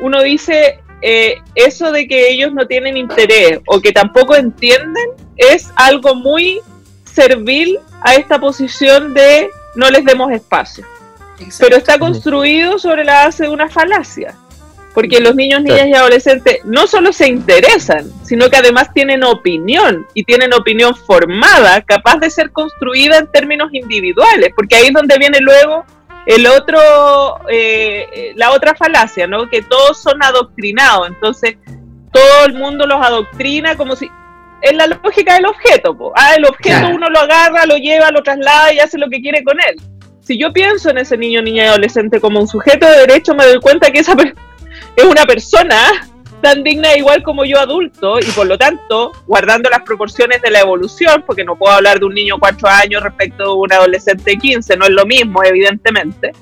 uno 0.00 0.22
dice, 0.22 0.80
eh, 1.02 1.36
eso 1.54 1.92
de 1.92 2.08
que 2.08 2.28
ellos 2.28 2.52
no 2.52 2.66
tienen 2.66 2.96
interés 2.96 3.60
o 3.64 3.80
que 3.80 3.92
tampoco 3.92 4.34
entienden 4.34 5.10
es 5.36 5.70
algo 5.76 6.16
muy 6.16 6.60
servil 7.04 7.78
a 8.02 8.16
esta 8.16 8.40
posición 8.40 9.14
de 9.14 9.50
no 9.76 9.88
les 9.88 10.04
demos 10.04 10.32
espacio. 10.32 10.84
Pero 11.60 11.76
está 11.76 11.96
construido 11.96 12.76
sobre 12.80 13.04
la 13.04 13.26
base 13.26 13.44
de 13.44 13.50
una 13.50 13.68
falacia 13.68 14.34
porque 14.96 15.20
los 15.20 15.34
niños, 15.34 15.62
niñas 15.62 15.88
y 15.88 15.92
adolescentes 15.92 16.60
no 16.64 16.86
solo 16.86 17.12
se 17.12 17.28
interesan, 17.28 18.10
sino 18.24 18.48
que 18.48 18.56
además 18.56 18.94
tienen 18.94 19.24
opinión 19.24 20.06
y 20.14 20.24
tienen 20.24 20.54
opinión 20.54 20.96
formada, 20.96 21.82
capaz 21.82 22.16
de 22.16 22.30
ser 22.30 22.50
construida 22.50 23.18
en 23.18 23.30
términos 23.30 23.68
individuales, 23.74 24.52
porque 24.56 24.74
ahí 24.74 24.86
es 24.86 24.94
donde 24.94 25.18
viene 25.18 25.40
luego 25.40 25.84
el 26.24 26.46
otro, 26.46 26.80
eh, 27.50 28.32
la 28.36 28.52
otra 28.52 28.74
falacia, 28.74 29.26
¿no? 29.26 29.50
Que 29.50 29.60
todos 29.60 30.00
son 30.00 30.22
adoctrinados, 30.22 31.08
entonces 31.08 31.58
todo 32.10 32.46
el 32.46 32.54
mundo 32.54 32.86
los 32.86 33.04
adoctrina 33.04 33.76
como 33.76 33.96
si 33.96 34.10
es 34.62 34.74
la 34.74 34.86
lógica 34.86 35.34
del 35.34 35.44
objeto, 35.44 36.14
ah, 36.16 36.36
el 36.38 36.46
objeto 36.46 36.88
uno 36.88 37.10
lo 37.10 37.18
agarra, 37.18 37.66
lo 37.66 37.76
lleva, 37.76 38.10
lo 38.12 38.22
traslada 38.22 38.72
y 38.72 38.78
hace 38.78 38.96
lo 38.96 39.10
que 39.10 39.20
quiere 39.20 39.44
con 39.44 39.58
él. 39.60 39.76
Si 40.22 40.38
yo 40.38 40.54
pienso 40.54 40.88
en 40.88 40.96
ese 40.96 41.18
niño, 41.18 41.42
niña 41.42 41.64
y 41.64 41.66
adolescente 41.66 42.18
como 42.18 42.40
un 42.40 42.48
sujeto 42.48 42.86
de 42.86 43.00
derecho, 43.00 43.34
me 43.34 43.44
doy 43.44 43.60
cuenta 43.60 43.90
que 43.90 43.98
esa 43.98 44.16
persona 44.16 44.46
es 44.96 45.04
una 45.04 45.24
persona 45.24 46.08
tan 46.42 46.62
digna 46.62 46.96
igual 46.96 47.22
como 47.22 47.44
yo 47.44 47.58
adulto 47.58 48.18
y 48.20 48.30
por 48.32 48.46
lo 48.46 48.58
tanto, 48.58 49.12
guardando 49.26 49.70
las 49.70 49.82
proporciones 49.82 50.42
de 50.42 50.50
la 50.50 50.60
evolución, 50.60 51.22
porque 51.26 51.44
no 51.44 51.56
puedo 51.56 51.74
hablar 51.74 51.98
de 51.98 52.06
un 52.06 52.14
niño 52.14 52.34
de 52.34 52.40
4 52.40 52.68
años 52.68 53.02
respecto 53.02 53.44
de 53.44 53.52
un 53.52 53.72
adolescente 53.72 54.32
de 54.32 54.36
15, 54.36 54.76
no 54.76 54.84
es 54.86 54.92
lo 54.92 55.06
mismo, 55.06 55.42
evidentemente, 55.44 56.32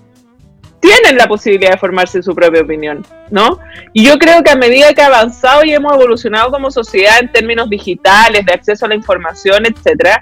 tienen 0.80 1.16
la 1.16 1.26
posibilidad 1.26 1.70
de 1.70 1.78
formarse 1.78 2.22
su 2.22 2.34
propia 2.34 2.60
opinión, 2.60 3.06
¿no? 3.30 3.58
Y 3.94 4.04
yo 4.04 4.18
creo 4.18 4.42
que 4.42 4.50
a 4.50 4.56
medida 4.56 4.92
que 4.92 5.00
ha 5.00 5.06
avanzado 5.06 5.64
y 5.64 5.72
hemos 5.72 5.94
evolucionado 5.94 6.50
como 6.50 6.70
sociedad 6.70 7.20
en 7.20 7.32
términos 7.32 7.70
digitales, 7.70 8.44
de 8.44 8.52
acceso 8.52 8.84
a 8.84 8.88
la 8.88 8.94
información, 8.94 9.64
etcétera, 9.64 10.20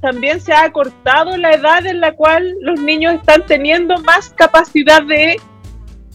también 0.00 0.40
se 0.40 0.54
ha 0.54 0.62
acortado 0.62 1.36
la 1.36 1.52
edad 1.52 1.84
en 1.84 2.00
la 2.00 2.12
cual 2.12 2.54
los 2.62 2.80
niños 2.80 3.14
están 3.14 3.44
teniendo 3.44 3.98
más 3.98 4.30
capacidad 4.30 5.02
de 5.02 5.36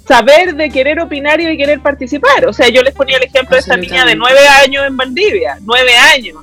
saber, 0.10 0.56
de 0.56 0.72
querer 0.72 1.00
opinar 1.00 1.39
y 1.39 1.45
de 1.45 1.56
querer 1.56 1.82
participar. 1.82 2.48
O 2.48 2.52
sea, 2.52 2.67
yo 2.67 2.82
les 2.82 2.95
ponía 2.95 3.17
el 3.17 3.24
ejemplo 3.24 3.56
de 3.56 3.60
esta 3.60 3.78
niña 3.78 4.06
de 4.06 4.15
nueve 4.15 4.39
años 4.63 4.84
en 4.88 4.98
Valdivia, 4.98 5.60
nueve 5.62 5.95
años. 5.95 6.38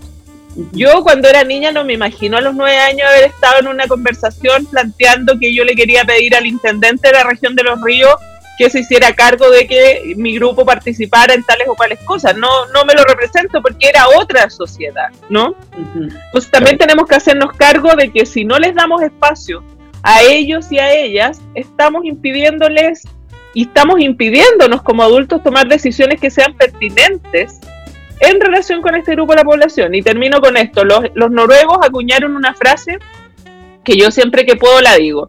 Yo 0.70 1.02
cuando 1.02 1.28
era 1.28 1.42
niña 1.42 1.72
no 1.72 1.84
me 1.84 1.94
imagino 1.94 2.36
a 2.36 2.40
los 2.40 2.54
nueve 2.54 2.78
años 2.78 3.08
haber 3.08 3.24
estado 3.24 3.58
en 3.58 3.66
una 3.66 3.88
conversación 3.88 4.66
planteando 4.66 5.36
que 5.40 5.52
yo 5.52 5.64
le 5.64 5.74
quería 5.74 6.04
pedir 6.04 6.36
al 6.36 6.46
intendente 6.46 7.08
de 7.08 7.14
la 7.14 7.24
región 7.24 7.56
de 7.56 7.64
los 7.64 7.82
ríos 7.82 8.14
que 8.56 8.70
se 8.70 8.80
hiciera 8.80 9.12
cargo 9.12 9.50
de 9.50 9.66
que 9.66 10.14
mi 10.16 10.36
grupo 10.36 10.64
participara 10.64 11.34
en 11.34 11.42
tales 11.42 11.66
o 11.68 11.74
cuales 11.74 11.98
cosas. 12.04 12.36
No, 12.36 12.66
no 12.66 12.84
me 12.84 12.94
lo 12.94 13.02
represento 13.02 13.60
porque 13.62 13.88
era 13.88 14.06
otra 14.16 14.48
sociedad, 14.48 15.08
¿no? 15.28 15.56
Entonces 15.74 16.52
también 16.52 16.78
tenemos 16.78 17.06
que 17.08 17.16
hacernos 17.16 17.52
cargo 17.54 17.96
de 17.96 18.12
que 18.12 18.26
si 18.26 18.44
no 18.44 18.60
les 18.60 18.76
damos 18.76 19.02
espacio 19.02 19.64
a 20.04 20.22
ellos 20.22 20.70
y 20.70 20.78
a 20.78 20.92
ellas, 20.92 21.40
estamos 21.56 22.04
impidiéndoles 22.04 23.02
y 23.56 23.62
estamos 23.62 23.98
impidiéndonos 24.00 24.82
como 24.82 25.02
adultos 25.02 25.42
tomar 25.42 25.66
decisiones 25.66 26.20
que 26.20 26.30
sean 26.30 26.52
pertinentes 26.58 27.58
en 28.20 28.38
relación 28.38 28.82
con 28.82 28.94
este 28.94 29.12
grupo 29.12 29.32
de 29.32 29.38
la 29.38 29.44
población. 29.44 29.94
Y 29.94 30.02
termino 30.02 30.42
con 30.42 30.58
esto. 30.58 30.84
Los, 30.84 31.04
los 31.14 31.30
noruegos 31.30 31.78
acuñaron 31.80 32.36
una 32.36 32.52
frase 32.52 32.98
que 33.82 33.96
yo 33.96 34.10
siempre 34.10 34.44
que 34.44 34.56
puedo 34.56 34.78
la 34.82 34.96
digo. 34.96 35.28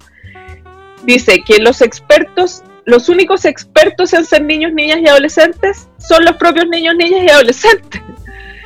Dice 1.04 1.42
que 1.46 1.60
los 1.60 1.82
expertos, 1.82 2.64
los 2.84 3.08
únicos 3.08 3.46
expertos 3.46 4.12
en 4.12 4.26
ser 4.26 4.44
niños, 4.44 4.74
niñas 4.74 5.00
y 5.02 5.08
adolescentes 5.08 5.88
son 5.98 6.26
los 6.26 6.36
propios 6.36 6.68
niños, 6.68 6.96
niñas 6.98 7.24
y 7.24 7.30
adolescentes. 7.30 8.02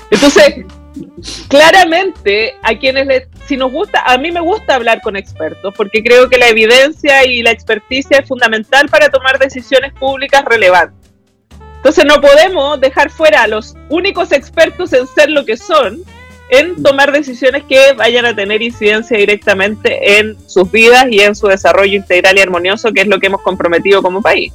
Entonces, 0.10 0.66
claramente 1.48 2.56
a 2.64 2.78
quienes 2.78 3.08
les, 3.08 3.28
si 3.48 3.58
nos 3.58 3.72
gusta, 3.72 4.02
a 4.06 4.18
mí 4.18 4.32
me 4.32 4.42
gusta 4.42 4.76
hablar 4.76 5.02
con 5.02 5.16
expertos 5.16 5.74
porque 5.76 6.04
creo 6.04 6.30
que 6.30 6.38
la 6.38 6.48
evidencia 6.48 7.26
y 7.26 7.44
la 7.44 7.52
experticia 7.52 8.20
es 8.20 8.28
fundamental 8.28 8.90
para 8.90 9.10
tomar 9.10 9.40
decisiones 9.40 9.94
públicas 9.94 10.44
relevantes. 10.46 11.12
Entonces 11.78 12.06
no 12.06 12.22
podemos 12.22 12.80
dejar 12.80 13.10
fuera 13.10 13.44
a 13.44 13.48
los 13.48 13.76
únicos 13.90 14.32
expertos 14.32 14.94
en 14.94 15.08
ser 15.08 15.32
lo 15.32 15.46
que 15.46 15.58
son, 15.58 16.00
en 16.52 16.84
tomar 16.84 17.12
decisiones 17.12 17.64
que 17.64 17.94
vayan 17.94 18.26
a 18.26 18.36
tener 18.36 18.62
incidencia 18.62 19.18
directamente 19.18 20.20
en 20.20 20.38
sus 20.48 20.70
vidas 20.72 21.08
y 21.10 21.22
en 21.22 21.36
su 21.36 21.48
desarrollo 21.48 21.96
integral 21.96 22.38
y 22.38 22.42
armonioso, 22.42 22.92
que 22.92 23.02
es 23.02 23.08
lo 23.08 23.20
que 23.20 23.28
hemos 23.28 23.42
comprometido 23.42 24.04
como 24.04 24.22
país. 24.22 24.54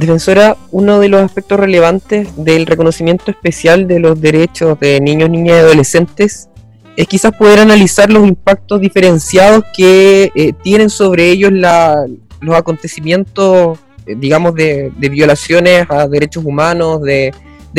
Defensora, 0.00 0.56
uno 0.70 0.98
de 0.98 1.10
los 1.10 1.20
aspectos 1.20 1.60
relevantes 1.60 2.28
del 2.42 2.64
reconocimiento 2.64 3.30
especial 3.30 3.86
de 3.86 3.98
los 3.98 4.18
derechos 4.18 4.80
de 4.80 4.98
niños, 4.98 5.28
niñas 5.28 5.56
y 5.56 5.60
adolescentes 5.60 6.48
es 6.96 7.06
quizás 7.06 7.32
poder 7.36 7.60
analizar 7.60 8.10
los 8.10 8.26
impactos 8.26 8.80
diferenciados 8.80 9.62
que 9.76 10.32
eh, 10.34 10.52
tienen 10.62 10.88
sobre 10.88 11.30
ellos 11.30 11.52
los 11.52 12.56
acontecimientos 12.56 13.78
eh, 14.06 14.16
digamos, 14.16 14.54
de, 14.54 14.90
violaciones 14.98 15.86
a 15.90 16.08
derechos 16.08 16.44
humanos, 16.44 17.02
de, 17.02 17.32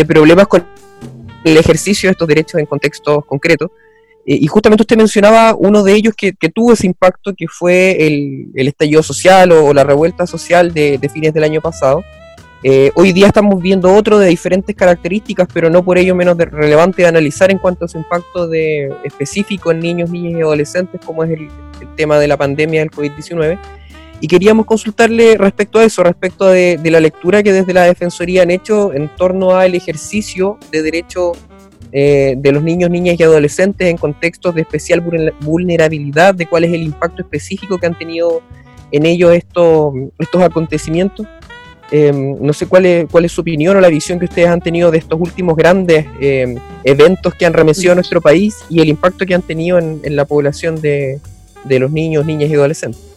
problemas 0.07 0.47
con 0.47 0.65
el 1.43 1.57
ejercicio 1.57 2.07
de 2.07 2.11
estos 2.11 2.27
derechos 2.27 2.59
en 2.59 2.65
contextos 2.67 3.25
concretos. 3.25 3.71
Eh, 4.25 4.37
y 4.41 4.47
justamente 4.47 4.83
usted 4.83 4.97
mencionaba 4.97 5.55
uno 5.55 5.83
de 5.83 5.93
ellos 5.93 6.13
que, 6.15 6.33
tuvo 6.53 6.73
ese 6.73 6.87
impacto, 6.87 7.33
que 7.35 7.47
fue 7.47 8.05
el, 8.05 8.51
estallido 8.55 9.03
social 9.03 9.51
o, 9.51 9.73
la 9.73 9.83
revuelta 9.83 10.27
social 10.27 10.73
de, 10.73 11.09
fines 11.13 11.33
del 11.33 11.43
año 11.43 11.61
pasado. 11.61 12.03
Eh, 12.63 12.91
hoy 12.93 13.11
día 13.11 13.25
estamos 13.25 13.59
viendo 13.59 13.91
otro 13.91 14.19
de 14.19 14.27
diferentes 14.27 14.75
características, 14.75 15.47
pero 15.51 15.71
no 15.71 15.83
por 15.83 15.97
ello 15.97 16.13
menos 16.13 16.37
relevante 16.37 17.01
de 17.01 17.07
analizar 17.07 17.49
en 17.49 17.57
cuanto 17.57 17.85
a 17.85 17.87
su 17.87 17.97
impacto 17.97 18.47
de, 18.47 18.93
específico 19.03 19.71
en 19.71 19.79
niños, 19.79 20.11
niñas 20.11 20.39
y 20.39 20.41
adolescentes, 20.41 21.01
como 21.03 21.23
es 21.23 21.31
el, 21.31 21.49
el 21.81 21.95
tema 21.95 22.19
de 22.19 22.27
la 22.27 22.37
pandemia 22.37 22.81
del 22.81 22.91
COVID-19 22.91 23.57
y 24.21 24.27
queríamos 24.27 24.67
consultarle 24.67 25.35
respecto 25.35 25.79
a 25.79 25.83
eso, 25.83 26.03
respecto 26.03 26.45
de, 26.45 26.79
la 26.83 26.99
lectura 26.99 27.41
que 27.41 27.51
desde 27.51 27.73
la 27.73 27.83
Defensoría 27.83 28.43
han 28.43 28.51
hecho 28.51 28.93
en 28.93 29.09
torno 29.15 29.57
al 29.57 29.73
ejercicio 29.73 30.59
de 30.71 30.83
derechos 30.83 31.37
eh, 31.91 32.35
de 32.37 32.51
los 32.51 32.63
niños, 32.63 32.89
niñas 32.89 33.19
y 33.19 33.23
adolescentes 33.23 33.87
en 33.87 33.97
contextos 33.97 34.55
de 34.55 34.61
especial 34.61 35.01
vulnerabilidad, 35.41 36.33
de 36.33 36.45
cuál 36.45 36.63
es 36.63 36.73
el 36.73 36.83
impacto 36.83 37.21
específico 37.21 37.77
que 37.77 37.87
han 37.87 37.97
tenido 37.97 38.41
en 38.91 39.05
ellos 39.05 39.33
estos, 39.33 39.93
estos 40.19 40.41
acontecimientos. 40.41 41.27
Em, 41.91 42.37
no 42.39 42.53
sé 42.53 42.67
cuál 42.67 42.85
es, 42.85 43.05
cuál 43.11 43.25
es 43.25 43.33
su 43.33 43.41
opinión 43.41 43.75
o 43.75 43.81
la 43.81 43.89
visión 43.89 44.17
que 44.17 44.25
ustedes 44.25 44.47
han 44.47 44.61
tenido 44.61 44.91
de 44.91 44.97
estos 44.97 45.19
últimos 45.19 45.57
grandes 45.57 46.05
em, 46.21 46.55
eventos 46.85 47.35
que 47.35 47.45
han 47.45 47.51
remecido 47.51 47.91
a 47.91 47.95
nuestro 47.95 48.21
país 48.21 48.55
y 48.69 48.79
el 48.79 48.87
impacto 48.87 49.25
que 49.25 49.35
han 49.35 49.41
tenido 49.41 49.77
en, 49.77 50.15
la 50.15 50.23
población 50.23 50.79
de 50.81 51.19
los 51.65 51.91
niños, 51.91 52.25
niñas 52.25 52.49
y 52.49 52.55
adolescentes. 52.55 53.10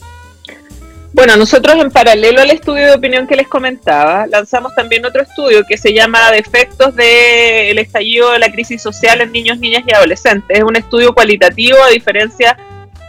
Bueno, 1.15 1.37
nosotros 1.37 1.77
en 1.77 1.93
paralelo 1.93 2.41
al 2.41 2.51
estudio 2.51 2.87
de 2.87 2.95
opinión 2.95 3.29
que 3.29 3.37
les 3.37 3.47
comentaba, 3.47 4.27
lanzamos 4.27 4.75
también 4.75 5.07
otro 5.07 5.23
estudio 5.23 5.63
que 5.65 5.79
se 5.79 5.95
llama 5.95 6.33
Defectos 6.33 6.97
del 6.97 7.79
estallido 7.79 8.33
de 8.33 8.41
la 8.41 8.51
crisis 8.51 8.83
social 8.83 9.21
en 9.21 9.31
niños, 9.31 9.61
niñas 9.61 9.85
y 9.87 9.95
adolescentes. 9.95 10.59
Es 10.59 10.65
un 10.65 10.75
estudio 10.75 11.15
cualitativo 11.15 11.79
a 11.81 11.91
diferencia 11.91 12.57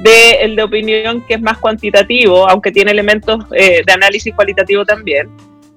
del 0.02 0.56
de 0.56 0.62
opinión 0.62 1.26
que 1.26 1.34
es 1.34 1.42
más 1.42 1.58
cuantitativo, 1.58 2.48
aunque 2.48 2.72
tiene 2.72 2.92
elementos 2.92 3.44
eh, 3.54 3.82
de 3.84 3.92
análisis 3.92 4.36
cualitativo 4.36 4.86
también, 4.86 5.28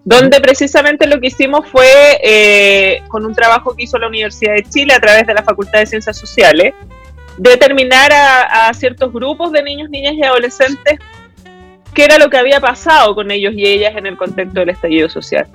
donde 0.05 0.39
precisamente 0.39 1.07
lo 1.07 1.19
que 1.21 1.29
hicimos 1.29 1.67
fue, 1.67 2.19
eh, 2.23 3.01
con 3.09 3.25
un 3.25 3.35
trabajo 3.35 3.75
que 3.75 3.85
hizo 3.85 3.97
la 3.97 4.07
Universidad 4.07 4.53
de 4.53 4.65
Chile 4.65 4.93
a 4.93 5.01
través 5.01 5.27
de 5.27 5.33
la 5.33 5.43
Facultad 5.43 5.79
de 5.79 5.87
Ciencias 5.87 6.19
Sociales, 6.19 6.75
determinar 7.39 8.13
a 8.13 8.71
ciertos 8.75 9.15
grupos 9.15 9.51
de 9.51 9.63
niños, 9.63 9.89
niñas 9.89 10.13
y 10.15 10.25
adolescentes 10.25 10.99
qué 11.99 12.05
era 12.05 12.17
lo 12.17 12.31
que 12.31 12.37
había 12.37 12.61
pasado 12.61 13.13
con 13.17 13.29
ellos 13.33 13.55
y 13.57 13.67
ellas 13.67 13.97
en 13.97 14.07
el 14.07 14.17
contexto 14.17 14.61
del 14.61 14.69
estallido 14.69 15.09
social. 15.09 15.49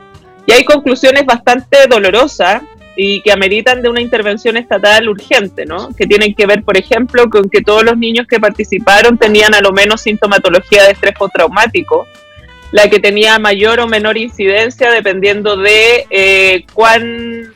Y 0.45 0.51
hay 0.51 0.65
conclusiones 0.65 1.25
bastante 1.25 1.87
dolorosas 1.89 2.63
y 2.97 3.21
que 3.21 3.31
ameritan 3.31 3.81
de 3.81 3.87
una 3.87 4.01
intervención 4.01 4.57
estatal 4.57 5.07
urgente, 5.07 5.65
¿no? 5.65 5.95
Que 5.95 6.05
tienen 6.05 6.35
que 6.35 6.45
ver, 6.45 6.61
por 6.61 6.75
ejemplo, 6.75 7.29
con 7.29 7.49
que 7.49 7.61
todos 7.61 7.85
los 7.85 7.97
niños 7.97 8.27
que 8.27 8.41
participaron 8.41 9.17
tenían 9.17 9.55
a 9.55 9.61
lo 9.61 9.71
menos 9.71 10.01
sintomatología 10.01 10.83
de 10.83 10.91
estrés 10.91 11.13
postraumático, 11.17 12.07
la 12.73 12.89
que 12.89 12.99
tenía 12.99 13.39
mayor 13.39 13.79
o 13.79 13.87
menor 13.87 14.17
incidencia 14.17 14.91
dependiendo 14.91 15.55
de 15.55 16.05
eh, 16.09 16.65
cuán 16.73 17.53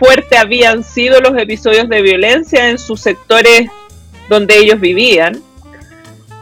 fuerte 0.00 0.36
habían 0.36 0.82
sido 0.82 1.20
los 1.20 1.38
episodios 1.38 1.88
de 1.88 2.02
violencia 2.02 2.70
en 2.70 2.78
sus 2.80 3.00
sectores 3.00 3.70
donde 4.28 4.58
ellos 4.58 4.80
vivían. 4.80 5.40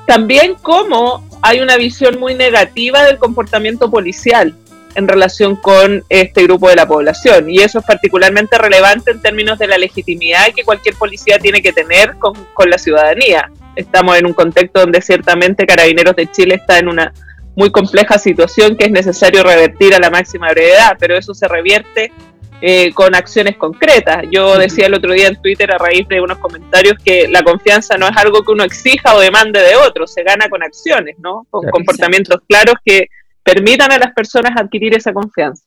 También 0.07 0.55
cómo 0.63 1.28
hay 1.43 1.61
una 1.61 1.77
visión 1.77 2.19
muy 2.19 2.35
negativa 2.35 3.05
del 3.05 3.19
comportamiento 3.19 3.91
policial 3.91 4.55
en 4.95 5.07
relación 5.07 5.57
con 5.57 6.05
este 6.09 6.43
grupo 6.43 6.69
de 6.69 6.77
la 6.77 6.87
población. 6.87 7.49
Y 7.49 7.61
eso 7.61 7.79
es 7.79 7.85
particularmente 7.85 8.59
relevante 8.59 9.13
en 9.13 9.23
términos 9.23 9.59
de 9.59 9.69
la 9.69 9.79
legitimidad 9.79 10.49
que 10.55 10.65
cualquier 10.65 10.97
policía 10.97 11.39
tiene 11.39 11.63
que 11.63 11.73
tener 11.73 12.17
con, 12.19 12.35
la 12.69 12.79
ciudadanía. 12.79 13.51
Estamos 13.77 14.19
en 14.19 14.27
un 14.27 14.33
contexto 14.33 14.81
donde 14.81 15.01
ciertamente 15.01 15.67
Carabineros 15.67 16.17
de 16.17 16.31
Chile 16.31 16.57
está 16.57 16.79
en 16.79 16.89
una 16.89 17.13
muy 17.55 17.71
compleja 17.71 18.19
situación 18.19 18.77
que 18.77 18.87
es 18.87 18.91
necesario 18.91 19.43
revertir 19.43 19.95
a 19.95 19.99
la 19.99 20.11
máxima 20.11 20.51
brevedad, 20.51 20.97
pero 20.99 21.17
eso 21.17 21.35
se 21.35 21.47
revierte 21.49 22.13
eh, 22.61 22.93
con 22.93 23.15
acciones 23.15 23.57
concretas. 23.57 24.25
Yo 24.31 24.59
decía 24.59 24.87
el 24.87 24.95
otro 24.95 25.13
día 25.13 25.29
en 25.29 25.41
Twitter 25.41 25.73
a 25.73 25.79
raíz 25.79 26.09
de 26.09 26.21
unos 26.21 26.39
comentarios 26.39 26.97
que 27.05 27.29
la 27.29 27.43
confianza 27.43 27.97
no 27.97 28.09
es 28.09 28.17
algo 28.17 28.43
que 28.43 28.53
uno 28.53 28.65
exija 28.65 29.15
o 29.15 29.21
demande 29.21 29.61
de 29.61 29.77
otro, 29.77 30.07
se 30.07 30.23
gana 30.23 30.49
con 30.49 30.63
acciones, 30.63 31.17
¿no? 31.19 31.47
Con 31.51 31.69
comportamientos 31.71 32.41
claros 32.49 32.75
que 32.85 33.09
permitan 33.43 33.93
a 33.93 33.99
las 33.99 34.13
personas 34.13 34.53
adquirir 34.57 34.97
esa 34.97 35.13
confianza. 35.13 35.65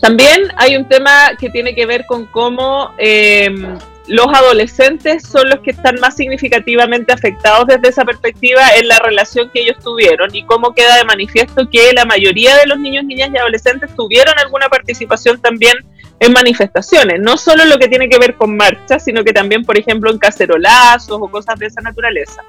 También 0.00 0.42
hay 0.56 0.76
un 0.76 0.88
tema 0.88 1.30
que 1.38 1.50
tiene 1.50 1.74
que 1.74 1.86
ver 1.86 2.04
con 2.06 2.26
cómo 2.26 2.94
eh, 2.98 3.48
los 4.08 4.26
adolescentes 4.28 5.22
son 5.22 5.50
los 5.50 5.60
que 5.60 5.70
están 5.70 6.00
más 6.00 6.16
significativamente 6.16 7.12
afectados 7.12 7.66
desde 7.66 7.88
esa 7.88 8.04
perspectiva 8.04 8.62
en 8.76 8.88
la 8.88 8.98
relación 8.98 9.50
que 9.50 9.60
ellos 9.60 9.76
tuvieron 9.82 10.34
y 10.34 10.44
cómo 10.44 10.72
queda 10.72 10.96
de 10.96 11.04
manifiesto 11.04 11.68
que 11.70 11.92
la 11.92 12.06
mayoría 12.06 12.56
de 12.56 12.66
los 12.66 12.78
niños, 12.78 13.04
niñas 13.04 13.30
y 13.32 13.36
adolescentes 13.36 13.94
tuvieron 13.94 14.36
alguna 14.38 14.68
participación 14.68 15.40
también 15.40 15.74
en 16.20 16.32
manifestaciones, 16.32 17.20
no 17.20 17.36
solo 17.36 17.64
lo 17.66 17.78
que 17.78 17.88
tiene 17.88 18.08
que 18.08 18.18
ver 18.18 18.34
con 18.34 18.56
marchas, 18.56 19.04
sino 19.04 19.22
que 19.22 19.32
también, 19.32 19.64
por 19.64 19.78
ejemplo, 19.78 20.10
en 20.10 20.18
cacerolazos 20.18 21.18
o 21.20 21.28
cosas 21.28 21.56
de 21.58 21.66
esa 21.66 21.80
naturaleza. 21.80 22.42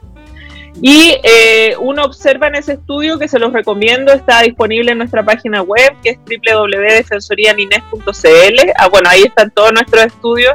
Y 0.82 1.18
eh, 1.24 1.76
uno 1.80 2.06
observa 2.06 2.48
en 2.48 2.56
ese 2.56 2.74
estudio, 2.74 3.20
que 3.20 3.28
se 3.28 3.38
los 3.38 3.52
recomiendo, 3.52 4.14
está 4.14 4.42
disponible 4.42 4.94
en 4.94 5.00
nuestra 5.00 5.26
página 5.26 5.62
web, 5.62 5.94
que 6.02 6.12
es 6.12 6.20
www.defensorianines.cl. 6.20 8.72
Ah, 8.78 8.88
bueno, 8.88 9.10
ahí 9.10 9.24
están 9.24 9.52
todos 9.52 9.74
nuestros 9.74 10.06
estudios 10.06 10.54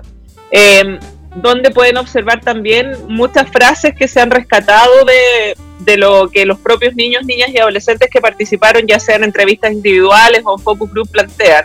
Em, 0.56 1.00
donde 1.34 1.72
pueden 1.72 1.96
observar 1.96 2.40
también 2.40 2.92
muchas 3.08 3.50
frases 3.50 3.92
que 3.92 4.06
se 4.06 4.20
han 4.20 4.30
rescatado 4.30 5.04
de, 5.04 5.96
lo 5.96 6.28
que 6.30 6.46
los 6.46 6.60
propios 6.60 6.94
niños, 6.94 7.24
niñas 7.24 7.48
y 7.48 7.58
adolescentes 7.58 8.08
que 8.08 8.20
participaron, 8.20 8.86
ya 8.86 9.00
sean 9.00 9.22
en 9.22 9.24
entrevistas 9.24 9.72
individuales 9.72 10.42
o 10.44 10.56
en 10.56 10.62
focus 10.62 10.92
group, 10.92 11.10
plantean. 11.10 11.64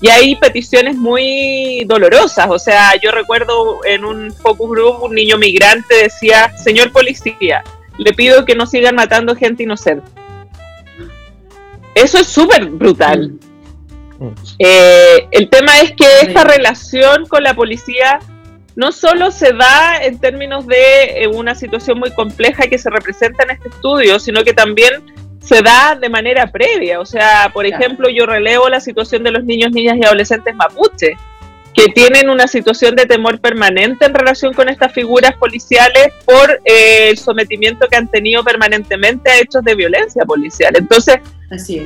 Y 0.00 0.08
hay 0.08 0.36
peticiones 0.36 0.96
muy 0.96 1.84
dolorosas, 1.84 2.48
o 2.48 2.58
sea, 2.58 2.92
yo 2.98 3.10
recuerdo 3.10 3.84
en 3.84 4.06
un 4.06 4.32
focus 4.32 4.70
group 4.70 5.02
un 5.02 5.14
niño 5.14 5.36
migrante 5.36 5.94
decía, 5.94 6.50
señor 6.56 6.92
policía, 6.92 7.62
le 7.98 8.14
pido 8.14 8.46
que 8.46 8.54
no 8.54 8.66
sigan 8.66 8.94
matando 8.94 9.36
gente 9.36 9.64
inocente. 9.64 10.06
Eso 11.94 12.18
es 12.18 12.26
súper 12.26 12.64
brutal. 12.64 13.38
Eh, 14.58 15.28
el 15.30 15.48
tema 15.48 15.80
es 15.80 15.92
que 15.92 16.06
esta 16.22 16.44
relación 16.44 17.26
con 17.26 17.42
la 17.42 17.54
policía 17.54 18.18
no 18.76 18.90
solo 18.92 19.30
se 19.30 19.52
da 19.52 20.02
en 20.02 20.18
términos 20.18 20.66
de 20.66 21.22
eh, 21.22 21.28
una 21.28 21.54
situación 21.54 21.98
muy 21.98 22.10
compleja 22.10 22.66
que 22.66 22.78
se 22.78 22.90
representa 22.90 23.44
en 23.44 23.50
este 23.50 23.68
estudio, 23.68 24.18
sino 24.18 24.42
que 24.42 24.52
también 24.52 25.14
se 25.40 25.62
da 25.62 25.94
de 25.94 26.08
manera 26.08 26.50
previa. 26.50 27.00
O 27.00 27.06
sea, 27.06 27.50
por 27.52 27.66
ejemplo, 27.66 28.08
yo 28.08 28.26
relevo 28.26 28.68
la 28.68 28.80
situación 28.80 29.22
de 29.22 29.30
los 29.30 29.44
niños, 29.44 29.70
niñas 29.72 29.96
y 30.00 30.04
adolescentes 30.04 30.54
mapuche, 30.56 31.16
que 31.74 31.88
tienen 31.88 32.30
una 32.30 32.46
situación 32.46 32.94
de 32.94 33.04
temor 33.04 33.40
permanente 33.40 34.06
en 34.06 34.14
relación 34.14 34.54
con 34.54 34.68
estas 34.68 34.92
figuras 34.92 35.34
policiales 35.36 36.08
por 36.24 36.60
eh, 36.64 37.08
el 37.10 37.18
sometimiento 37.18 37.88
que 37.88 37.96
han 37.96 38.08
tenido 38.08 38.44
permanentemente 38.44 39.30
a 39.30 39.40
hechos 39.40 39.64
de 39.64 39.74
violencia 39.74 40.24
policial. 40.24 40.72
Entonces, 40.76 41.16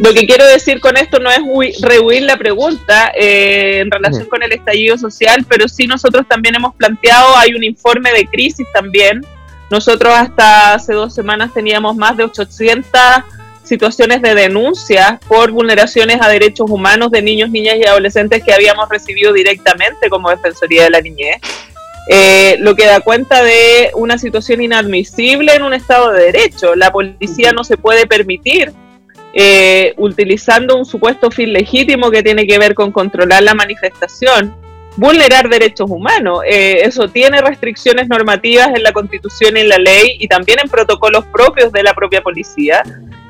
lo 0.01 0.13
que 0.13 0.27
quiero 0.27 0.47
decir 0.47 0.81
con 0.81 0.97
esto 0.97 1.19
no 1.19 1.31
es 1.31 1.41
rehuir 1.83 2.23
la 2.23 2.37
pregunta 2.37 3.13
eh, 3.19 3.81
en 3.81 3.91
relación 3.91 4.27
con 4.27 4.43
el 4.43 4.53
estallido 4.53 4.99
social, 4.99 5.45
pero 5.49 5.69
sí 5.69 5.87
nosotros 5.87 6.27
también 6.29 6.55
hemos 6.55 6.75
planteado, 6.75 7.37
hay 7.37 7.55
un 7.55 7.65
informe 7.65 8.13
de 8.13 8.27
crisis 8.27 8.67
también. 8.73 9.25
Nosotros 9.71 10.13
hasta 10.15 10.75
hace 10.75 10.95
dos 10.95 11.15
semanas 11.15 11.53
teníamos 11.53 11.97
más 11.97 12.17
de 12.17 12.25
800 12.25 13.01
situaciones 13.69 14.23
de 14.23 14.35
denuncia 14.35 15.21
por 15.29 15.51
vulneraciones 15.51 16.19
a 16.21 16.29
derechos 16.29 16.71
humanos 16.71 17.11
de 17.11 17.23
niños, 17.23 17.51
niñas 17.51 17.77
y 17.77 17.85
adolescentes 17.87 18.43
que 18.43 18.53
habíamos 18.53 18.89
recibido 18.89 19.33
directamente 19.33 20.09
como 20.09 20.31
Defensoría 20.31 20.85
de 20.85 20.91
la 20.91 21.01
Niñez. 21.01 21.41
Eh, 22.11 22.57
lo 22.61 22.75
que 22.75 22.87
da 22.87 23.01
cuenta 23.01 23.43
de 23.43 23.91
una 23.95 24.17
situación 24.17 24.63
inadmisible 24.63 25.55
en 25.55 25.63
un 25.63 25.75
Estado 25.75 26.11
de 26.13 26.25
Derecho. 26.33 26.75
La 26.75 26.91
policía 26.91 27.53
no 27.53 27.65
se 27.65 27.77
puede 27.77 28.07
permitir, 28.07 28.73
eh, 29.35 29.93
utilizando 29.99 30.77
un 30.77 30.87
supuesto 30.87 31.31
fin 31.31 31.53
legítimo 31.53 32.11
que 32.11 32.23
tiene 32.23 32.47
que 32.47 32.59
ver 32.59 32.75
con 32.75 32.93
controlar 32.93 33.43
la 33.43 33.53
manifestación, 33.53 34.55
vulnerar 34.97 35.51
derechos 35.51 35.91
humanos. 35.91 36.41
Eh, 36.47 36.81
eso 36.83 37.09
tiene 37.09 37.43
restricciones 37.43 38.09
normativas 38.09 38.69
en 38.75 38.83
la 38.83 38.93
Constitución 38.93 39.59
y 39.59 39.61
en 39.61 39.69
la 39.69 39.79
ley 39.79 40.17
y 40.19 40.29
también 40.29 40.61
en 40.63 40.71
protocolos 40.71 41.27
propios 41.27 41.71
de 41.73 41.83
la 41.83 41.93
propia 41.93 42.23
policía. 42.23 42.83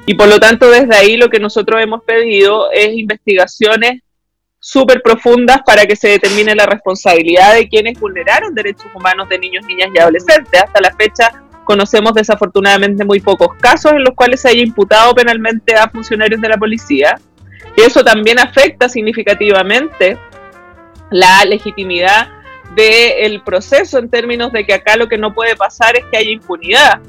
Y 0.08 0.14
por 0.14 0.26
lo 0.26 0.40
tanto, 0.40 0.70
desde 0.70 0.96
ahí 0.96 1.18
lo 1.18 1.28
que 1.28 1.38
nosotros 1.38 1.82
hemos 1.82 2.02
pedido 2.02 2.70
es 2.72 2.94
investigaciones 2.94 4.00
súper 4.58 5.02
profundas 5.02 5.58
para 5.66 5.84
que 5.84 5.96
se 5.96 6.08
determine 6.08 6.54
la 6.54 6.64
responsabilidad 6.64 7.54
de 7.54 7.68
quienes 7.68 8.00
vulneraron 8.00 8.54
derechos 8.54 8.86
humanos 8.94 9.28
de 9.28 9.38
niños, 9.38 9.66
niñas 9.66 9.90
y 9.94 9.98
adolescentes. 9.98 10.62
Hasta 10.62 10.80
la 10.80 10.94
fecha 10.96 11.44
conocemos 11.62 12.14
desafortunadamente 12.14 13.04
muy 13.04 13.20
pocos 13.20 13.48
casos 13.60 13.92
en 13.92 14.02
los 14.02 14.14
cuales 14.14 14.40
se 14.40 14.48
haya 14.48 14.62
imputado 14.62 15.14
penalmente 15.14 15.74
a 15.74 15.90
funcionarios 15.90 16.40
de 16.40 16.48
la 16.48 16.56
policía. 16.56 17.20
Y 17.76 17.82
eso 17.82 18.02
también 18.02 18.38
afecta 18.38 18.88
significativamente 18.88 20.16
la 21.10 21.44
legitimidad 21.44 22.28
del 22.74 23.42
proceso 23.42 23.98
en 23.98 24.08
términos 24.08 24.52
de 24.52 24.64
que 24.64 24.72
acá 24.72 24.96
lo 24.96 25.06
que 25.06 25.18
no 25.18 25.34
puede 25.34 25.54
pasar 25.54 25.98
es 25.98 26.06
que 26.10 26.16
haya 26.16 26.30
impunidad. 26.30 27.02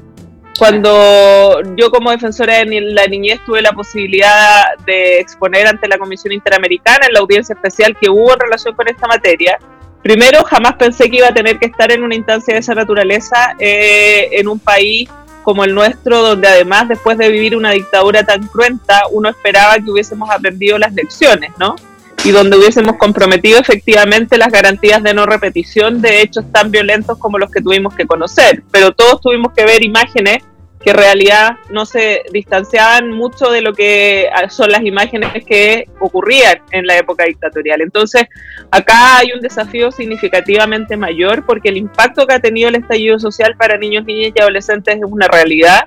Cuando 0.60 1.62
yo 1.74 1.90
como 1.90 2.10
defensora 2.10 2.58
de 2.58 2.80
la 2.82 3.06
niñez 3.06 3.40
tuve 3.46 3.62
la 3.62 3.72
posibilidad 3.72 4.76
de 4.84 5.18
exponer 5.18 5.66
ante 5.66 5.88
la 5.88 5.96
Comisión 5.96 6.34
Interamericana 6.34 7.06
en 7.06 7.14
la 7.14 7.20
audiencia 7.20 7.54
especial 7.54 7.96
que 7.98 8.10
hubo 8.10 8.34
en 8.34 8.40
relación 8.40 8.74
con 8.74 8.86
esta 8.86 9.06
materia, 9.06 9.58
primero 10.02 10.44
jamás 10.44 10.74
pensé 10.74 11.08
que 11.08 11.16
iba 11.16 11.28
a 11.28 11.32
tener 11.32 11.58
que 11.58 11.64
estar 11.64 11.90
en 11.90 12.02
una 12.02 12.14
instancia 12.14 12.52
de 12.52 12.60
esa 12.60 12.74
naturaleza 12.74 13.56
eh, 13.58 14.28
en 14.32 14.48
un 14.48 14.58
país 14.58 15.08
como 15.44 15.64
el 15.64 15.74
nuestro, 15.74 16.20
donde 16.20 16.48
además 16.48 16.88
después 16.88 17.16
de 17.16 17.30
vivir 17.30 17.56
una 17.56 17.70
dictadura 17.70 18.22
tan 18.24 18.46
cruenta, 18.48 19.04
uno 19.12 19.30
esperaba 19.30 19.78
que 19.78 19.90
hubiésemos 19.90 20.28
aprendido 20.28 20.76
las 20.76 20.92
lecciones, 20.92 21.52
¿no? 21.58 21.74
Y 22.22 22.32
donde 22.32 22.58
hubiésemos 22.58 22.96
comprometido 22.96 23.58
efectivamente 23.58 24.36
las 24.36 24.52
garantías 24.52 25.02
de 25.02 25.14
no 25.14 25.24
repetición 25.24 26.02
de 26.02 26.20
hechos 26.20 26.44
tan 26.52 26.70
violentos 26.70 27.16
como 27.16 27.38
los 27.38 27.50
que 27.50 27.62
tuvimos 27.62 27.94
que 27.94 28.06
conocer. 28.06 28.62
Pero 28.70 28.92
todos 28.92 29.22
tuvimos 29.22 29.54
que 29.54 29.64
ver 29.64 29.82
imágenes 29.82 30.42
que 30.82 30.90
en 30.90 30.96
realidad 30.96 31.56
no 31.68 31.84
se 31.84 32.22
distanciaban 32.32 33.10
mucho 33.10 33.50
de 33.50 33.60
lo 33.60 33.74
que 33.74 34.30
son 34.48 34.70
las 34.70 34.82
imágenes 34.82 35.30
que 35.44 35.86
ocurrían 36.00 36.62
en 36.70 36.86
la 36.86 36.96
época 36.96 37.24
dictatorial. 37.24 37.82
Entonces, 37.82 38.24
acá 38.70 39.18
hay 39.18 39.32
un 39.32 39.40
desafío 39.40 39.92
significativamente 39.92 40.96
mayor 40.96 41.44
porque 41.44 41.68
el 41.68 41.76
impacto 41.76 42.26
que 42.26 42.34
ha 42.34 42.40
tenido 42.40 42.70
el 42.70 42.76
estallido 42.76 43.18
social 43.18 43.56
para 43.58 43.76
niños, 43.76 44.06
niñas 44.06 44.32
y 44.34 44.40
adolescentes 44.40 44.96
es 44.96 45.02
una 45.04 45.28
realidad, 45.28 45.80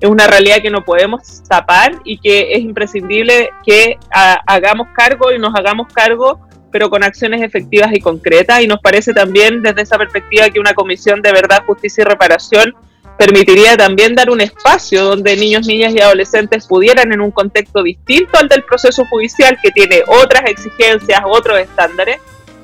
es 0.00 0.08
una 0.08 0.26
realidad 0.26 0.60
que 0.60 0.70
no 0.70 0.84
podemos 0.84 1.44
tapar 1.48 1.92
y 2.04 2.18
que 2.18 2.52
es 2.52 2.60
imprescindible 2.60 3.50
que 3.64 3.98
hagamos 4.10 4.88
cargo 4.96 5.30
y 5.30 5.38
nos 5.38 5.54
hagamos 5.54 5.92
cargo 5.92 6.40
pero 6.72 6.88
con 6.88 7.02
acciones 7.02 7.42
efectivas 7.42 7.90
y 7.92 8.00
concretas. 8.00 8.62
Y 8.62 8.68
nos 8.68 8.80
parece 8.80 9.12
también 9.12 9.60
desde 9.60 9.82
esa 9.82 9.98
perspectiva 9.98 10.48
que 10.50 10.60
una 10.60 10.72
comisión 10.72 11.20
de 11.20 11.32
verdad, 11.32 11.64
justicia 11.66 12.02
y 12.02 12.04
reparación 12.04 12.74
permitiría 13.18 13.76
también 13.76 14.14
dar 14.14 14.30
un 14.30 14.40
espacio 14.40 15.04
donde 15.04 15.36
niños, 15.36 15.66
niñas 15.66 15.94
y 15.94 16.00
adolescentes 16.00 16.66
pudieran 16.66 17.12
en 17.12 17.20
un 17.20 17.30
contexto 17.30 17.82
distinto 17.82 18.38
al 18.38 18.48
del 18.48 18.64
proceso 18.64 19.04
judicial 19.06 19.58
que 19.62 19.70
tiene 19.70 20.02
otras 20.06 20.44
exigencias, 20.46 21.20
otros 21.24 21.60
estándares, 21.60 22.18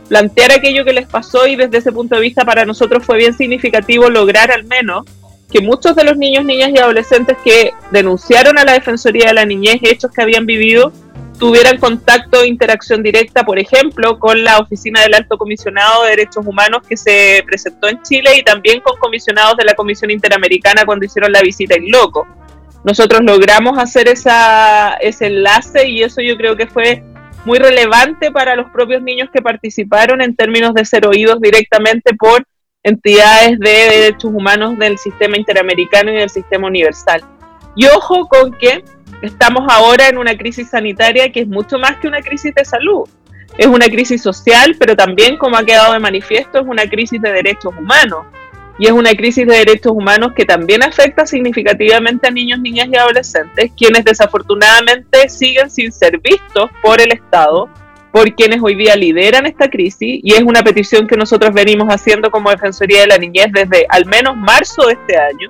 plantear 0.08 0.52
aquello 0.52 0.84
que 0.84 0.92
les 0.92 1.06
pasó 1.06 1.46
y 1.46 1.56
desde 1.56 1.78
ese 1.78 1.92
punto 1.92 2.14
de 2.14 2.22
vista 2.22 2.44
para 2.44 2.64
nosotros 2.64 3.04
fue 3.04 3.18
bien 3.18 3.34
significativo 3.34 4.08
lograr 4.08 4.50
al 4.50 4.64
menos 4.64 5.04
que 5.50 5.60
muchos 5.60 5.94
de 5.94 6.04
los 6.04 6.16
niños, 6.16 6.44
niñas 6.44 6.70
y 6.74 6.78
adolescentes 6.78 7.36
que 7.44 7.72
denunciaron 7.90 8.58
a 8.58 8.64
la 8.64 8.72
Defensoría 8.72 9.26
de 9.28 9.34
la 9.34 9.44
Niñez 9.44 9.78
hechos 9.82 10.10
que 10.10 10.22
habían 10.22 10.46
vivido 10.46 10.92
tuvieran 11.38 11.78
contacto 11.78 12.42
e 12.42 12.48
interacción 12.48 13.02
directa, 13.02 13.44
por 13.44 13.58
ejemplo, 13.58 14.18
con 14.18 14.42
la 14.42 14.58
Oficina 14.58 15.02
del 15.02 15.14
Alto 15.14 15.36
Comisionado 15.36 16.04
de 16.04 16.10
Derechos 16.10 16.46
Humanos 16.46 16.82
que 16.88 16.96
se 16.96 17.42
presentó 17.46 17.88
en 17.88 18.02
Chile 18.02 18.30
y 18.38 18.42
también 18.42 18.80
con 18.80 18.96
comisionados 18.98 19.56
de 19.56 19.64
la 19.64 19.74
Comisión 19.74 20.10
Interamericana 20.10 20.84
cuando 20.84 21.04
hicieron 21.04 21.32
la 21.32 21.42
visita 21.42 21.74
en 21.74 21.90
Loco. 21.90 22.26
Nosotros 22.84 23.20
logramos 23.22 23.78
hacer 23.78 24.08
esa, 24.08 24.94
ese 24.94 25.26
enlace 25.26 25.88
y 25.88 26.02
eso 26.02 26.20
yo 26.20 26.36
creo 26.36 26.56
que 26.56 26.66
fue 26.66 27.02
muy 27.44 27.58
relevante 27.58 28.30
para 28.30 28.56
los 28.56 28.70
propios 28.70 29.02
niños 29.02 29.28
que 29.32 29.42
participaron 29.42 30.20
en 30.22 30.34
términos 30.34 30.74
de 30.74 30.84
ser 30.84 31.06
oídos 31.06 31.40
directamente 31.40 32.14
por 32.14 32.46
entidades 32.82 33.58
de 33.58 33.70
derechos 33.70 34.30
humanos 34.32 34.78
del 34.78 34.98
sistema 34.98 35.36
interamericano 35.36 36.12
y 36.12 36.16
del 36.16 36.30
sistema 36.30 36.66
universal. 36.68 37.22
Y 37.74 37.86
ojo 37.86 38.26
con 38.28 38.52
que 38.52 38.84
estamos 39.22 39.64
ahora 39.68 40.08
en 40.08 40.18
una 40.18 40.36
crisis 40.36 40.70
sanitaria 40.70 41.30
que 41.30 41.40
es 41.40 41.48
mucho 41.48 41.78
más 41.78 41.96
que 41.96 42.08
una 42.08 42.20
crisis 42.20 42.54
de 42.54 42.64
salud. 42.64 43.08
Es 43.58 43.66
una 43.66 43.86
crisis 43.86 44.22
social, 44.22 44.76
pero 44.78 44.94
también, 44.94 45.38
como 45.38 45.56
ha 45.56 45.64
quedado 45.64 45.94
de 45.94 45.98
manifiesto, 45.98 46.60
es 46.60 46.66
una 46.66 46.88
crisis 46.88 47.20
de 47.20 47.32
derechos 47.32 47.72
humanos. 47.76 48.26
Y 48.78 48.86
es 48.86 48.92
una 48.92 49.12
crisis 49.12 49.46
de 49.46 49.56
derechos 49.56 49.92
humanos 49.92 50.32
que 50.36 50.44
también 50.44 50.82
afecta 50.82 51.24
significativamente 51.24 52.28
a 52.28 52.30
niños, 52.30 52.60
niñas 52.60 52.88
y 52.92 52.96
adolescentes, 52.96 53.72
quienes 53.74 54.04
desafortunadamente 54.04 55.30
siguen 55.30 55.70
sin 55.70 55.90
ser 55.90 56.20
vistos 56.20 56.70
por 56.82 57.00
el 57.00 57.10
Estado, 57.12 57.70
por 58.12 58.34
quienes 58.34 58.60
hoy 58.62 58.74
día 58.74 58.94
lideran 58.94 59.46
esta 59.46 59.70
crisis. 59.70 60.20
Y 60.22 60.34
es 60.34 60.42
una 60.42 60.62
petición 60.62 61.06
que 61.06 61.16
nosotros 61.16 61.54
venimos 61.54 61.88
haciendo 61.88 62.30
como 62.30 62.50
Defensoría 62.50 63.00
de 63.00 63.06
la 63.06 63.16
Niñez 63.16 63.46
desde 63.50 63.86
al 63.88 64.04
menos 64.04 64.36
marzo 64.36 64.86
de 64.86 64.92
este 64.92 65.16
año 65.16 65.48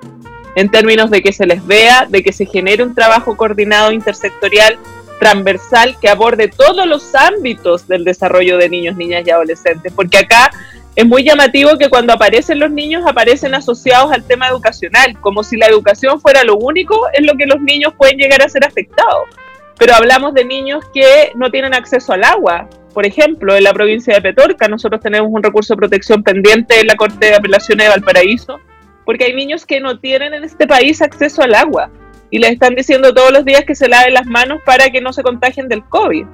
en 0.57 0.69
términos 0.69 1.11
de 1.11 1.21
que 1.21 1.31
se 1.31 1.45
les 1.45 1.63
vea, 1.67 2.07
de 2.09 2.23
que 2.23 2.33
se 2.33 2.47
genere 2.47 2.81
un 2.81 2.95
trabajo 2.95 3.37
coordinado 3.37 3.91
intersectorial 3.91 4.75
transversal 5.19 5.95
que 6.01 6.09
aborde 6.09 6.47
todos 6.47 6.87
los 6.87 7.13
ámbitos 7.13 7.87
del 7.87 8.03
desarrollo 8.03 8.57
de 8.57 8.67
niños, 8.67 8.95
niñas 8.97 9.21
y 9.23 9.29
adolescentes, 9.29 9.93
porque 9.95 10.17
acá 10.17 10.49
es 10.95 11.05
muy 11.05 11.23
llamativo 11.23 11.77
que 11.77 11.89
cuando 11.89 12.11
aparecen 12.11 12.59
los 12.59 12.71
niños 12.71 13.03
aparecen 13.05 13.53
asociados 13.53 14.11
al 14.11 14.23
tema 14.23 14.47
educacional, 14.47 15.15
como 15.21 15.43
si 15.43 15.57
la 15.57 15.67
educación 15.67 16.19
fuera 16.19 16.43
lo 16.43 16.57
único 16.57 17.01
en 17.13 17.27
lo 17.27 17.35
que 17.35 17.45
los 17.45 17.61
niños 17.61 17.93
pueden 17.95 18.17
llegar 18.17 18.41
a 18.41 18.49
ser 18.49 18.65
afectados. 18.65 19.29
Pero 19.77 19.93
hablamos 19.93 20.33
de 20.33 20.43
niños 20.43 20.83
que 20.91 21.33
no 21.35 21.51
tienen 21.51 21.75
acceso 21.75 22.13
al 22.13 22.23
agua. 22.23 22.67
Por 22.95 23.05
ejemplo, 23.05 23.55
en 23.55 23.63
la 23.63 23.73
provincia 23.73 24.15
de 24.15 24.21
Petorca 24.23 24.67
nosotros 24.67 25.01
tenemos 25.01 25.29
un 25.31 25.43
recurso 25.43 25.75
de 25.75 25.77
protección 25.77 26.23
pendiente 26.23 26.79
en 26.79 26.87
la 26.87 26.95
Corte 26.95 27.27
de 27.27 27.35
Apelaciones 27.35 27.85
de 27.85 27.89
Valparaíso, 27.91 28.59
porque 29.07 29.23
hay 29.23 29.33
niños 29.33 29.65
que 29.65 29.79
no 29.79 29.99
tienen 29.99 30.33
en 30.33 30.43
este 30.43 30.67
país 30.67 31.01
acceso 31.01 31.41
al 31.41 31.55
agua 31.55 31.89
y 32.29 32.39
les 32.39 32.51
están 32.51 32.75
diciendo 32.75 33.13
todos 33.13 33.31
los 33.31 33.45
días 33.45 33.63
que 33.63 33.73
se 33.73 33.87
laven 33.87 34.13
las 34.13 34.25
manos 34.25 34.59
para 34.65 34.89
que 34.89 34.99
no 34.99 35.13
se 35.13 35.23
contagien 35.23 35.69
del 35.69 35.81
COVID. 35.85 36.25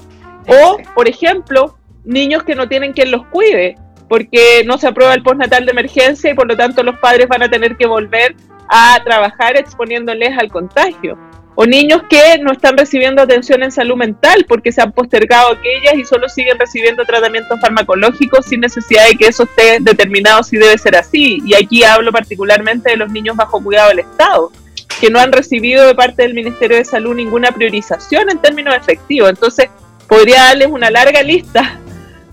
O, 0.48 0.78
por 0.96 1.08
ejemplo, 1.08 1.78
niños 2.04 2.42
que 2.42 2.56
no 2.56 2.68
tienen 2.68 2.92
quien 2.92 3.12
los 3.12 3.28
cuide. 3.28 3.78
porque 4.10 4.64
no 4.66 4.78
se 4.78 4.88
aprueba 4.88 5.14
el 5.14 5.24
postnatal 5.24 5.66
de 5.66 5.72
emergencia 5.72 6.30
y 6.30 6.34
por 6.34 6.48
lo 6.48 6.58
tanto 6.58 6.84
los 6.84 7.00
padres 7.00 7.28
van 7.28 7.42
a 7.42 7.50
tener 7.50 7.78
que 7.78 7.88
volver 7.88 8.36
a 8.68 9.00
trabajar 9.04 9.56
exponiéndoles 9.56 10.38
al 10.38 10.50
contagio. 10.50 11.18
O 11.56 11.66
niños 11.66 12.02
que 12.10 12.40
no 12.42 12.52
están 12.52 12.78
recibiendo 12.78 13.22
atención 13.22 13.62
en 13.62 13.72
salud 13.72 13.96
mental 13.96 14.46
porque 14.48 14.72
se 14.72 14.82
han 14.82 14.92
postergado 14.92 15.52
aquellas 15.52 15.94
y 15.96 16.04
solo 16.04 16.28
siguen 16.28 16.58
recibiendo 16.58 17.06
tratamientos 17.06 17.60
farmacológicos 17.60 18.48
sin 18.48 18.62
necesidad 18.62 19.08
de 19.08 19.16
que 19.16 19.28
eso 19.28 19.44
esté 19.44 19.78
determinado 19.80 20.42
si 20.44 20.58
debe 20.58 20.78
ser 20.80 20.96
así. 20.96 21.42
Y 21.46 21.54
aquí 21.54 21.84
hablo 21.84 22.12
particularmente 22.12 22.92
de 22.92 22.98
los 22.98 23.12
niños 23.12 23.36
bajo 23.36 23.62
cuidado 23.62 23.90
del 23.90 24.00
Estado, 24.00 24.52
que 25.00 25.12
no 25.12 25.20
han 25.20 25.32
recibido 25.32 25.86
de 25.86 25.94
parte 25.94 26.24
del 26.24 26.34
Ministerio 26.34 26.78
de 26.78 26.86
Salud 26.86 27.14
ninguna 27.14 27.52
priorización 27.52 28.32
en 28.32 28.40
términos 28.40 28.76
efectivos. 28.76 29.30
Entonces, 29.30 29.68
podría 30.08 30.44
darles 30.46 30.70
una 30.70 30.90
larga 30.90 31.22
lista 31.22 31.80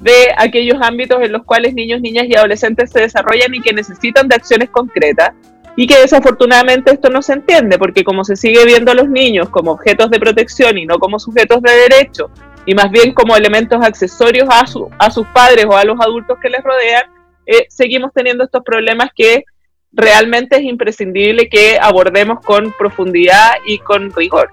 de 0.01 0.29
aquellos 0.39 0.79
ámbitos 0.81 1.21
en 1.23 1.33
los 1.33 1.45
cuales 1.45 1.75
niños, 1.75 2.01
niñas 2.01 2.25
y 2.27 2.35
adolescentes 2.35 2.91
se 2.91 3.01
desarrollan 3.01 3.55
y 3.55 3.61
que 3.61 3.75
necesitan 3.75 4.29
de 4.29 4.37
acciones 4.37 4.71
concretas 4.71 5.33
y 5.81 5.87
que 5.87 5.99
desafortunadamente 5.99 6.93
esto 6.93 7.09
no 7.09 7.23
se 7.23 7.33
entiende 7.33 7.79
porque 7.79 8.05
como 8.05 8.23
se 8.23 8.37
sigue 8.37 8.67
viendo 8.67 8.93
a 8.93 8.95
los 8.95 9.09
niños 9.09 9.49
como 9.49 9.71
objetos 9.71 10.11
de 10.11 10.21
protección 10.21 10.77
y 10.77 10.85
no 10.85 10.99
como 10.99 11.19
sujetos 11.19 11.63
de 11.63 11.73
derecho 11.73 12.29
y 12.67 12.75
más 12.75 12.91
bien 12.91 13.15
como 13.15 13.35
elementos 13.35 13.83
accesorios 13.83 14.47
a, 14.51 14.67
a 14.99 15.11
sus 15.11 15.27
padres 15.29 15.65
o 15.67 15.75
a 15.75 15.85
los 15.87 15.99
adultos 15.99 16.37
que 16.43 16.51
les 16.51 16.63
rodean, 16.63 17.05
eh, 17.47 17.65
seguimos 17.71 18.13
teniendo 18.13 18.45
estos 18.45 18.63
problemas 18.63 19.09
que 19.17 19.45
realmente 19.91 20.57
es 20.57 20.65
imprescindible 20.65 21.49
que 21.49 21.79
abordemos 21.81 22.45
con 22.45 22.75
profundidad 22.77 23.53
y 23.67 23.79
con 23.79 24.13
rigor. 24.13 24.51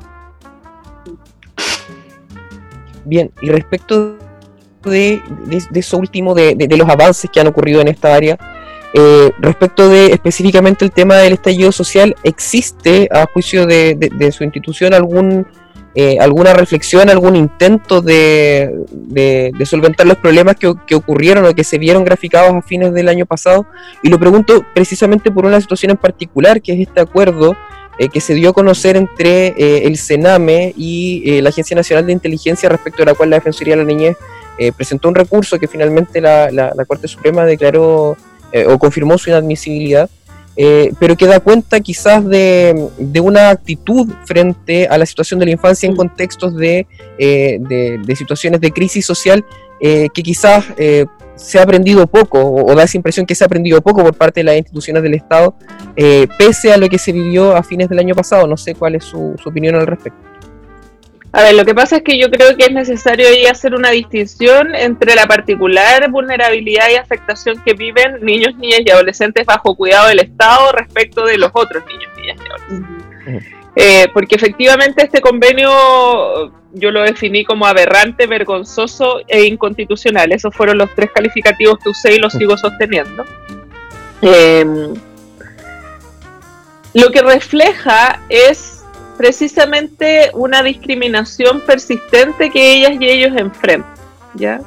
Bien, 3.04 3.34
y 3.42 3.50
respecto 3.50 4.18
de, 4.86 5.22
eso 5.76 5.98
último, 5.98 6.34
de, 6.34 6.56
los 6.78 6.88
avances 6.88 7.30
que 7.30 7.42
han 7.42 7.48
ocurrido 7.48 7.82
en 7.82 7.90
esta 7.90 8.16
área, 8.16 8.38
eh, 8.94 9.32
respecto 9.40 9.90
de 9.90 10.08
específicamente 10.08 10.86
el 10.86 10.92
tema 10.92 11.18
del 11.18 11.34
estallido 11.34 11.72
social, 11.72 12.16
¿existe 12.24 13.10
a 13.12 13.26
juicio 13.26 13.66
de, 13.66 14.32
su 14.32 14.44
institución 14.44 14.94
algún 14.94 15.46
eh, 15.94 16.18
alguna 16.20 16.54
reflexión, 16.54 17.10
algún 17.10 17.36
intento 17.36 18.02
de, 18.02 18.72
solventar 19.66 20.06
los 20.06 20.18
problemas 20.18 20.56
que, 20.56 20.96
ocurrieron 20.96 21.46
o 21.46 21.56
que 21.56 21.64
se 21.64 21.80
vieron 21.80 22.06
graficados 22.06 22.54
a 22.54 22.62
fines 22.62 22.94
del 22.94 23.10
año 23.10 23.26
pasado? 23.26 23.66
Y 24.04 24.10
lo 24.10 24.20
pregunto 24.20 24.66
precisamente 24.74 25.32
por 25.32 25.46
una 25.46 25.60
situación 25.60 25.92
en 25.92 25.98
particular, 25.98 26.62
que 26.62 26.74
es 26.74 26.88
este 26.88 27.02
acuerdo 27.02 27.58
eh, 28.00 28.10
que 28.10 28.22
se 28.22 28.36
dio 28.36 28.52
a 28.52 28.54
conocer 28.54 28.96
entre 28.96 29.86
el 29.86 29.98
CENAME 29.98 30.74
y 30.78 31.42
la 31.42 31.50
Agencia 31.50 31.76
Nacional 31.76 32.06
de 32.06 32.14
Inteligencia 32.14 32.70
respecto 32.70 33.04
a 33.04 33.08
la 33.08 33.16
cual 33.16 33.32
la 33.32 33.38
Defensoría 33.38 33.76
de 33.76 33.84
la 33.84 33.88
Niñez 33.88 34.16
presentó 34.76 35.10
un 35.10 35.16
recurso 35.16 35.60
que 35.60 35.68
finalmente 35.68 36.22
la, 36.22 36.50
la 36.52 36.86
Corte 36.86 37.08
Suprema 37.08 37.44
declaró 37.46 38.18
eh, 38.52 38.66
o 38.66 38.78
confirmó 38.80 39.18
su 39.18 39.30
inadmisibilidad, 39.30 40.10
eh, 40.56 40.92
pero 41.00 41.16
que 41.16 41.28
da 41.28 41.40
cuenta 41.40 41.80
quizás 41.80 42.26
de, 42.26 42.90
una 43.22 43.50
actitud 43.50 44.12
frente 44.26 44.88
a 44.88 44.98
la 44.98 45.06
situación 45.06 45.40
de 45.40 45.46
la 45.48 45.52
infancia 45.52 45.88
en 45.88 45.94
mm. 45.94 45.98
contextos 45.98 46.56
de, 46.56 46.88
eh, 47.20 47.60
de, 47.60 48.16
situaciones 48.16 48.62
de 48.62 48.72
crisis 48.72 49.06
social 49.06 49.46
que 49.80 50.24
quizás 50.24 50.66
se 51.36 51.60
ha 51.60 51.62
aprendido 51.62 52.08
poco 52.08 52.40
o, 52.40 52.74
da 52.74 52.82
esa 52.82 52.98
impresión 52.98 53.28
que 53.28 53.36
se 53.36 53.44
ha 53.44 53.46
aprendido 53.46 53.80
poco 53.80 54.02
por 54.04 54.16
parte 54.16 54.40
de 54.40 54.46
las 54.46 54.58
instituciones 54.58 55.04
del 55.04 55.14
Estado, 55.14 55.54
pese 56.40 56.74
a 56.74 56.78
lo 56.78 56.90
que 56.90 56.98
se 56.98 57.12
vivió 57.12 57.56
a 57.56 57.62
fines 57.62 57.88
del 57.88 58.00
año 58.00 58.16
pasado. 58.16 58.48
No 58.48 58.58
sé 58.58 58.74
cuál 58.74 58.96
es 58.96 59.04
su 59.04 59.36
opinión 59.46 59.76
al 59.76 59.86
respecto. 59.86 60.37
A 61.38 61.44
ver, 61.44 61.54
lo 61.54 61.66
que 61.66 61.76
pasa 61.76 61.98
es 61.98 62.02
que 62.02 62.18
yo 62.20 62.32
creo 62.32 62.58
que 62.58 62.66
es 62.66 62.72
necesario 62.72 63.28
ahí 63.28 63.46
hacer 63.46 63.76
una 63.76 63.92
distinción 63.92 64.74
entre 64.74 65.14
la 65.14 65.28
particular 65.28 66.10
vulnerabilidad 66.10 66.90
y 66.90 66.96
afectación 66.96 67.62
que 67.64 67.76
viven 67.76 68.26
niños, 68.26 68.56
niñas 68.56 68.80
y 68.84 68.90
adolescentes 68.90 69.46
bajo 69.46 69.76
cuidado 69.76 70.08
del 70.08 70.18
Estado 70.18 70.72
respecto 70.72 71.26
de 71.26 71.38
los 71.38 71.52
otros 71.54 71.84
niños, 71.86 72.12
niñas 72.18 72.38
y 72.44 72.50
adolescentes. 72.50 73.54
Eh, 73.76 74.08
porque 74.16 74.36
efectivamente 74.36 75.04
este 75.04 75.22
convenio 75.22 75.70
yo 76.74 76.90
lo 76.90 77.04
definí 77.04 77.46
como 77.46 77.68
aberrante, 77.68 78.26
vergonzoso 78.26 79.20
e 79.28 79.44
inconstitucional. 79.44 80.32
Esos 80.32 80.56
fueron 80.56 80.80
los 80.80 80.90
tres 80.96 81.12
calificativos 81.14 81.78
que 81.78 81.90
usé 81.90 82.16
y 82.16 82.18
los 82.18 82.34
sigo 82.34 82.58
sosteniendo. 82.58 83.24
Em, 84.24 84.96
lo 86.96 87.12
que 87.12 87.22
refleja 87.22 88.22
es 88.28 88.77
precisamente 89.18 90.32
una 90.34 90.62
discriminación 90.64 91.62
persistente 91.62 92.50
que 92.50 92.74
ellas 92.74 92.92
y 93.00 93.10
ellos 93.10 93.36
enfrentan. 93.36 93.94
¿ya? 94.36 94.62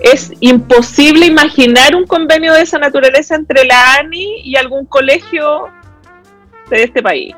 Es 0.00 0.32
imposible 0.40 1.26
imaginar 1.26 1.94
un 1.94 2.06
convenio 2.06 2.52
de 2.52 2.62
esa 2.62 2.78
naturaleza 2.78 3.34
entre 3.34 3.64
la 3.64 3.94
ANI 3.94 4.40
y 4.42 4.56
algún 4.56 4.84
colegio 4.84 5.68
de 6.68 6.82
este 6.82 7.02
país. 7.02 7.34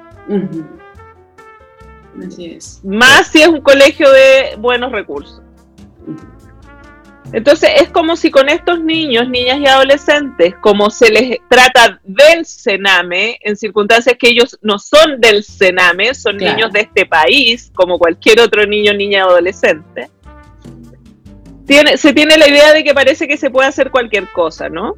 Más 2.83 3.29
si 3.29 3.43
es 3.43 3.49
un 3.49 3.61
colegio 3.61 4.11
de 4.11 4.57
buenos 4.59 4.91
recursos. 4.91 5.41
Entonces 7.33 7.71
es 7.77 7.89
como 7.91 8.17
si 8.17 8.31
con 8.31 8.49
estos 8.49 8.81
niños, 8.81 9.29
niñas 9.29 9.59
y 9.59 9.67
adolescentes, 9.67 10.55
como 10.63 10.89
se 10.89 11.11
les 11.11 11.39
trata 11.49 12.01
del 12.03 12.47
Sename, 12.47 13.39
en 13.43 13.57
circunstancias 13.57 14.17
que 14.19 14.29
ellos 14.29 14.59
no 14.63 14.79
son 14.79 15.21
del 15.21 15.45
Sename, 15.45 16.15
son 16.15 16.39
niños 16.39 16.73
de 16.73 16.81
este 16.81 17.05
país, 17.05 17.71
como 17.75 17.99
cualquier 17.99 18.41
otro 18.41 18.67
niño, 18.67 18.95
niña 18.95 19.27
o 19.27 19.31
adolescente, 19.31 20.09
tiene, 21.67 21.99
se 21.99 22.15
tiene 22.15 22.39
la 22.39 22.49
idea 22.49 22.73
de 22.73 22.83
que 22.83 22.95
parece 22.95 23.29
que 23.29 23.37
se 23.37 23.51
puede 23.51 23.69
hacer 23.69 23.91
cualquier 23.91 24.33
cosa, 24.33 24.71
¿no? 24.71 24.95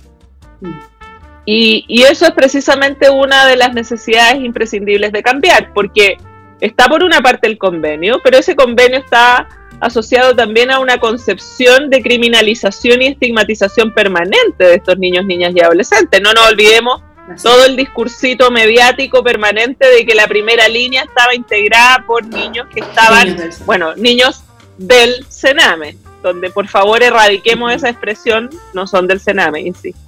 Y, 1.45 1.85
y 1.89 2.03
eso 2.03 2.27
es 2.27 2.31
precisamente 2.31 3.11
una 3.11 3.47
de 3.47 3.57
las 3.57 3.75
necesidades 3.75 4.37
imprescindibles 4.37 5.11
de 5.11 5.23
cambiar, 5.23 5.73
porque 5.75 6.17
está 6.61 6.87
por 6.87 7.03
una 7.03 7.21
parte 7.21 7.49
el 7.49 7.59
convenio, 7.59 8.21
pero 8.23 8.39
ese 8.39 8.55
convenio 8.55 8.99
está 8.99 9.49
asociado 9.81 10.35
también 10.37 10.71
a 10.71 10.79
una 10.79 10.99
concepción 10.99 11.91
de 11.91 12.03
criminalización 12.03 13.03
y 13.03 13.07
estigmatización 13.09 13.93
permanente 13.93 14.65
de 14.65 14.75
estos 14.75 14.99
niños, 14.99 15.25
niñas 15.25 15.53
y 15.55 15.61
adolescentes. 15.61 16.21
No 16.21 16.33
nos 16.33 16.49
olvidemos 16.49 17.03
todo 17.43 17.65
el 17.65 17.77
discursito 17.77 18.51
mediático 18.51 19.23
permanente 19.23 19.87
de 19.87 20.05
que 20.05 20.15
la 20.15 20.27
primera 20.27 20.69
línea 20.69 21.05
estaba 21.05 21.35
integrada 21.35 22.05
por 22.07 22.27
niños 22.27 22.67
que 22.73 22.81
estaban, 22.81 23.37
bueno, 23.65 23.95
niños 23.97 24.43
del 24.77 25.25
Sename, 25.29 25.97
donde 26.23 26.51
por 26.51 26.67
favor 26.69 27.03
erradiquemos 27.03 27.73
esa 27.73 27.89
expresión, 27.89 28.51
no 28.75 28.87
son 28.87 29.07
del 29.07 29.21
Sename, 29.21 29.61
insisto. 29.61 30.01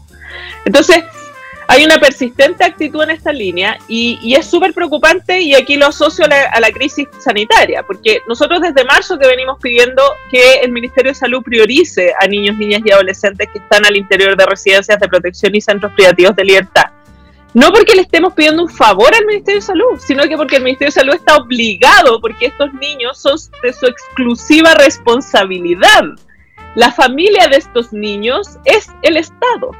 Entonces, 0.65 1.05
hay 1.68 1.85
una 1.85 1.98
persistente 1.98 2.64
actitud 2.64 3.03
en 3.03 3.11
esta 3.11 3.33
línea 3.33 3.79
y, 3.88 4.35
es 4.35 4.46
súper 4.46 4.72
preocupante 4.72 5.40
y 5.40 5.55
aquí 5.55 5.77
lo 5.77 5.87
asocio 5.87 6.25
a 6.25 6.61
la, 6.61 6.72
crisis 6.72 7.07
sanitaria, 7.18 7.83
porque 7.83 8.20
nosotros 8.27 8.61
desde 8.62 8.85
marzo 8.85 9.18
que 9.18 9.27
venimos 9.27 9.59
pidiendo 9.61 10.03
que 10.31 10.61
el 10.62 10.72
Ministerio 10.72 11.12
de 11.12 11.14
Salud 11.14 11.42
priorice 11.42 12.14
a 12.20 12.27
niños, 12.27 12.57
niñas 12.57 12.83
y 12.85 12.90
adolescentes 12.90 13.48
que 13.53 13.59
están 13.59 13.85
al 13.85 13.96
interior 13.96 14.37
de 14.37 14.46
residencias 14.46 14.98
de 14.98 15.09
protección 15.09 15.55
y 15.55 15.61
centros 15.61 15.92
privativos 15.92 16.35
de 16.35 16.44
libertad. 16.44 16.87
No 17.55 17.70
porque 17.70 17.94
le 17.94 18.03
estemos 18.03 18.33
pidiendo 18.33 18.62
un 18.62 18.68
favor 18.68 19.14
al 19.14 19.27
Ministerio 19.27 19.61
de 19.61 19.66
Salud, 19.66 19.98
sino 19.98 20.22
que 20.25 20.37
porque 20.37 20.57
el 20.57 20.62
Ministerio 20.62 20.88
de 20.88 20.92
Salud 20.92 21.14
está 21.14 21.37
obligado, 21.37 22.20
porque 22.20 22.46
estos 22.46 22.72
niños 22.75 23.20
son 23.20 23.37
de 23.62 23.72
su 23.75 23.87
exclusiva 23.87 24.75
responsabilidad. 24.75 26.03
La 26.75 26.90
familia 26.90 27.48
de 27.48 27.57
estos 27.57 27.92
niños 27.92 28.57
es 28.64 28.88
el 29.03 29.18
Estado. 29.18 29.72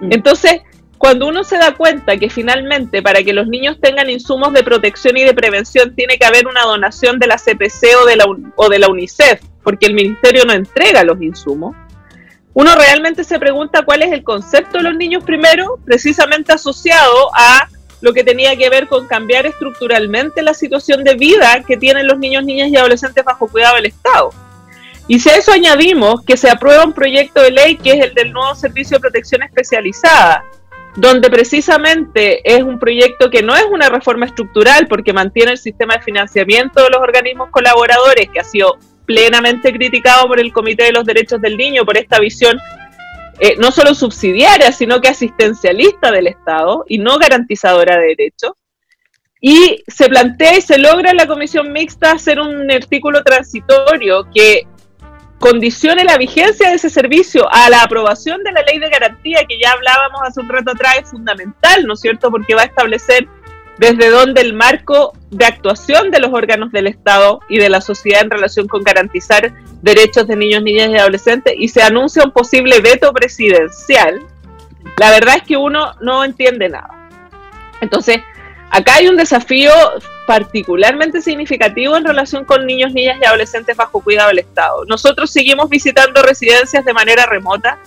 Mm. 0.00 0.12
Entonces, 0.12 0.62
cuando 1.02 1.26
uno 1.26 1.42
se 1.42 1.58
da 1.58 1.74
cuenta 1.74 2.16
que 2.16 2.30
finalmente 2.30 3.02
para 3.02 3.24
que 3.24 3.32
los 3.32 3.48
niños 3.48 3.76
tengan 3.80 4.08
insumos 4.08 4.52
de 4.52 4.62
protección 4.62 5.16
y 5.16 5.24
de 5.24 5.34
prevención 5.34 5.96
tiene 5.96 6.16
que 6.16 6.24
haber 6.24 6.46
una 6.46 6.62
donación 6.62 7.18
de 7.18 7.26
la 7.26 7.38
CPC 7.38 7.96
o 8.00 8.06
de 8.06 8.14
la, 8.14 8.24
o 8.54 8.68
de 8.68 8.78
la 8.78 8.88
UNICEF, 8.88 9.40
porque 9.64 9.86
el 9.86 9.94
ministerio 9.94 10.44
no 10.44 10.52
entrega 10.52 11.02
los 11.02 11.20
insumos, 11.20 11.74
uno 12.54 12.76
realmente 12.76 13.24
se 13.24 13.40
pregunta 13.40 13.84
cuál 13.84 14.02
es 14.02 14.12
el 14.12 14.22
concepto 14.22 14.78
de 14.78 14.84
los 14.84 14.94
niños 14.94 15.24
primero, 15.24 15.80
precisamente 15.84 16.52
asociado 16.52 17.34
a 17.34 17.68
lo 18.00 18.12
que 18.12 18.22
tenía 18.22 18.54
que 18.54 18.70
ver 18.70 18.86
con 18.86 19.08
cambiar 19.08 19.44
estructuralmente 19.44 20.40
la 20.40 20.54
situación 20.54 21.02
de 21.02 21.16
vida 21.16 21.64
que 21.66 21.76
tienen 21.76 22.06
los 22.06 22.20
niños, 22.20 22.44
niñas 22.44 22.68
y 22.68 22.76
adolescentes 22.76 23.24
bajo 23.24 23.48
cuidado 23.48 23.74
del 23.74 23.86
Estado. 23.86 24.30
Y 25.08 25.18
si 25.18 25.30
a 25.30 25.36
eso 25.36 25.50
añadimos 25.50 26.24
que 26.24 26.36
se 26.36 26.48
aprueba 26.48 26.84
un 26.84 26.92
proyecto 26.92 27.42
de 27.42 27.50
ley 27.50 27.76
que 27.76 27.90
es 27.90 28.04
el 28.04 28.14
del 28.14 28.32
nuevo 28.32 28.54
Servicio 28.54 28.98
de 28.98 29.00
Protección 29.00 29.42
Especializada, 29.42 30.44
donde 30.96 31.30
precisamente 31.30 32.40
es 32.44 32.62
un 32.62 32.78
proyecto 32.78 33.30
que 33.30 33.42
no 33.42 33.56
es 33.56 33.64
una 33.70 33.88
reforma 33.88 34.26
estructural 34.26 34.86
porque 34.88 35.12
mantiene 35.12 35.52
el 35.52 35.58
sistema 35.58 35.94
de 35.94 36.02
financiamiento 36.02 36.82
de 36.82 36.90
los 36.90 37.00
organismos 37.00 37.50
colaboradores, 37.50 38.28
que 38.30 38.40
ha 38.40 38.44
sido 38.44 38.78
plenamente 39.06 39.72
criticado 39.72 40.28
por 40.28 40.38
el 40.38 40.52
Comité 40.52 40.84
de 40.84 40.92
los 40.92 41.04
Derechos 41.04 41.40
del 41.40 41.56
Niño 41.56 41.84
por 41.84 41.96
esta 41.96 42.18
visión 42.20 42.58
eh, 43.40 43.56
no 43.58 43.72
solo 43.72 43.94
subsidiaria, 43.94 44.70
sino 44.72 45.00
que 45.00 45.08
asistencialista 45.08 46.10
del 46.10 46.28
Estado 46.28 46.84
y 46.86 46.98
no 46.98 47.18
garantizadora 47.18 47.96
de 47.96 48.14
derechos. 48.16 48.52
Y 49.40 49.82
se 49.88 50.08
plantea 50.08 50.58
y 50.58 50.60
se 50.60 50.78
logra 50.78 51.10
en 51.10 51.16
la 51.16 51.26
comisión 51.26 51.72
mixta 51.72 52.12
hacer 52.12 52.38
un 52.38 52.70
artículo 52.70 53.24
transitorio 53.24 54.28
que 54.32 54.68
condicione 55.42 56.04
la 56.04 56.18
vigencia 56.18 56.68
de 56.68 56.76
ese 56.76 56.88
servicio 56.88 57.52
a 57.52 57.68
la 57.68 57.82
aprobación 57.82 58.44
de 58.44 58.52
la 58.52 58.62
ley 58.62 58.78
de 58.78 58.88
garantía 58.88 59.44
que 59.48 59.58
ya 59.58 59.72
hablábamos 59.72 60.20
hace 60.22 60.38
un 60.38 60.48
rato 60.48 60.70
atrás 60.70 60.98
es 61.02 61.10
fundamental, 61.10 61.84
¿no 61.84 61.94
es 61.94 62.00
cierto? 62.00 62.30
Porque 62.30 62.54
va 62.54 62.62
a 62.62 62.66
establecer 62.66 63.26
desde 63.76 64.10
dónde 64.10 64.40
el 64.40 64.52
marco 64.52 65.14
de 65.30 65.44
actuación 65.44 66.12
de 66.12 66.20
los 66.20 66.32
órganos 66.32 66.70
del 66.70 66.86
Estado 66.86 67.40
y 67.48 67.58
de 67.58 67.70
la 67.70 67.80
sociedad 67.80 68.22
en 68.22 68.30
relación 68.30 68.68
con 68.68 68.84
garantizar 68.84 69.52
derechos 69.82 70.28
de 70.28 70.36
niños, 70.36 70.62
niñas 70.62 70.90
y 70.90 70.96
adolescentes 70.96 71.54
y 71.58 71.66
se 71.66 71.82
anuncia 71.82 72.22
un 72.22 72.30
posible 72.30 72.78
veto 72.78 73.12
presidencial, 73.12 74.20
la 74.96 75.10
verdad 75.10 75.38
es 75.38 75.42
que 75.42 75.56
uno 75.56 75.96
no 76.00 76.22
entiende 76.22 76.68
nada. 76.68 77.10
Entonces, 77.80 78.18
acá 78.70 78.94
hay 78.94 79.08
un 79.08 79.16
desafío 79.16 79.72
particularmente 80.26 81.20
significativo 81.20 81.96
en 81.96 82.04
relación 82.04 82.44
con 82.44 82.66
niños, 82.66 82.92
niñas 82.92 83.18
y 83.20 83.24
adolescentes 83.24 83.76
bajo 83.76 84.00
cuidado 84.00 84.28
del 84.28 84.40
Estado. 84.40 84.84
Nosotros 84.86 85.30
seguimos 85.30 85.68
visitando 85.68 86.22
residencias 86.22 86.84
de 86.84 86.92
manera 86.92 87.26
remota. 87.26 87.78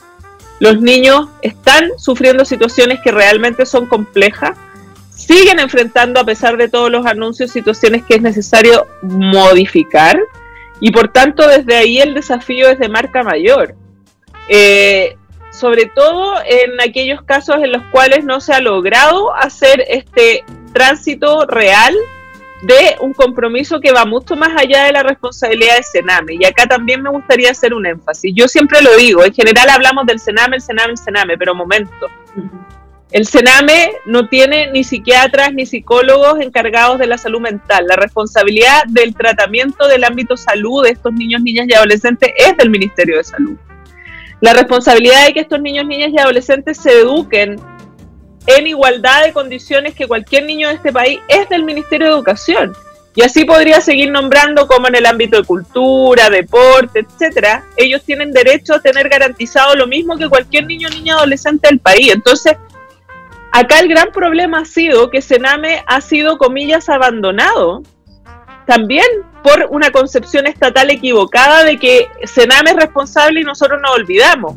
Los 0.59 0.81
niños 0.81 1.27
están 1.41 1.89
sufriendo 1.97 2.45
situaciones 2.45 2.99
que 3.01 3.11
realmente 3.11 3.65
son 3.65 3.88
complejas. 3.88 4.57
Siguen 5.09 5.59
enfrentando, 5.59 6.19
a 6.19 6.25
pesar 6.25 6.57
de 6.57 6.67
todos 6.67 6.91
los 6.91 7.05
anuncios, 7.05 7.51
situaciones 7.51 8.03
que 8.03 8.15
es 8.15 8.21
necesario 8.21 8.86
modificar. 9.01 10.19
Y 10.79 10.91
por 10.91 11.07
tanto, 11.07 11.47
desde 11.47 11.75
ahí 11.75 11.99
el 11.99 12.13
desafío 12.13 12.69
es 12.69 12.79
de 12.79 12.89
marca 12.89 13.23
mayor. 13.23 13.75
Eh, 14.49 15.17
sobre 15.51 15.86
todo 15.86 16.36
en 16.45 16.81
aquellos 16.81 17.21
casos 17.23 17.57
en 17.63 17.71
los 17.71 17.81
cuales 17.91 18.25
no 18.25 18.41
se 18.41 18.53
ha 18.53 18.59
logrado 18.59 19.33
hacer 19.33 19.83
este 19.88 20.43
tránsito 20.73 21.45
real 21.45 21.95
de 22.62 22.95
un 23.01 23.14
compromiso 23.14 23.80
que 23.80 23.91
va 23.91 24.06
mucho 24.06 24.36
más 24.36 24.49
allá 24.58 24.86
de 24.86 24.91
la 24.93 25.03
responsabilidad 25.03 25.78
de 25.78 25.84
Sename. 25.84 26.36
Y 26.39 26.45
acá 26.45 26.66
también 26.66 27.01
me 27.01 27.10
gustaría 27.10 27.51
hacer 27.51 27.74
un 27.74 27.86
énfasis. 27.86 28.34
Yo 28.36 28.47
siempre 28.47 28.82
lo 28.82 28.95
digo, 28.95 29.24
en 29.24 29.34
general 29.34 29.70
hablamos 29.70 30.06
del 30.06 30.20
Sename, 30.20 30.56
el 30.56 30.62
Sename, 30.62 30.91
el 30.91 30.97
Sename, 30.97 31.38
pero 31.38 31.53
momento. 31.53 32.08
El 33.12 33.26
Sename 33.26 33.91
no 34.06 34.28
tiene 34.28 34.72
ni 34.72 34.84
psiquiatras 34.84 35.53
ni 35.53 35.66
psicólogos 35.66 36.39
encargados 36.41 36.99
de 36.99 37.08
la 37.08 37.18
salud 37.18 37.39
mental. 37.39 37.86
La 37.88 37.95
responsabilidad 37.95 38.84
del 38.88 39.16
tratamiento 39.16 39.88
del 39.88 40.03
ámbito 40.03 40.36
salud 40.36 40.84
de 40.84 40.89
estos 40.91 41.14
niños, 41.14 41.41
niñas 41.41 41.68
y 41.70 41.74
adolescentes 41.74 42.32
es 42.36 42.58
del 42.58 42.70
Ministerio 42.70 43.18
de 43.18 43.24
Salud. 43.24 43.56
La 44.41 44.53
responsabilidad 44.53 45.28
de 45.28 45.34
que 45.34 45.39
estos 45.41 45.62
niños, 45.62 45.86
niñas 45.86 46.10
y 46.12 46.20
adolescentes 46.20 46.78
se 46.78 46.91
eduquen 46.91 47.58
en 48.47 48.67
igualdad 48.67 49.23
de 49.23 49.33
condiciones 49.33 49.95
que 49.95 50.07
cualquier 50.07 50.45
niño 50.45 50.69
de 50.69 50.75
este 50.75 50.91
país 50.91 51.19
es 51.27 51.49
del 51.49 51.63
Ministerio 51.63 52.07
de 52.07 52.13
Educación. 52.13 52.75
Y 53.15 53.23
así 53.23 53.45
podría 53.45 53.79
seguir 53.79 54.11
nombrando 54.11 54.67
como 54.67 54.87
en 54.87 54.95
el 54.95 55.05
ámbito 55.05 55.37
de 55.37 55.45
cultura, 55.45 56.29
deporte, 56.29 56.99
etcétera, 56.99 57.63
ellos 57.77 58.03
tienen 58.03 58.31
derecho 58.31 58.75
a 58.75 58.81
tener 58.81 59.07
garantizado 59.07 59.73
lo 59.75 59.87
mismo 59.87 60.17
que 60.17 60.27
cualquier 60.27 60.65
niño, 60.65 60.89
niña, 60.89 61.15
adolescente 61.15 61.69
del 61.69 61.79
país. 61.79 62.13
Entonces, 62.13 62.57
acá 63.53 63.79
el 63.79 63.87
gran 63.87 64.11
problema 64.11 64.59
ha 64.59 64.65
sido 64.65 65.09
que 65.09 65.21
Sename 65.21 65.81
ha 65.87 66.01
sido, 66.01 66.37
comillas, 66.37 66.89
abandonado 66.89 67.83
también 68.65 69.05
por 69.43 69.67
una 69.69 69.91
concepción 69.91 70.47
estatal 70.47 70.89
equivocada 70.89 71.63
de 71.63 71.77
que 71.77 72.07
Sename 72.23 72.71
es 72.71 72.75
responsable 72.75 73.41
y 73.41 73.43
nosotros 73.43 73.79
nos 73.81 73.91
olvidamos. 73.91 74.55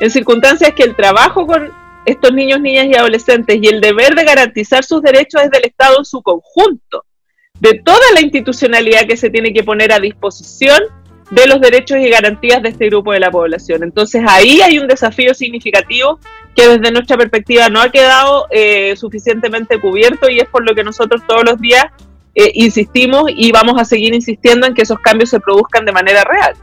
En 0.00 0.10
circunstancias 0.10 0.72
que 0.74 0.84
el 0.84 0.94
trabajo 0.94 1.46
con 1.46 1.72
estos 2.04 2.32
niños, 2.32 2.60
niñas 2.60 2.86
y 2.86 2.96
adolescentes 2.96 3.58
y 3.60 3.68
el 3.68 3.80
deber 3.80 4.14
de 4.14 4.24
garantizar 4.24 4.84
sus 4.84 5.02
derechos 5.02 5.42
es 5.42 5.50
del 5.50 5.64
Estado 5.64 5.98
en 5.98 6.04
su 6.04 6.22
conjunto, 6.22 7.04
de 7.60 7.80
toda 7.84 8.12
la 8.14 8.20
institucionalidad 8.20 9.06
que 9.06 9.16
se 9.16 9.30
tiene 9.30 9.52
que 9.52 9.64
poner 9.64 9.92
a 9.92 10.00
disposición 10.00 10.82
de 11.30 11.46
los 11.46 11.60
derechos 11.60 11.98
y 11.98 12.08
garantías 12.08 12.62
de 12.62 12.70
este 12.70 12.86
grupo 12.86 13.12
de 13.12 13.20
la 13.20 13.30
población. 13.30 13.82
Entonces 13.82 14.22
ahí 14.26 14.60
hay 14.60 14.78
un 14.78 14.86
desafío 14.86 15.34
significativo 15.34 16.18
que 16.54 16.68
desde 16.68 16.90
nuestra 16.90 17.16
perspectiva 17.16 17.68
no 17.68 17.80
ha 17.80 17.90
quedado 17.90 18.46
eh, 18.50 18.96
suficientemente 18.96 19.78
cubierto 19.80 20.28
y 20.30 20.38
es 20.38 20.48
por 20.48 20.64
lo 20.66 20.74
que 20.74 20.84
nosotros 20.84 21.22
todos 21.26 21.44
los 21.44 21.60
días 21.60 21.84
eh, 22.34 22.52
insistimos 22.54 23.24
y 23.28 23.52
vamos 23.52 23.80
a 23.80 23.84
seguir 23.84 24.14
insistiendo 24.14 24.66
en 24.66 24.74
que 24.74 24.82
esos 24.82 24.98
cambios 25.00 25.30
se 25.30 25.40
produzcan 25.40 25.84
de 25.84 25.92
manera 25.92 26.24
real. 26.24 26.54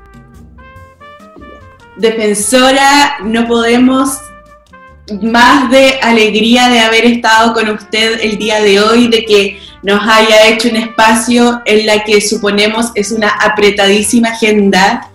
Defensora, 1.97 3.17
no 3.23 3.47
podemos 3.47 4.19
más 5.21 5.69
de 5.69 5.99
alegría 6.01 6.69
de 6.69 6.79
haber 6.79 7.05
estado 7.05 7.53
con 7.53 7.69
usted 7.69 8.19
el 8.21 8.37
día 8.37 8.61
de 8.61 8.79
hoy, 8.79 9.07
de 9.07 9.23
que 9.25 9.59
nos 9.83 10.01
haya 10.01 10.47
hecho 10.47 10.69
un 10.69 10.77
espacio 10.77 11.61
en 11.65 11.85
la 11.85 12.03
que 12.03 12.21
suponemos 12.21 12.91
es 12.95 13.11
una 13.11 13.29
apretadísima 13.29 14.29
agenda. 14.29 15.09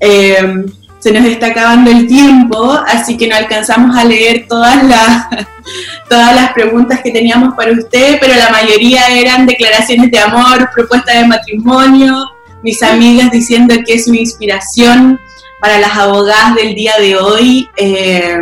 Eh, 0.00 0.64
se 0.98 1.12
nos 1.12 1.24
está 1.24 1.48
acabando 1.48 1.92
el 1.92 2.08
tiempo, 2.08 2.72
así 2.88 3.16
que 3.16 3.28
no 3.28 3.36
alcanzamos 3.36 3.96
a 3.96 4.04
leer 4.04 4.46
todas 4.48 4.82
las, 4.82 5.26
todas 6.08 6.34
las 6.34 6.52
preguntas 6.52 7.00
que 7.00 7.12
teníamos 7.12 7.54
para 7.54 7.70
usted, 7.70 8.18
pero 8.20 8.34
la 8.34 8.50
mayoría 8.50 9.06
eran 9.10 9.46
declaraciones 9.46 10.10
de 10.10 10.18
amor, 10.18 10.68
propuestas 10.74 11.20
de 11.20 11.28
matrimonio, 11.28 12.32
mis 12.64 12.82
amigas 12.82 13.30
diciendo 13.30 13.76
que 13.86 13.94
es 13.94 14.08
una 14.08 14.18
inspiración 14.18 15.20
para 15.60 15.78
las 15.78 15.96
abogadas 15.96 16.56
del 16.56 16.74
día 16.74 16.94
de 16.98 17.16
hoy. 17.16 17.68
Eh, 17.76 18.38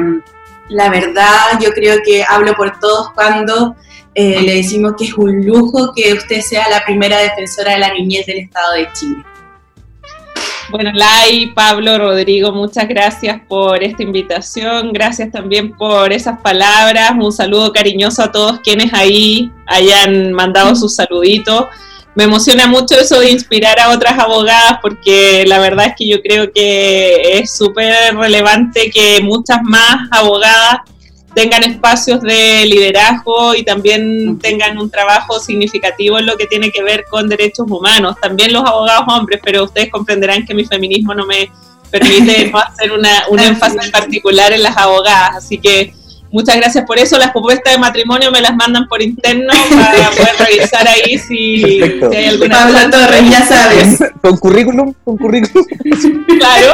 la 0.68 0.90
verdad, 0.90 1.58
yo 1.60 1.70
creo 1.72 1.98
que 2.04 2.24
hablo 2.26 2.54
por 2.54 2.78
todos 2.78 3.10
cuando 3.12 3.76
eh, 4.14 4.40
le 4.42 4.56
decimos 4.56 4.94
que 4.96 5.04
es 5.04 5.14
un 5.14 5.44
lujo 5.44 5.92
que 5.94 6.12
usted 6.12 6.40
sea 6.40 6.68
la 6.68 6.84
primera 6.84 7.18
defensora 7.18 7.72
de 7.72 7.78
la 7.78 7.92
niñez 7.92 8.26
del 8.26 8.38
Estado 8.38 8.74
de 8.74 8.88
Chile. 8.92 9.24
Bueno, 10.70 10.90
Lai, 10.94 11.52
Pablo, 11.54 11.98
Rodrigo, 11.98 12.50
muchas 12.50 12.88
gracias 12.88 13.40
por 13.46 13.82
esta 13.82 14.02
invitación, 14.02 14.92
gracias 14.92 15.30
también 15.30 15.76
por 15.76 16.12
esas 16.12 16.40
palabras, 16.40 17.12
un 17.20 17.32
saludo 17.32 17.72
cariñoso 17.72 18.22
a 18.22 18.32
todos 18.32 18.60
quienes 18.60 18.92
ahí 18.94 19.52
hayan 19.66 20.32
mandado 20.32 20.74
sus 20.74 20.94
saluditos. 20.94 21.66
Me 22.14 22.24
emociona 22.24 22.68
mucho 22.68 22.94
eso 22.94 23.18
de 23.18 23.30
inspirar 23.30 23.80
a 23.80 23.90
otras 23.90 24.18
abogadas 24.18 24.78
porque 24.80 25.44
la 25.46 25.58
verdad 25.58 25.86
es 25.86 25.94
que 25.96 26.06
yo 26.06 26.22
creo 26.22 26.52
que 26.52 27.38
es 27.38 27.56
súper 27.56 28.16
relevante 28.16 28.90
que 28.90 29.20
muchas 29.20 29.58
más 29.64 30.08
abogadas 30.12 30.78
tengan 31.34 31.64
espacios 31.64 32.20
de 32.20 32.64
liderazgo 32.66 33.54
y 33.56 33.64
también 33.64 34.38
tengan 34.38 34.78
un 34.78 34.88
trabajo 34.88 35.40
significativo 35.40 36.18
en 36.18 36.26
lo 36.26 36.36
que 36.36 36.46
tiene 36.46 36.70
que 36.70 36.82
ver 36.82 37.04
con 37.10 37.28
derechos 37.28 37.66
humanos. 37.68 38.16
También 38.22 38.52
los 38.52 38.64
abogados 38.64 39.04
hombres, 39.08 39.40
pero 39.44 39.64
ustedes 39.64 39.90
comprenderán 39.90 40.46
que 40.46 40.54
mi 40.54 40.64
feminismo 40.64 41.14
no 41.14 41.26
me 41.26 41.50
permite 41.90 42.52
hacer 42.54 42.92
una, 42.92 43.24
un 43.28 43.40
énfasis 43.40 43.90
particular 43.90 44.52
en 44.52 44.62
las 44.62 44.76
abogadas. 44.76 45.30
Así 45.38 45.58
que 45.58 45.92
muchas 46.34 46.56
gracias 46.56 46.84
por 46.84 46.98
eso. 46.98 47.16
Las 47.16 47.30
propuestas 47.30 47.72
de 47.72 47.78
matrimonio 47.78 48.30
me 48.32 48.40
las 48.40 48.54
mandan 48.56 48.86
por 48.88 49.00
interno 49.00 49.52
para 49.70 50.10
poder 50.10 50.34
revisar 50.38 50.86
ahí 50.86 51.16
si, 51.16 51.80
hay 52.12 52.26
alguna. 52.26 52.64
Paula 52.64 52.90
Torres, 52.90 53.30
ya 53.30 53.46
sabes. 53.46 53.98
Con 54.20 54.36
currículum, 54.36 54.92
con 55.04 55.16
currículum. 55.16 55.66
Claro. 56.34 56.72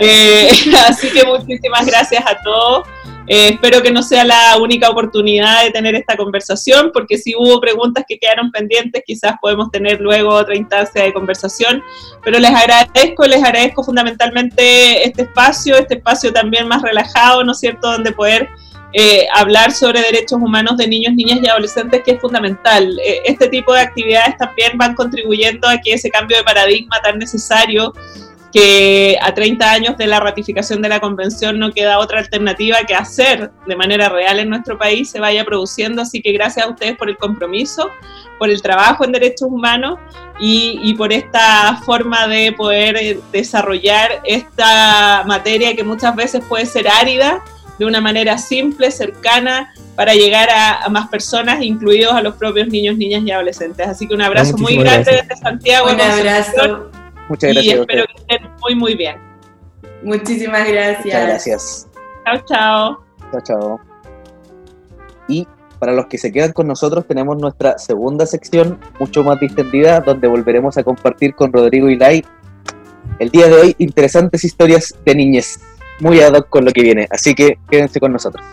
Eh, 0.00 0.48
así 0.88 1.08
que 1.10 1.24
muchísimas 1.24 1.84
gracias 1.86 2.24
a 2.26 2.36
todos. 2.42 2.86
Eh, 3.26 3.50
espero 3.50 3.82
que 3.82 3.92
no 3.92 4.02
sea 4.02 4.24
la 4.24 4.56
única 4.56 4.88
oportunidad 4.90 5.62
de 5.64 5.70
tener 5.70 5.94
esta 5.94 6.16
conversación, 6.16 6.90
porque 6.92 7.18
si 7.18 7.34
hubo 7.36 7.60
preguntas 7.60 8.04
que 8.08 8.18
quedaron 8.18 8.50
pendientes, 8.50 9.02
quizás 9.06 9.34
podemos 9.40 9.70
tener 9.70 10.00
luego 10.00 10.30
otra 10.30 10.56
instancia 10.56 11.02
de 11.02 11.12
conversación. 11.12 11.82
Pero 12.24 12.38
les 12.38 12.50
agradezco, 12.50 13.26
les 13.26 13.42
agradezco 13.42 13.84
fundamentalmente 13.84 15.06
este 15.06 15.22
espacio, 15.22 15.76
este 15.76 15.94
espacio 15.94 16.32
también 16.32 16.66
más 16.66 16.82
relajado, 16.82 17.44
¿no 17.44 17.52
es 17.52 17.60
cierto?, 17.60 17.92
donde 17.92 18.12
poder 18.12 18.48
eh, 18.92 19.26
hablar 19.34 19.72
sobre 19.72 20.02
derechos 20.02 20.40
humanos 20.40 20.76
de 20.76 20.86
niños, 20.86 21.14
niñas 21.14 21.40
y 21.42 21.48
adolescentes, 21.48 22.02
que 22.02 22.12
es 22.12 22.20
fundamental. 22.20 22.98
Eh, 23.04 23.22
este 23.24 23.48
tipo 23.48 23.72
de 23.72 23.80
actividades 23.80 24.36
también 24.36 24.76
van 24.76 24.94
contribuyendo 24.94 25.68
a 25.68 25.78
que 25.78 25.94
ese 25.94 26.10
cambio 26.10 26.36
de 26.36 26.44
paradigma 26.44 27.00
tan 27.02 27.18
necesario 27.18 27.92
que 28.52 29.16
a 29.20 29.32
30 29.32 29.70
años 29.70 29.96
de 29.96 30.06
la 30.06 30.20
ratificación 30.20 30.82
de 30.82 30.90
la 30.90 31.00
convención 31.00 31.58
no 31.58 31.72
queda 31.72 31.98
otra 31.98 32.18
alternativa 32.18 32.76
que 32.86 32.94
hacer 32.94 33.50
de 33.66 33.76
manera 33.76 34.10
real 34.10 34.38
en 34.40 34.50
nuestro 34.50 34.76
país 34.76 35.08
se 35.10 35.20
vaya 35.20 35.44
produciendo. 35.44 36.02
Así 36.02 36.20
que 36.20 36.32
gracias 36.32 36.66
a 36.66 36.68
ustedes 36.68 36.96
por 36.96 37.08
el 37.08 37.16
compromiso, 37.16 37.88
por 38.38 38.50
el 38.50 38.60
trabajo 38.60 39.04
en 39.04 39.12
derechos 39.12 39.48
humanos 39.48 39.98
y, 40.38 40.94
por 40.98 41.12
esta 41.12 41.80
forma 41.86 42.26
de 42.26 42.52
poder 42.52 42.96
eh, 42.96 43.20
desarrollar 43.32 44.20
esta 44.24 45.24
materia 45.26 45.74
que 45.74 45.84
muchas 45.84 46.14
veces 46.14 46.44
puede 46.46 46.66
ser 46.66 46.88
árida 46.88 47.42
de 47.78 47.84
una 47.84 48.00
manera 48.00 48.38
simple, 48.38 48.90
cercana, 48.90 49.72
para 49.96 50.14
llegar 50.14 50.48
a, 50.50 50.88
más 50.88 51.08
personas, 51.08 51.62
incluidos 51.62 52.12
a 52.12 52.22
los 52.22 52.34
propios 52.36 52.68
niños, 52.68 52.96
niñas 52.96 53.22
y 53.24 53.30
adolescentes. 53.30 53.86
Así 53.86 54.06
que 54.06 54.14
un 54.14 54.22
abrazo 54.22 54.56
muy 54.56 54.76
grande 54.76 55.12
desde 55.12 55.36
Santiago. 55.36 55.90
Un 55.90 56.00
abrazo. 56.00 56.90
Muchas 57.28 57.52
gracias. 57.52 57.74
Y 57.76 57.80
espero 57.80 58.04
que 58.06 58.20
estén 58.20 58.50
muy, 58.60 58.74
muy 58.74 58.94
bien. 58.94 59.16
Muchísimas 60.02 60.68
gracias. 60.68 61.04
Muchas 61.04 61.26
gracias. 61.26 61.88
Chao, 62.24 62.44
chao. 62.46 63.04
Chao, 63.30 63.40
chao. 63.44 63.80
Y 65.28 65.46
para 65.78 65.92
los 65.92 66.06
que 66.06 66.18
se 66.18 66.30
quedan 66.30 66.52
con 66.52 66.66
nosotros 66.66 67.06
tenemos 67.06 67.38
nuestra 67.38 67.78
segunda 67.78 68.26
sección, 68.26 68.78
mucho 68.98 69.24
más 69.24 69.40
distendida, 69.40 70.00
donde 70.00 70.28
volveremos 70.28 70.78
a 70.78 70.84
compartir 70.84 71.34
con 71.34 71.52
Rodrigo 71.52 71.88
y 71.88 71.96
Lai 71.96 72.24
el 73.18 73.30
día 73.30 73.48
de 73.48 73.54
hoy 73.54 73.74
interesantes 73.78 74.44
historias 74.44 74.94
de 75.04 75.14
niñez, 75.14 75.60
muy 76.02 76.20
ad 76.20 76.34
hoc 76.34 76.48
con 76.48 76.64
lo 76.64 76.72
que 76.72 76.82
viene, 76.82 77.06
así 77.10 77.32
que 77.34 77.58
quédense 77.70 78.00
con 78.00 78.12
nosotros. 78.12 78.44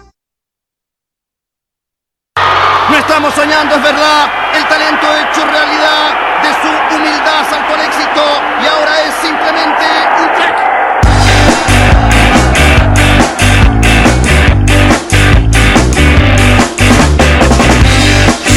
No 2.37 2.97
estamos 2.97 3.33
soñando, 3.33 3.75
es 3.75 3.83
verdad, 3.83 4.29
el 4.55 4.67
talento 4.67 5.07
hecho 5.17 5.45
realidad, 5.45 6.13
de 6.43 6.49
su 6.61 6.95
humildad 6.95 7.49
saltó 7.49 7.73
al 7.73 7.81
éxito 7.81 8.21
y 8.61 8.67
ahora 8.67 9.03
es 9.03 9.13
simplemente 9.15 9.85
un 10.21 10.29
crack. 10.37 10.57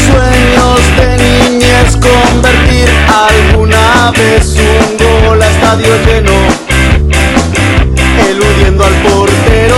Sueños 0.07 0.81
de 0.99 1.17
niñez 1.17 1.97
convertir 1.97 2.89
alguna 3.09 4.11
vez 4.13 4.55
un 4.59 4.97
gol 4.99 5.43
a 5.43 5.49
estadio 5.49 5.97
lleno, 6.07 6.33
eludiendo 8.29 8.85
al 8.85 8.95
portero. 8.95 9.77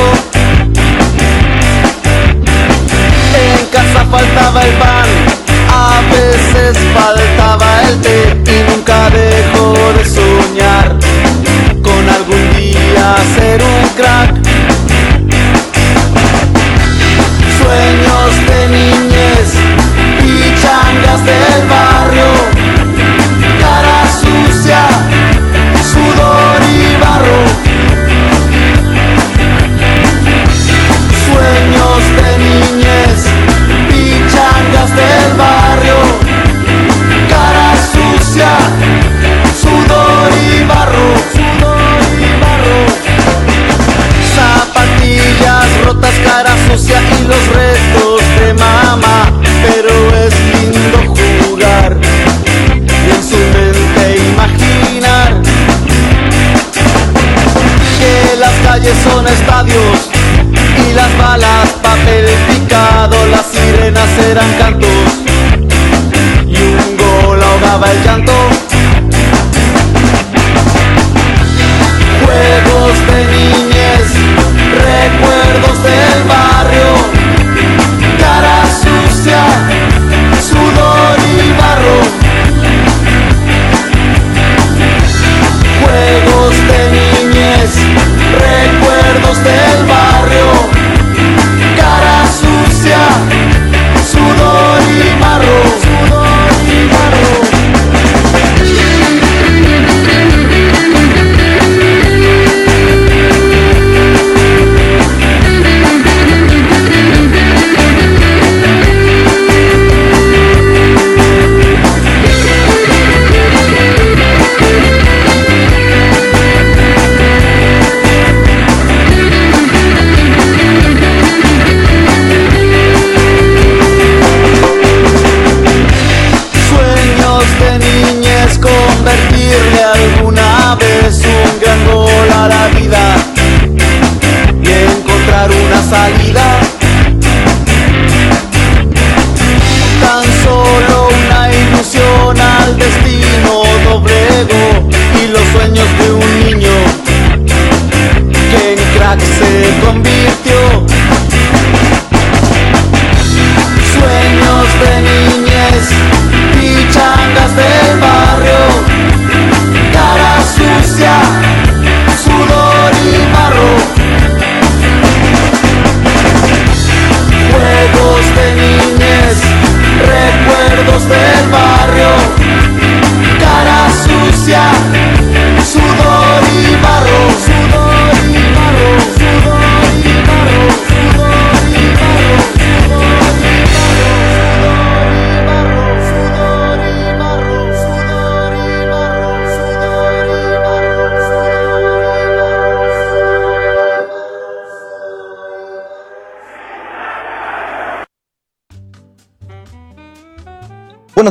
En 3.35 3.66
casa 3.66 4.05
faltaba 4.11 4.62
el 4.62 4.72
pan, 4.74 5.09
a 5.68 6.01
veces 6.12 6.76
faltaba 6.95 7.82
el 7.89 8.01
té 8.01 8.37
y 8.47 8.70
nunca 8.70 9.11
dejó 9.11 9.74
de 9.97 10.05
soñar 10.05 10.97
con 11.82 12.09
algún 12.09 12.45
día 12.57 13.16
ser 13.37 13.62
un 13.62 13.89
crack. 13.97 14.35
Sueños 17.59 18.13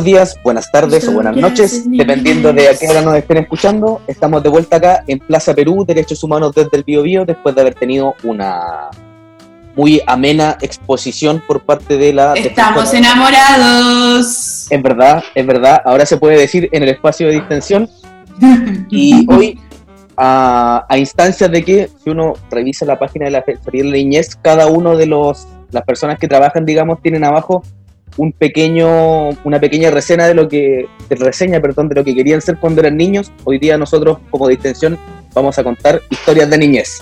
Buenos 0.04 0.20
días, 0.20 0.40
buenas 0.44 0.70
tardes 0.70 1.08
o 1.08 1.14
buenas 1.14 1.34
noches, 1.34 1.90
dependiendo 1.90 2.52
de 2.52 2.68
a 2.68 2.78
qué 2.78 2.90
hora 2.90 3.02
nos 3.02 3.16
estén 3.16 3.38
escuchando. 3.38 4.02
Estamos 4.06 4.44
de 4.44 4.50
vuelta 4.50 4.76
acá 4.76 5.02
en 5.08 5.20
Plaza 5.20 5.56
Perú, 5.56 5.86
Derechos 5.88 6.22
Humanos 6.26 6.54
desde 6.54 6.76
el 6.76 6.84
Bio 6.84 7.04
Bio, 7.04 7.24
después 7.24 7.56
de 7.56 7.62
haber 7.62 7.76
tenido 7.76 8.14
una 8.24 8.90
muy 9.78 10.02
amena 10.06 10.58
exposición 10.60 11.42
por 11.48 11.62
parte 11.62 11.96
de 11.96 12.12
la... 12.12 12.34
Estamos 12.34 12.92
defensora. 12.92 13.14
enamorados. 13.14 14.68
Es 14.70 14.84
verdad, 14.84 15.24
es 15.34 15.48
verdad. 15.48 15.82
Ahora 15.86 16.06
se 16.06 16.18
puede 16.18 16.38
decir 16.38 16.68
en 16.74 16.84
el 16.84 16.90
espacio 16.90 17.28
de 17.28 17.36
distensión. 17.36 17.90
Y 18.90 19.26
hoy, 19.30 19.58
a, 20.18 20.86
a 20.90 20.98
instancias 20.98 21.50
de 21.50 21.64
que, 21.64 21.90
si 22.04 22.10
uno 22.10 22.34
revisa 22.52 22.86
la 22.86 23.00
página 23.00 23.24
de 23.24 23.32
la 23.32 23.40
Defensoría 23.40 23.84
de 23.84 23.90
la 23.90 23.96
Niñez, 23.96 24.36
cada 24.42 24.68
uno 24.68 24.98
de 24.98 25.06
los 25.06 25.48
las 25.72 25.84
personas 25.86 26.20
que 26.20 26.28
trabajan, 26.28 26.66
digamos, 26.66 27.02
tienen 27.02 27.24
abajo 27.24 27.64
un 28.18 28.32
pequeño, 28.32 29.30
una 29.44 29.60
pequeña 29.60 29.90
reseña 29.92 30.28
de 30.28 30.34
lo 30.36 30.48
que, 30.48 30.86
de 31.10 31.16
reseña, 31.16 31.60
perdón, 31.60 31.90
de 31.90 31.96
lo 31.96 32.04
que 32.04 32.14
querían 32.16 32.42
ser 32.42 32.58
cuando 32.58 32.82
eran 32.82 32.96
niños. 32.98 33.32
Hoy 33.44 33.58
día 33.60 33.78
nosotros, 33.78 34.18
como 34.30 34.48
distensión, 34.48 34.98
vamos 35.34 35.58
a 35.58 35.64
contar 35.64 36.02
historias 36.10 36.50
de 36.50 36.58
niñez. 36.58 37.02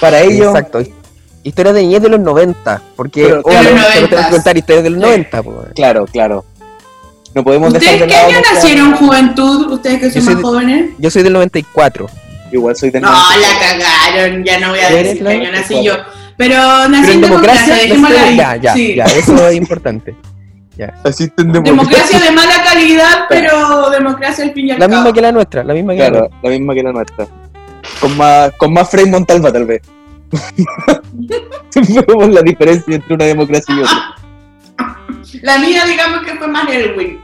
Para 0.00 0.20
ello, 0.20 0.48
Exacto. 0.50 0.82
Historias 1.44 1.74
de 1.74 1.82
niñez 1.82 2.02
de 2.02 2.08
los 2.08 2.20
90. 2.20 2.82
Porque 2.96 3.24
Pero- 3.24 3.40
obviamente 3.44 3.72
los 3.72 3.80
no 3.80 3.86
tenemos 3.88 4.08
que 4.08 4.16
90. 4.16 4.30
contar 4.30 4.56
historias 4.56 4.84
de 4.84 4.90
los 4.90 4.98
Sí. 5.00 5.06
90. 5.06 5.42
pues. 5.42 5.56
claro, 5.74 6.06
claro. 6.06 6.44
No 7.34 7.42
podemos 7.44 7.72
dejar 7.72 7.94
¿Ustedes 7.94 8.00
de 8.00 8.14
qué 8.14 8.20
año 8.20 8.32
nuestra- 8.32 8.54
nacieron, 8.54 8.92
juventud? 8.96 9.72
¿Ustedes 9.72 9.98
que 10.00 10.06
Yo 10.08 10.12
son 10.12 10.22
soy 10.24 10.34
más 10.34 10.36
de- 10.36 10.42
jóvenes? 10.48 10.90
Yo 10.98 11.10
soy 11.10 11.22
del 11.22 11.32
94. 11.32 12.06
Igual 12.52 12.76
soy 12.76 12.90
de 12.90 13.00
No, 13.00 13.08
la 13.10 13.78
cagaron, 13.78 14.44
ya 14.44 14.58
no 14.60 14.70
voy 14.70 14.78
a 14.80 14.88
¿Eres 14.90 15.04
decir 15.04 15.22
qué 15.26 15.32
año 15.32 15.50
nací 15.52 15.74
94? 15.74 15.82
yo. 15.82 16.21
Pero 16.48 16.56
Pero 16.90 17.12
en 17.12 17.20
democracia, 17.20 17.74
democracia, 17.76 18.24
ahí. 18.26 18.36
ya, 18.36 18.56
ya, 18.56 18.72
sí. 18.74 18.94
ya, 18.96 19.04
eso 19.04 19.48
es 19.48 19.54
importante. 19.56 20.16
Ya. 20.76 20.92
Así 21.04 21.24
entendemos. 21.24 21.68
Democracia 21.68 22.18
de 22.18 22.30
mala 22.32 22.64
calidad, 22.64 23.24
pero 23.28 23.90
democracia 23.90 24.44
al 24.44 24.52
fin 24.52 24.66
y 24.68 24.70
al 24.72 24.80
La 24.80 24.86
cabo. 24.88 24.96
misma 25.02 25.14
que 25.14 25.20
la 25.20 25.32
nuestra, 25.32 25.62
la 25.64 25.74
misma 25.74 25.92
que 25.92 25.98
la 26.00 26.08
Claro, 26.08 26.20
nuestra. 26.30 26.40
la 26.50 26.50
misma 26.58 26.74
que 26.74 26.82
la 26.82 26.92
nuestra. 26.92 27.26
Con 28.00 28.16
más, 28.16 28.52
con 28.56 28.72
más 28.72 28.90
Frei 28.90 29.06
Montalva, 29.06 29.52
tal 29.52 29.66
vez. 29.66 29.82
Vemos 32.08 32.28
la 32.30 32.42
diferencia 32.42 32.94
entre 32.94 33.14
una 33.14 33.24
democracia 33.26 33.74
y 33.74 33.80
otra. 33.80 34.14
La 35.42 35.58
mía, 35.58 35.84
digamos 35.86 36.22
que 36.22 36.34
fue 36.36 36.48
más 36.48 36.68
Elwin, 36.68 37.20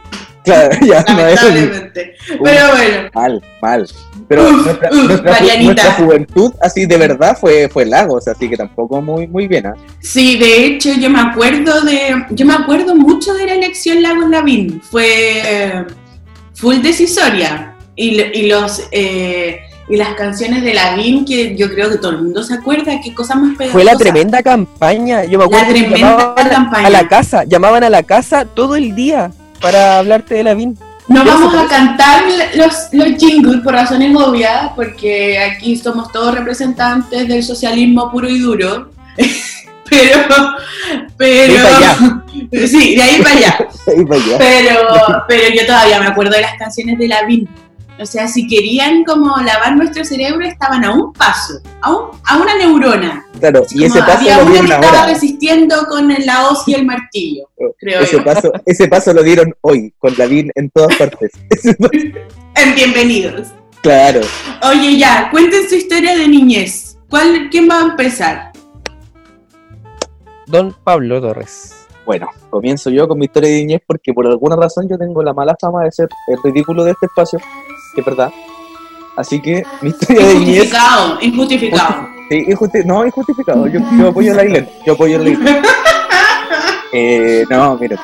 Claro, 0.48 0.86
ya, 0.86 1.04
no 1.14 1.26
es 1.26 1.42
lamentablemente. 1.42 2.14
Pero 2.28 2.38
bueno, 2.72 3.10
mal, 3.14 3.42
mal. 3.62 3.88
Pero 4.28 4.42
Uf, 4.44 4.64
nuestra, 4.66 4.90
uf, 4.90 5.04
nuestra 5.04 5.38
ju- 5.38 5.62
nuestra 5.64 5.92
juventud, 5.92 6.52
así 6.60 6.84
de 6.86 6.96
verdad, 6.98 7.36
fue, 7.40 7.68
fue 7.68 7.86
Lagos, 7.86 8.28
así 8.28 8.48
que 8.48 8.56
tampoco 8.56 9.00
muy, 9.00 9.26
muy 9.26 9.46
bien. 9.48 9.66
¿ah? 9.66 9.74
sí, 10.00 10.36
de 10.38 10.66
hecho, 10.66 10.92
yo 10.94 11.08
me 11.08 11.20
acuerdo 11.20 11.80
de. 11.82 12.24
Yo 12.30 12.44
me 12.44 12.54
acuerdo 12.54 12.94
mucho 12.94 13.32
de 13.34 13.46
la 13.46 13.54
elección 13.54 14.02
Lagos 14.02 14.28
Lavín. 14.28 14.80
Fue 14.82 15.06
eh, 15.06 15.84
full 16.54 16.76
decisoria. 16.82 17.74
Y, 17.96 18.20
y 18.20 18.48
los. 18.48 18.82
eh, 18.92 19.60
y 19.90 19.96
las 19.96 20.12
canciones 20.16 20.62
de 20.62 20.74
Lavín, 20.74 21.24
que 21.24 21.56
yo 21.56 21.70
creo 21.70 21.88
que 21.88 21.96
todo 21.96 22.10
el 22.10 22.18
mundo 22.22 22.42
se 22.42 22.52
acuerda, 22.52 23.00
qué 23.02 23.14
cosa 23.14 23.34
más 23.34 23.56
pegajosas. 23.56 23.72
Fue 23.72 23.84
la 23.84 23.96
tremenda 23.96 24.42
campaña. 24.42 25.24
Yo 25.24 25.38
me 25.38 25.44
acuerdo 25.46 25.62
La 25.66 25.72
que 25.72 25.80
tremenda 25.80 26.34
a- 26.36 26.48
campaña. 26.50 26.86
a 26.86 26.90
la 26.90 27.08
casa, 27.08 27.44
llamaban 27.44 27.82
a 27.82 27.88
la 27.88 28.02
casa 28.02 28.44
todo 28.44 28.76
el 28.76 28.94
día 28.94 29.30
para 29.60 29.98
hablarte 29.98 30.34
de 30.34 30.44
la 30.44 30.54
VIN. 30.54 30.78
No 31.08 31.24
vamos 31.24 31.54
a 31.54 31.66
cantar 31.66 32.24
los, 32.54 32.88
los 32.92 33.06
jingles 33.18 33.62
por 33.62 33.72
razones 33.72 34.14
obvias, 34.14 34.72
porque 34.76 35.38
aquí 35.38 35.76
somos 35.76 36.12
todos 36.12 36.34
representantes 36.34 37.26
del 37.26 37.42
socialismo 37.42 38.10
puro 38.10 38.28
y 38.28 38.38
duro. 38.38 38.90
pero, 39.88 40.20
pero, 41.16 41.52
De 41.52 41.58
ahí 41.58 42.20
para 42.50 42.66
sí, 42.68 42.94
de 42.94 43.02
ahí 43.02 43.22
para 43.22 43.34
allá. 43.34 43.58
Ahí 43.88 44.04
para 44.04 44.22
allá. 44.22 44.38
Pero, 44.38 45.24
pero 45.26 45.54
yo 45.54 45.66
todavía 45.66 45.98
me 46.00 46.06
acuerdo 46.06 46.32
de 46.32 46.42
las 46.42 46.54
canciones 46.58 46.98
de 46.98 47.08
la 47.08 47.22
VIN. 47.22 47.48
O 48.00 48.06
sea, 48.06 48.28
si 48.28 48.46
querían 48.46 49.02
como 49.04 49.36
lavar 49.38 49.76
nuestro 49.76 50.04
cerebro, 50.04 50.46
estaban 50.46 50.84
a 50.84 50.92
un 50.92 51.12
paso, 51.12 51.54
a, 51.80 51.90
un- 51.96 52.10
a 52.24 52.36
una 52.40 52.56
neurona. 52.56 53.26
Claro, 53.40 53.64
y 53.70 53.84
ese 53.84 53.98
paso 54.00 54.18
había 54.18 54.36
lo 54.38 54.42
una 54.44 54.52
que 54.52 54.58
dieron 54.60 54.72
estaba 54.82 55.00
ahora. 55.00 55.12
resistiendo 55.12 55.76
con 55.88 56.08
la 56.08 56.48
hoz 56.48 56.62
y 56.68 56.74
el 56.74 56.86
martillo, 56.86 57.48
creo 57.78 58.00
Ese 58.02 58.16
yo. 58.18 58.24
paso, 58.24 58.52
ese 58.66 58.86
paso 58.88 59.12
lo 59.12 59.22
dieron 59.24 59.52
hoy, 59.62 59.92
con 59.98 60.14
la 60.16 60.26
VIN 60.26 60.50
en 60.54 60.70
todas 60.70 60.94
partes. 60.96 61.32
En 62.54 62.74
Bienvenidos. 62.74 63.48
claro. 63.82 64.20
Oye, 64.68 64.96
ya, 64.98 65.28
cuenten 65.30 65.68
su 65.68 65.76
historia 65.76 66.16
de 66.16 66.26
niñez. 66.28 66.98
¿Cuál, 67.08 67.48
¿Quién 67.50 67.68
va 67.70 67.78
a 67.80 67.82
empezar? 67.82 68.52
Don 70.46 70.74
Pablo 70.84 71.20
Torres. 71.20 71.74
Bueno, 72.04 72.26
comienzo 72.50 72.90
yo 72.90 73.06
con 73.06 73.18
mi 73.18 73.26
historia 73.26 73.50
de 73.50 73.56
niñez 73.58 73.82
porque 73.86 74.12
por 74.14 74.26
alguna 74.26 74.56
razón 74.56 74.88
yo 74.88 74.96
tengo 74.98 75.22
la 75.22 75.34
mala 75.34 75.54
fama 75.60 75.84
de 75.84 75.92
ser 75.92 76.08
el 76.28 76.38
ridículo 76.42 76.82
de 76.84 76.92
este 76.92 77.06
espacio, 77.06 77.38
que 78.04 78.10
es 78.10 78.16
verdad. 78.16 78.32
Así 79.16 79.40
que 79.40 79.64
mi 79.82 79.90
historia 79.90 80.26
de 80.26 80.34
niñez... 80.34 80.64
Injustificado, 80.64 81.18
injustificado. 81.20 82.08
Sí, 82.30 82.44
injusti- 82.46 82.84
no, 82.84 83.04
injustificado. 83.04 83.66
Yo, 83.66 83.80
yo 83.98 84.08
apoyo 84.08 84.34
la 84.34 84.44
isla. 84.44 84.66
Yo 84.86 84.92
apoyo 84.92 85.18
la 85.18 85.28
isla. 85.30 85.62
Eh, 86.92 87.44
no, 87.50 87.76
mira. 87.76 87.96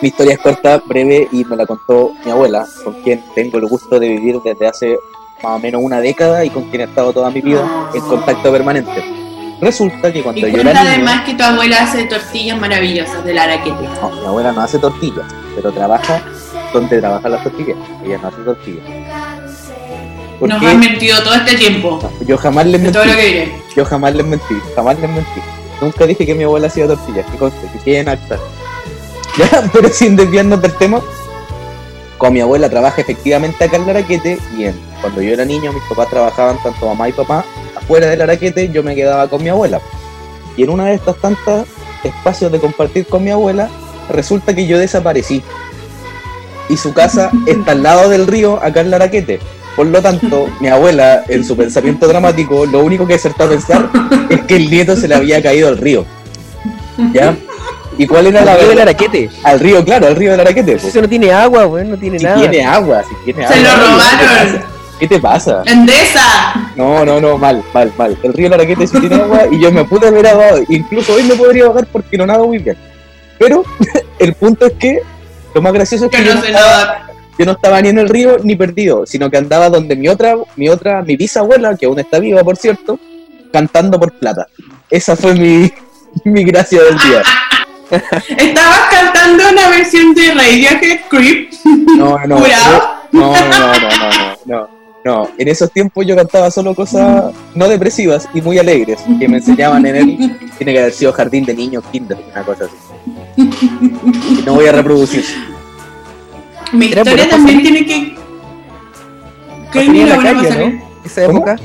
Mi 0.00 0.08
historia 0.08 0.34
es 0.34 0.38
corta, 0.40 0.80
breve 0.84 1.26
y 1.32 1.44
me 1.44 1.56
la 1.56 1.66
contó 1.66 2.12
mi 2.24 2.30
abuela, 2.30 2.66
con 2.84 2.94
quien 3.02 3.24
tengo 3.34 3.58
el 3.58 3.66
gusto 3.66 3.98
de 3.98 4.08
vivir 4.08 4.38
desde 4.44 4.66
hace 4.68 4.98
más 5.42 5.52
o 5.52 5.58
menos 5.58 5.80
una 5.82 6.00
década 6.00 6.44
y 6.44 6.50
con 6.50 6.64
quien 6.64 6.82
he 6.82 6.84
estado 6.84 7.12
toda 7.12 7.30
mi 7.30 7.40
vida 7.40 7.90
en 7.94 8.00
contacto 8.02 8.52
permanente. 8.52 9.02
Resulta 9.60 10.12
que 10.12 10.22
cuando 10.22 10.46
Y 10.46 10.52
yo 10.52 10.60
era 10.60 10.72
niño, 10.72 10.88
además 10.92 11.24
que 11.24 11.34
tu 11.34 11.42
abuela 11.42 11.82
hace 11.82 12.04
tortillas 12.04 12.60
maravillosas 12.60 13.24
del 13.24 13.38
araquete. 13.38 13.88
no, 14.00 14.10
mi 14.10 14.26
abuela 14.26 14.52
no 14.52 14.60
hace 14.60 14.78
tortillas, 14.78 15.24
pero 15.56 15.72
trabaja 15.72 16.22
donde 16.72 17.00
trabajan 17.00 17.32
las 17.32 17.42
tortillas. 17.42 17.76
Ella 18.04 18.18
no 18.18 18.28
hace 18.28 18.42
tortillas. 18.42 18.84
Nos 20.40 20.62
han 20.62 20.80
mentido 20.80 21.22
todo 21.22 21.34
este 21.34 21.56
tiempo. 21.56 21.98
yo 22.26 22.38
jamás 22.38 22.66
les 22.66 22.80
mentí. 22.80 22.92
todo 22.92 23.04
lo 23.04 23.16
que 23.16 23.26
diré. 23.26 23.62
Yo 23.76 23.84
jamás 23.84 24.14
les 24.14 24.26
mentí, 24.26 24.54
jamás 24.74 24.98
les 25.00 25.10
mentí. 25.10 25.40
Nunca 25.80 26.06
dije 26.06 26.26
que 26.26 26.34
mi 26.34 26.44
abuela 26.44 26.66
hacía 26.66 26.86
tortillas, 26.86 27.26
que 27.26 27.36
conste, 27.38 27.68
que 27.72 27.78
quede 27.80 27.98
en 28.00 28.08
acta. 28.08 28.38
Ya, 29.38 29.70
pero 29.72 29.88
sin 29.88 30.16
desviarnos 30.16 30.60
del 30.60 30.74
tema, 30.74 31.00
con 32.16 32.32
mi 32.32 32.40
abuela 32.40 32.68
trabaja 32.68 33.00
efectivamente 33.00 33.62
acá 33.62 33.76
en 33.76 33.86
Laraquete 33.86 34.36
y 34.58 34.64
en, 34.64 34.74
cuando 35.00 35.22
yo 35.22 35.32
era 35.32 35.44
niño 35.44 35.72
mis 35.72 35.82
papás 35.84 36.10
trabajaban 36.10 36.60
tanto 36.60 36.86
mamá 36.86 37.08
y 37.08 37.12
papá 37.12 37.44
afuera 37.76 38.08
del 38.08 38.20
Araquete, 38.20 38.68
yo 38.70 38.82
me 38.82 38.94
quedaba 38.94 39.28
con 39.28 39.42
mi 39.42 39.48
abuela. 39.48 39.80
Y 40.56 40.64
en 40.64 40.70
una 40.70 40.86
de 40.86 40.94
estas 40.94 41.16
tantas 41.18 41.66
espacios 42.02 42.50
de 42.50 42.58
compartir 42.58 43.06
con 43.06 43.22
mi 43.22 43.30
abuela, 43.30 43.70
resulta 44.10 44.54
que 44.54 44.66
yo 44.66 44.78
desaparecí. 44.78 45.42
Y 46.68 46.76
su 46.76 46.92
casa 46.92 47.30
está 47.46 47.72
al 47.72 47.82
lado 47.82 48.08
del 48.08 48.26
río, 48.26 48.58
acá 48.62 48.80
en 48.80 48.90
Laraquete. 48.90 49.40
Por 49.76 49.86
lo 49.86 50.02
tanto, 50.02 50.48
mi 50.60 50.68
abuela, 50.68 51.24
en 51.28 51.44
su 51.44 51.56
pensamiento 51.56 52.08
dramático, 52.08 52.66
lo 52.66 52.80
único 52.80 53.06
que 53.06 53.14
acertó 53.14 53.44
a 53.44 53.48
pensar 53.48 53.88
es 54.28 54.40
que 54.42 54.56
el 54.56 54.68
nieto 54.70 54.96
se 54.96 55.06
le 55.08 55.14
había 55.14 55.40
caído 55.42 55.68
al 55.68 55.78
río. 55.78 56.04
¿Ya? 57.12 57.36
¿Y 57.96 58.06
cuál 58.06 58.26
era 58.26 58.40
la 58.40 58.52
La 58.52 58.56
del 58.58 58.66
verdad? 58.68 58.82
araquete. 58.82 59.30
Al 59.44 59.60
río, 59.60 59.84
claro, 59.84 60.06
al 60.08 60.16
río 60.16 60.30
del 60.32 60.40
Araquete. 60.40 60.76
po. 60.76 60.86
Eso 60.86 61.00
no 61.02 61.08
tiene 61.08 61.32
agua, 61.32 61.66
weón, 61.66 61.90
no 61.90 61.96
tiene 61.96 62.18
Si 62.18 62.24
nada. 62.24 62.38
tiene 62.40 62.64
agua, 62.64 63.02
si 63.08 63.14
tiene 63.32 63.46
Se 63.48 63.54
agua. 63.54 63.72
lo 63.72 63.98
¿Qué 63.98 64.16
te 64.18 64.26
robaron. 64.26 64.62
¿Qué 65.00 65.08
te 65.08 65.18
pasa? 65.20 65.62
¡Endesa! 65.66 66.72
No, 66.76 67.04
no, 67.04 67.20
no, 67.20 67.38
mal, 67.38 67.62
mal, 67.72 67.92
mal. 67.96 68.18
El 68.22 68.32
río 68.32 68.46
del 68.46 68.54
Araquete 68.54 68.86
sí 68.86 68.98
tiene 69.00 69.16
agua 69.16 69.42
y 69.50 69.60
yo 69.60 69.70
me 69.72 69.84
pude 69.84 70.08
haber 70.08 70.26
ahogado. 70.26 70.58
Incluso 70.68 71.12
hoy 71.14 71.22
me 71.24 71.34
podría 71.34 71.64
ahogar 71.66 71.86
porque 71.86 72.16
no 72.18 72.26
nado 72.26 72.46
muy 72.48 72.58
bien. 72.58 72.76
Pero 73.38 73.62
el 74.18 74.34
punto 74.34 74.66
es 74.66 74.72
que 74.74 74.98
lo 75.54 75.62
más 75.62 75.72
gracioso 75.72 76.06
es 76.06 76.10
que, 76.10 76.18
Que 76.18 76.24
yo, 76.24 76.30
no 76.30 76.36
no 76.36 76.42
se 76.42 76.48
estaba, 76.48 76.84
nada. 76.84 77.10
yo 77.38 77.44
no 77.46 77.52
estaba 77.52 77.80
ni 77.82 77.88
en 77.88 77.98
el 77.98 78.08
río 78.08 78.36
ni 78.42 78.56
perdido, 78.56 79.06
sino 79.06 79.30
que 79.30 79.36
andaba 79.36 79.68
donde 79.70 79.96
mi 79.96 80.08
otra, 80.08 80.36
mi 80.56 80.68
otra, 80.68 81.02
mi 81.02 81.16
bisabuela, 81.16 81.76
que 81.76 81.86
aún 81.86 81.98
está 81.98 82.18
viva, 82.18 82.42
por 82.44 82.56
cierto, 82.56 82.98
cantando 83.52 83.98
por 83.98 84.12
plata. 84.12 84.46
Esa 84.90 85.16
fue 85.16 85.34
mi, 85.34 85.72
mi 86.24 86.44
gracia 86.44 86.82
del 86.82 86.96
día. 86.98 87.22
Estabas 88.36 88.80
cantando 88.90 89.48
una 89.50 89.68
versión 89.70 90.12
de 90.14 90.34
Radiohead 90.34 91.00
Creep. 91.08 91.52
No, 91.96 92.18
no, 92.26 92.36
¿Jurado? 92.40 92.82
no, 93.12 93.32
no, 93.32 93.48
no, 93.48 93.58
no, 93.58 93.88
no, 93.88 94.36
no, 94.44 94.68
no. 95.04 95.28
En 95.38 95.48
esos 95.48 95.70
tiempos 95.72 96.04
yo 96.06 96.14
cantaba 96.14 96.50
solo 96.50 96.74
cosas 96.74 97.32
no 97.54 97.66
depresivas 97.68 98.28
y 98.34 98.42
muy 98.42 98.58
alegres 98.58 98.98
que 99.18 99.26
me 99.26 99.38
enseñaban 99.38 99.86
en 99.86 99.96
el. 99.96 100.38
Tiene 100.58 100.72
que 100.74 100.80
haber 100.80 100.92
sido 100.92 101.12
jardín 101.14 101.46
de 101.46 101.54
niños, 101.54 101.82
kinder, 101.90 102.18
una 102.30 102.44
cosa 102.44 102.64
así. 102.64 102.74
No 104.46 104.54
voy 104.54 104.66
a 104.66 104.72
reproducir. 104.72 105.24
Mi 106.72 106.86
historia 106.86 107.14
bueno 107.14 107.28
también 107.30 107.62
tiene 107.62 107.86
que. 107.86 108.16
¿Qué 109.72 109.84
la 109.84 109.92
bueno, 110.16 110.22
calle, 110.22 110.34
va 110.34 110.40
a 110.40 110.44
salir? 110.44 110.74
¿no? 110.74 110.82
Esa 111.04 111.26
¿Cómo? 111.26 111.38
época. 111.38 111.56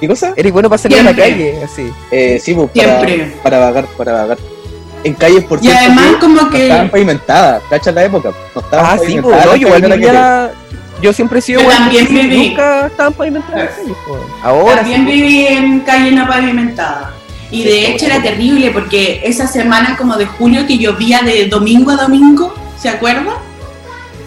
¿Qué 0.00 0.08
cosa? 0.08 0.32
Eres 0.36 0.52
bueno 0.52 0.68
para 0.68 0.78
salir 0.78 1.00
a 1.00 1.02
la 1.02 1.16
calle, 1.16 1.60
así. 1.64 1.90
Eh, 2.10 2.38
sí, 2.42 2.54
pues, 2.54 2.70
para, 2.70 3.00
Siempre. 3.06 3.36
para 3.42 3.58
vagar, 3.58 3.86
para 3.96 4.12
vagar. 4.12 4.38
En 5.04 5.14
calles, 5.14 5.44
por 5.44 5.64
Y 5.64 5.70
además, 5.70 6.06
que 6.12 6.18
como 6.18 6.42
no 6.42 6.50
estaban 6.56 6.86
que. 6.86 6.90
pavimentadas, 6.92 7.62
¿cachas 7.70 7.94
la 7.94 8.04
época? 8.04 8.32
No 8.54 8.60
estaban 8.60 8.86
Ah, 8.86 8.98
sí, 9.04 9.18
pues, 9.20 9.44
no, 9.46 9.56
yo 9.56 9.66
igual 9.66 9.82
vivía. 9.82 10.52
Yo 11.00 11.12
siempre 11.12 11.38
he 11.38 11.42
sido 11.42 11.60
igual, 11.60 11.76
también 11.76 12.08
viví. 12.08 12.48
Nunca 12.48 12.86
estaban 12.86 13.12
pavimentadas 13.12 13.70
pues. 13.84 14.20
Ahora 14.42 14.76
También 14.76 15.06
sí. 15.06 15.12
viví 15.12 15.46
en 15.46 15.80
calle 15.80 16.10
no 16.12 16.26
pavimentada. 16.26 17.12
Y 17.50 17.64
de 17.64 17.90
hecho 17.90 18.06
era 18.06 18.22
terrible 18.22 18.70
porque 18.70 19.22
esa 19.24 19.46
semana 19.46 19.96
como 19.96 20.16
de 20.16 20.26
julio 20.26 20.66
que 20.66 20.78
llovía 20.78 21.22
de 21.22 21.46
domingo 21.46 21.90
a 21.92 21.96
domingo, 21.96 22.54
¿se 22.78 22.88
acuerdan? 22.88 23.36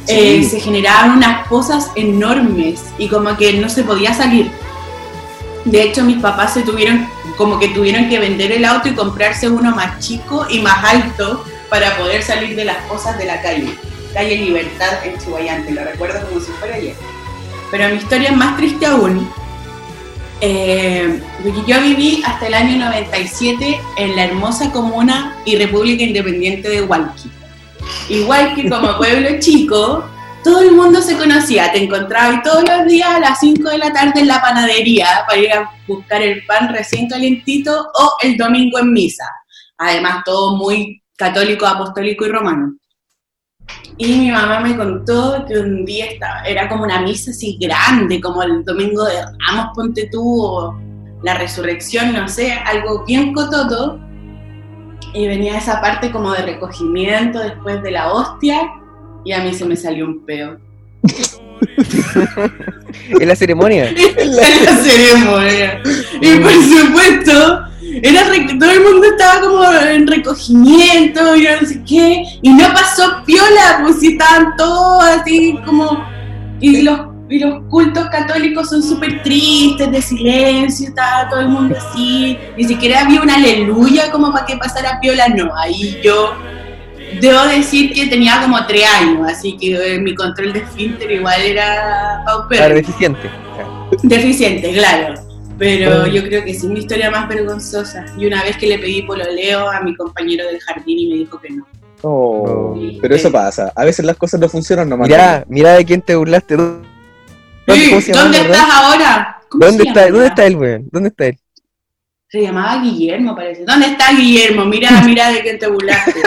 Sí. 0.07 0.15
Eh, 0.17 0.43
se 0.43 0.59
generaban 0.59 1.11
unas 1.11 1.47
pozas 1.47 1.91
enormes 1.95 2.81
y 2.97 3.07
como 3.07 3.37
que 3.37 3.53
no 3.53 3.69
se 3.69 3.83
podía 3.83 4.13
salir. 4.13 4.49
De 5.65 5.83
hecho 5.83 6.03
mis 6.03 6.17
papás 6.17 6.55
se 6.55 6.63
tuvieron, 6.63 7.07
como 7.37 7.59
que 7.59 7.69
tuvieron 7.69 8.09
que 8.09 8.17
vender 8.17 8.51
el 8.51 8.65
auto 8.65 8.89
y 8.89 8.95
comprarse 8.95 9.47
uno 9.47 9.75
más 9.75 9.99
chico 9.99 10.47
y 10.49 10.59
más 10.59 10.83
alto 10.83 11.45
para 11.69 11.95
poder 11.97 12.23
salir 12.23 12.55
de 12.55 12.65
las 12.65 12.77
pozas 12.85 13.17
de 13.19 13.25
la 13.25 13.41
calle. 13.41 13.77
Calle 14.13 14.35
Libertad 14.37 15.05
en 15.05 15.17
Chihuayante, 15.19 15.71
lo 15.71 15.83
recuerdo 15.83 16.27
como 16.27 16.41
si 16.41 16.51
fuera 16.53 16.75
ayer. 16.75 16.95
Pero 17.69 17.87
mi 17.89 17.95
historia 17.95 18.29
es 18.29 18.35
más 18.35 18.57
triste 18.57 18.85
aún, 18.85 19.31
eh, 20.41 21.21
yo 21.67 21.81
viví 21.81 22.21
hasta 22.25 22.47
el 22.47 22.53
año 22.55 22.77
97 22.77 23.79
en 23.97 24.15
la 24.15 24.25
hermosa 24.25 24.71
comuna 24.71 25.37
y 25.45 25.55
República 25.55 26.03
Independiente 26.03 26.67
de 26.67 26.81
Hualqui. 26.81 27.29
Igual 28.09 28.55
que 28.55 28.69
como 28.69 28.97
pueblo 28.97 29.39
chico, 29.39 30.03
todo 30.43 30.61
el 30.61 30.71
mundo 30.71 31.01
se 31.01 31.15
conocía, 31.15 31.71
te 31.71 31.83
encontraba 31.83 32.33
y 32.33 32.41
todos 32.41 32.63
los 32.67 32.87
días 32.87 33.09
a 33.09 33.19
las 33.19 33.39
5 33.39 33.69
de 33.69 33.77
la 33.77 33.93
tarde 33.93 34.21
en 34.21 34.27
la 34.27 34.41
panadería 34.41 35.23
para 35.27 35.39
ir 35.39 35.53
a 35.53 35.71
buscar 35.87 36.21
el 36.23 36.43
pan 36.45 36.73
recién 36.73 37.07
calientito 37.07 37.91
o 37.93 38.15
el 38.21 38.37
domingo 38.37 38.79
en 38.79 38.91
misa. 38.91 39.25
Además, 39.77 40.23
todo 40.25 40.57
muy 40.57 41.03
católico, 41.15 41.67
apostólico 41.67 42.25
y 42.25 42.29
romano. 42.29 42.73
Y 43.97 44.17
mi 44.17 44.31
mamá 44.31 44.61
me 44.61 44.75
contó 44.75 45.45
que 45.47 45.59
un 45.59 45.85
día 45.85 46.05
estaba, 46.05 46.41
era 46.41 46.67
como 46.67 46.83
una 46.83 47.01
misa 47.01 47.31
así 47.31 47.57
grande, 47.61 48.19
como 48.19 48.41
el 48.41 48.65
domingo 48.65 49.05
de 49.05 49.21
Ramos, 49.47 49.67
ponte 49.75 50.09
tú, 50.11 50.43
o 50.43 50.75
la 51.23 51.35
resurrección, 51.35 52.13
no 52.13 52.27
sé, 52.27 52.53
algo 52.53 53.05
bien 53.05 53.33
cototo. 53.33 53.99
y 55.13 55.27
venía 55.27 55.57
esa 55.57 55.81
parte 55.81 56.09
como 56.11 56.31
de 56.31 56.43
recogimiento 56.43 57.39
después 57.39 57.83
de 57.83 57.91
la 57.91 58.13
hostia 58.13 58.61
y 59.25 59.33
a 59.33 59.43
mí 59.43 59.53
se 59.53 59.65
me 59.65 59.75
salió 59.75 60.05
un 60.05 60.25
peo. 60.25 60.57
en 63.19 63.27
la 63.27 63.35
ceremonia. 63.35 63.89
en 64.17 64.35
la 64.35 64.77
ceremonia. 64.77 65.81
Y 66.21 66.39
por 66.39 66.53
supuesto, 66.53 67.65
era 68.01 68.23
re- 68.25 68.57
todo 68.59 68.71
el 68.71 68.81
mundo 68.81 69.07
estaba 69.07 69.41
como 69.41 69.63
en 69.63 70.07
recogimiento 70.07 71.35
y 71.35 71.43
no 71.43 71.67
sé 71.67 71.81
qué, 71.87 72.23
y 72.41 72.49
no 72.49 72.65
pasó 72.73 73.23
piola, 73.25 73.81
pues 73.83 73.99
si 73.99 74.13
estaban 74.13 74.55
todos 74.57 75.03
así 75.03 75.57
como. 75.65 76.03
Y 76.59 76.83
los, 76.83 76.99
y 77.27 77.39
los 77.39 77.63
cultos 77.69 78.07
católicos 78.11 78.69
son 78.69 78.83
súper 78.83 79.23
tristes, 79.23 79.91
de 79.91 80.01
silencio, 80.01 80.89
estaba 80.89 81.27
todo 81.29 81.39
el 81.39 81.49
mundo 81.49 81.75
así, 81.75 82.37
ni 82.55 82.65
siquiera 82.65 83.01
había 83.01 83.21
una 83.21 83.35
aleluya 83.35 84.11
como 84.11 84.31
para 84.31 84.45
que 84.45 84.57
pasara 84.57 84.99
piola, 85.01 85.27
no, 85.29 85.49
ahí 85.57 85.99
yo. 86.03 86.35
Debo 87.19 87.43
decir 87.45 87.93
que 87.93 88.07
tenía 88.07 88.39
como 88.41 88.65
tres 88.67 88.85
años, 89.01 89.29
así 89.29 89.57
que 89.57 89.95
eh, 89.95 89.99
mi 89.99 90.15
control 90.15 90.53
de 90.53 90.59
esfínter 90.59 91.11
igual 91.11 91.41
era 91.41 92.21
paupérrimo. 92.25 92.57
Claro, 92.67 92.75
deficiente. 92.75 93.29
Deficiente, 94.03 94.71
claro. 94.71 95.13
Pero 95.61 96.07
yo 96.07 96.23
creo 96.23 96.43
que 96.43 96.55
sí, 96.55 96.67
mi 96.67 96.79
historia 96.79 97.11
más 97.11 97.29
vergonzosa. 97.29 98.03
Y 98.17 98.25
una 98.25 98.41
vez 98.41 98.57
que 98.57 98.65
le 98.65 98.79
pedí 98.79 99.03
pololeo 99.03 99.69
a 99.69 99.79
mi 99.81 99.95
compañero 99.95 100.43
del 100.47 100.59
jardín 100.59 100.97
y 100.97 101.07
me 101.07 101.15
dijo 101.17 101.39
que 101.39 101.51
no. 101.51 101.67
Oh, 102.01 102.75
pero 102.99 103.13
eso 103.13 103.31
pasa. 103.31 103.71
A 103.75 103.85
veces 103.85 104.03
las 104.03 104.17
cosas 104.17 104.39
no 104.39 104.49
funcionan 104.49 104.89
nomás. 104.89 105.07
Mira, 105.07 105.45
mira 105.47 105.73
de 105.73 105.85
quién 105.85 106.01
te 106.01 106.15
burlaste. 106.15 106.55
¿Dónde, 106.55 106.81
estás 107.67 108.69
ahora? 108.73 109.39
¿Cómo 109.49 109.67
¿Dónde 109.67 109.83
está? 109.83 110.09
¿Dónde 110.09 110.25
está 110.25 110.45
él, 110.47 110.55
weón? 110.55 110.89
¿Dónde 110.91 111.09
está 111.09 111.27
él? 111.27 111.37
Se 112.27 112.41
llamaba 112.41 112.81
Guillermo, 112.81 113.35
parece. 113.35 113.63
¿Dónde 113.63 113.85
está 113.85 114.13
Guillermo? 114.13 114.65
Mira, 114.65 114.89
mira 115.05 115.31
de 115.31 115.41
quién 115.43 115.59
te 115.59 115.67
burlaste. 115.67 116.21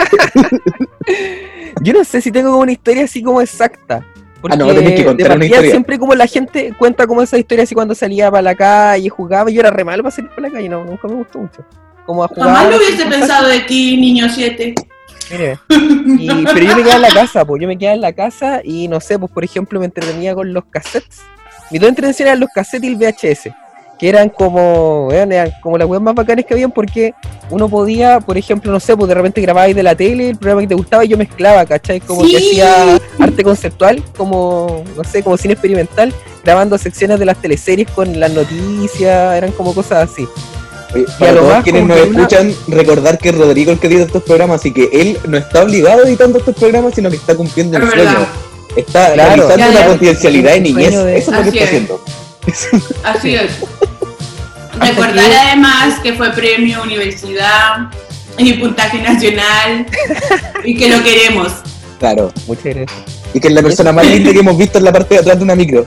Yo 1.81 1.91
no 1.91 2.05
sé 2.05 2.21
si 2.21 2.31
tengo 2.31 2.51
como 2.51 2.61
una 2.61 2.71
historia 2.71 3.03
así 3.03 3.21
como 3.21 3.41
exacta. 3.41 4.01
Porque 4.47 4.61
Ah, 4.61 4.65
no, 4.67 4.67
tenés 4.75 4.91
que 4.91 4.97
de 4.99 5.05
contar 5.05 5.35
una 5.37 5.45
historia. 5.45 5.71
siempre 5.71 5.97
como 5.97 6.13
la 6.13 6.27
gente 6.27 6.71
cuenta 6.77 7.07
como 7.07 7.23
esa 7.23 7.35
historia 7.39 7.63
así 7.63 7.73
cuando 7.73 7.95
salía 7.95 8.29
para 8.29 8.43
la 8.43 8.53
calle, 8.53 9.09
jugaba. 9.09 9.49
Yo 9.49 9.59
era 9.61 9.71
re 9.71 9.83
malo 9.83 10.03
para 10.03 10.15
salir 10.15 10.29
para 10.29 10.43
la 10.49 10.51
calle, 10.53 10.69
no, 10.69 10.85
nunca 10.85 11.07
me 11.07 11.15
gustó 11.15 11.39
mucho. 11.39 11.65
Como 12.05 12.23
a 12.23 12.27
jugar. 12.27 12.45
Jamás 12.45 12.69
lo 12.69 12.77
hubiese 12.77 13.01
así, 13.01 13.09
pensado 13.09 13.47
de 13.47 13.61
ti, 13.61 13.97
niño 13.97 14.27
7. 14.29 14.75
Mire. 15.31 15.57
Y- 16.19 16.45
pero 16.45 16.59
yo 16.59 16.75
me 16.75 16.83
quedaba 16.83 16.95
en 16.97 17.01
la 17.01 17.09
casa, 17.09 17.43
pues 17.43 17.59
yo 17.59 17.67
me 17.67 17.75
quedaba 17.75 17.95
en 17.95 18.01
la 18.01 18.13
casa 18.13 18.61
y 18.63 18.87
no 18.87 18.99
sé, 18.99 19.17
pues 19.17 19.31
por 19.31 19.43
ejemplo 19.43 19.79
me 19.79 19.85
entretenía 19.87 20.35
con 20.35 20.53
los 20.53 20.65
cassettes. 20.65 21.21
Mis 21.71 21.81
dos 21.81 21.89
entretenciones 21.89 22.29
eran 22.33 22.39
los 22.39 22.49
cassettes 22.53 22.87
y 22.87 22.93
el 22.93 22.97
VHS, 22.97 23.49
que 23.97 24.09
eran 24.09 24.29
como, 24.29 25.07
weón, 25.07 25.31
eran 25.31 25.51
como 25.61 25.77
las 25.77 25.87
weas 25.87 26.01
más 26.03 26.13
bacanas 26.15 26.45
que 26.45 26.53
habían 26.53 26.71
porque 26.71 27.13
uno 27.49 27.69
podía, 27.69 28.19
por 28.19 28.37
ejemplo, 28.37 28.71
no 28.71 28.79
sé, 28.79 28.95
pues 28.97 29.07
de 29.07 29.15
repente 29.15 29.39
grababais 29.41 29.75
de 29.75 29.83
la 29.83 29.95
tele 29.95 30.31
el 30.31 30.37
programa 30.37 30.61
que 30.61 30.67
te 30.67 30.75
gustaba 30.75 31.05
y 31.05 31.07
yo 31.07 31.17
mezclaba, 31.17 31.65
¿cachai? 31.65 31.99
Como 32.01 32.21
que 32.23 32.27
Sí. 32.27 32.35
hacía 32.35 32.99
arte 33.19 33.43
conceptual, 33.43 34.03
como, 34.17 34.83
no 34.97 35.03
sé, 35.03 35.23
como 35.23 35.37
cine 35.37 35.53
experimental, 35.53 36.13
grabando 36.43 36.77
secciones 36.77 37.19
de 37.19 37.25
las 37.25 37.37
teleseries 37.41 37.89
con 37.91 38.19
las 38.19 38.31
noticias, 38.31 39.35
eran 39.37 39.51
como 39.53 39.73
cosas 39.73 40.09
así. 40.11 40.27
Oye, 40.93 41.05
para 41.19 41.33
todos 41.33 41.49
más 41.53 41.63
quienes 41.63 41.83
nos 41.85 41.97
que 41.97 42.03
una- 42.03 42.21
escuchan, 42.23 42.53
recordar 42.67 43.17
que 43.17 43.29
es 43.29 43.37
Rodrigo 43.37 43.71
el 43.71 43.79
que 43.79 43.87
edita 43.87 44.03
estos 44.03 44.23
programas, 44.23 44.59
así 44.61 44.73
que 44.73 44.89
él 44.93 45.17
no 45.27 45.37
está 45.37 45.63
obligado 45.63 46.03
a 46.03 46.07
editando 46.07 46.37
estos 46.39 46.55
programas, 46.55 46.93
sino 46.95 47.09
que 47.09 47.15
está 47.17 47.35
cumpliendo 47.35 47.77
Es 47.77 47.83
verdad. 47.89 48.11
sueño. 48.11 48.27
Está 48.75 49.13
Claro. 49.13 49.47
realizando 49.47 49.57
Ya, 49.57 49.69
una 49.69 49.79
ya. 49.79 49.87
potencialidad 49.87 50.51
de 50.51 50.57
Un 50.57 50.63
niñez. 50.63 50.91
de- 51.03 51.17
Eso 51.17 51.31
es 51.31 51.37
lo 51.37 51.43
que 51.43 51.49
está 51.49 51.59
es. 51.63 51.65
haciendo. 51.69 52.01
Así 53.03 53.35
es. 53.35 53.51
Recordar 54.79 55.31
además 55.47 55.99
que 56.01 56.13
fue 56.13 56.31
premio 56.31 56.83
universidad 56.83 57.89
y 58.37 58.53
puntaje 58.53 59.01
nacional 59.01 59.85
y 60.63 60.77
que 60.77 60.89
lo 60.89 61.03
queremos. 61.03 61.53
Claro. 61.99 62.31
Muchas 62.47 62.65
gracias. 62.65 62.91
Y 63.33 63.39
que 63.39 63.47
es 63.47 63.53
la 63.53 63.61
persona 63.61 63.91
más 63.91 64.05
linda 64.05 64.31
que 64.31 64.39
hemos 64.39 64.57
visto 64.57 64.77
en 64.77 64.83
la 64.83 64.93
parte 64.93 65.15
de 65.15 65.21
atrás 65.21 65.37
de 65.37 65.43
una 65.43 65.55
micro. 65.55 65.85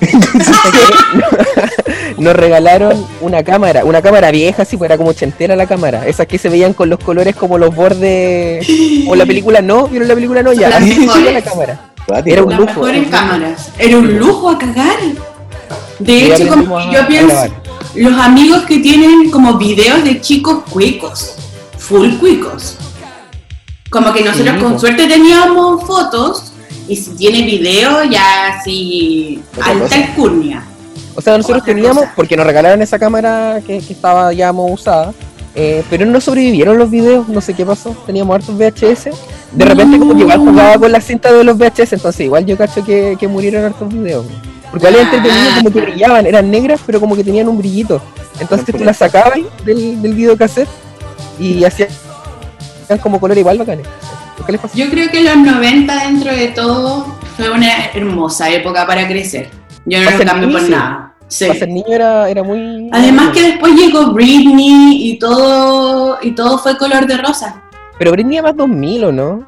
nos 2.18 2.34
regalaron 2.34 3.06
una 3.20 3.42
cámara, 3.44 3.84
una 3.84 4.02
cámara 4.02 4.30
vieja, 4.30 4.62
así, 4.62 4.76
pues 4.76 4.88
era 4.88 4.96
como 4.96 5.10
ochentera 5.10 5.56
la 5.56 5.66
cámara. 5.66 6.06
Esas 6.06 6.26
que 6.26 6.38
se 6.38 6.48
veían 6.48 6.72
con 6.72 6.88
los 6.88 6.98
colores 6.98 7.36
como 7.36 7.58
los 7.58 7.74
bordes. 7.74 8.66
O 9.06 9.14
la 9.14 9.26
película 9.26 9.62
no, 9.62 9.88
¿vieron 9.88 10.08
la 10.08 10.14
película 10.14 10.42
no? 10.42 10.52
Ya, 10.52 10.70
Las 10.70 10.82
así 10.82 11.08
se 11.08 11.32
la 11.32 11.42
cámara. 11.42 11.80
Cuático. 12.06 12.34
Era 12.34 12.42
un 12.42 12.56
lujo, 12.56 12.88
era 12.88 12.98
un 12.98 13.04
lujo. 13.04 13.10
cámaras. 13.10 13.68
Era 13.78 13.96
un 13.96 14.18
lujo 14.18 14.50
a 14.50 14.58
cagar. 14.58 14.98
De 15.98 16.26
hecho, 16.26 16.48
como 16.48 16.92
yo 16.92 17.06
pienso. 17.06 17.36
Los 17.94 18.18
amigos 18.20 18.62
que 18.62 18.78
tienen 18.78 19.30
como 19.30 19.58
videos 19.58 20.04
de 20.04 20.20
chicos 20.20 20.62
cuicos, 20.70 21.34
full 21.78 22.14
cuicos. 22.18 22.76
Como 23.90 24.12
que 24.12 24.24
nosotros 24.24 24.62
con 24.62 24.80
suerte 24.80 25.06
teníamos 25.06 25.84
fotos 25.84 26.52
y 26.88 26.96
si 26.96 27.10
tiene 27.12 27.42
video 27.42 28.04
ya 28.04 28.48
así 28.48 29.42
alta 29.60 29.96
alcurnia. 29.96 30.64
O 31.14 31.20
sea, 31.20 31.36
nosotros 31.36 31.64
teníamos, 31.64 32.04
cosa. 32.04 32.12
porque 32.16 32.36
nos 32.36 32.46
regalaron 32.46 32.80
esa 32.80 32.98
cámara 32.98 33.60
que, 33.66 33.80
que 33.80 33.92
estaba 33.92 34.32
ya 34.32 34.52
muy 34.52 34.72
usada, 34.72 35.12
eh, 35.54 35.84
pero 35.90 36.06
no 36.06 36.20
sobrevivieron 36.20 36.78
los 36.78 36.90
videos, 36.90 37.28
no 37.28 37.42
sé 37.42 37.52
qué 37.52 37.66
pasó, 37.66 37.94
teníamos 38.06 38.34
hartos 38.34 38.56
VHS. 38.56 39.10
De 39.52 39.64
repente 39.66 39.98
como 39.98 40.14
que 40.14 40.20
igual 40.22 40.38
jugaba 40.38 40.78
con 40.78 40.90
la 40.90 41.00
cinta 41.00 41.30
de 41.30 41.44
los 41.44 41.58
VHS, 41.58 41.92
entonces 41.92 42.20
igual 42.20 42.46
yo 42.46 42.56
cacho 42.56 42.82
que, 42.82 43.16
que 43.20 43.28
murieron 43.28 43.64
hartos 43.64 43.92
videos. 43.92 44.24
Porque 44.72 44.88
era 44.88 45.02
entretenido, 45.02 45.54
como 45.58 45.70
que 45.70 45.80
brillaban, 45.82 46.26
eran 46.26 46.50
negras, 46.50 46.80
pero 46.84 46.98
como 46.98 47.14
que 47.14 47.22
tenían 47.22 47.46
un 47.46 47.58
brillito. 47.58 48.02
Entonces 48.40 48.74
tú 48.74 48.82
las 48.82 48.96
sacabas 48.96 49.38
del, 49.64 50.02
del 50.02 50.14
videocassette 50.14 50.68
y 51.38 51.62
hacían 51.62 51.88
como 53.02 53.20
color 53.20 53.38
igual 53.38 53.58
bacanes. 53.58 53.86
¿Qué 54.44 54.52
les 54.52 54.60
pasó? 54.60 54.76
Yo 54.76 54.90
creo 54.90 55.10
que 55.10 55.22
los 55.22 55.36
90 55.36 56.04
dentro 56.04 56.32
de 56.32 56.48
todo 56.48 57.06
fue 57.36 57.50
una 57.50 57.86
hermosa 57.94 58.50
época 58.50 58.86
para 58.86 59.06
crecer. 59.06 59.50
Yo 59.84 60.00
no 60.00 60.10
lo 60.10 60.24
cambio 60.24 60.50
por 60.50 60.68
nada. 60.68 61.14
Sí. 61.28 61.46
Para 61.46 61.58
ser 61.58 61.68
niño 61.68 61.86
era, 61.88 62.28
era 62.28 62.42
muy... 62.42 62.88
Además 62.92 63.30
que 63.32 63.42
después 63.42 63.74
llegó 63.74 64.12
Britney 64.12 65.10
y 65.10 65.18
todo 65.18 66.18
y 66.20 66.32
todo 66.32 66.58
fue 66.58 66.76
color 66.76 67.06
de 67.06 67.16
rosa. 67.18 67.62
Pero 67.98 68.10
Britney 68.10 68.38
era 68.38 68.48
más 68.48 68.56
2000, 68.56 69.04
¿o 69.04 69.12
no? 69.12 69.46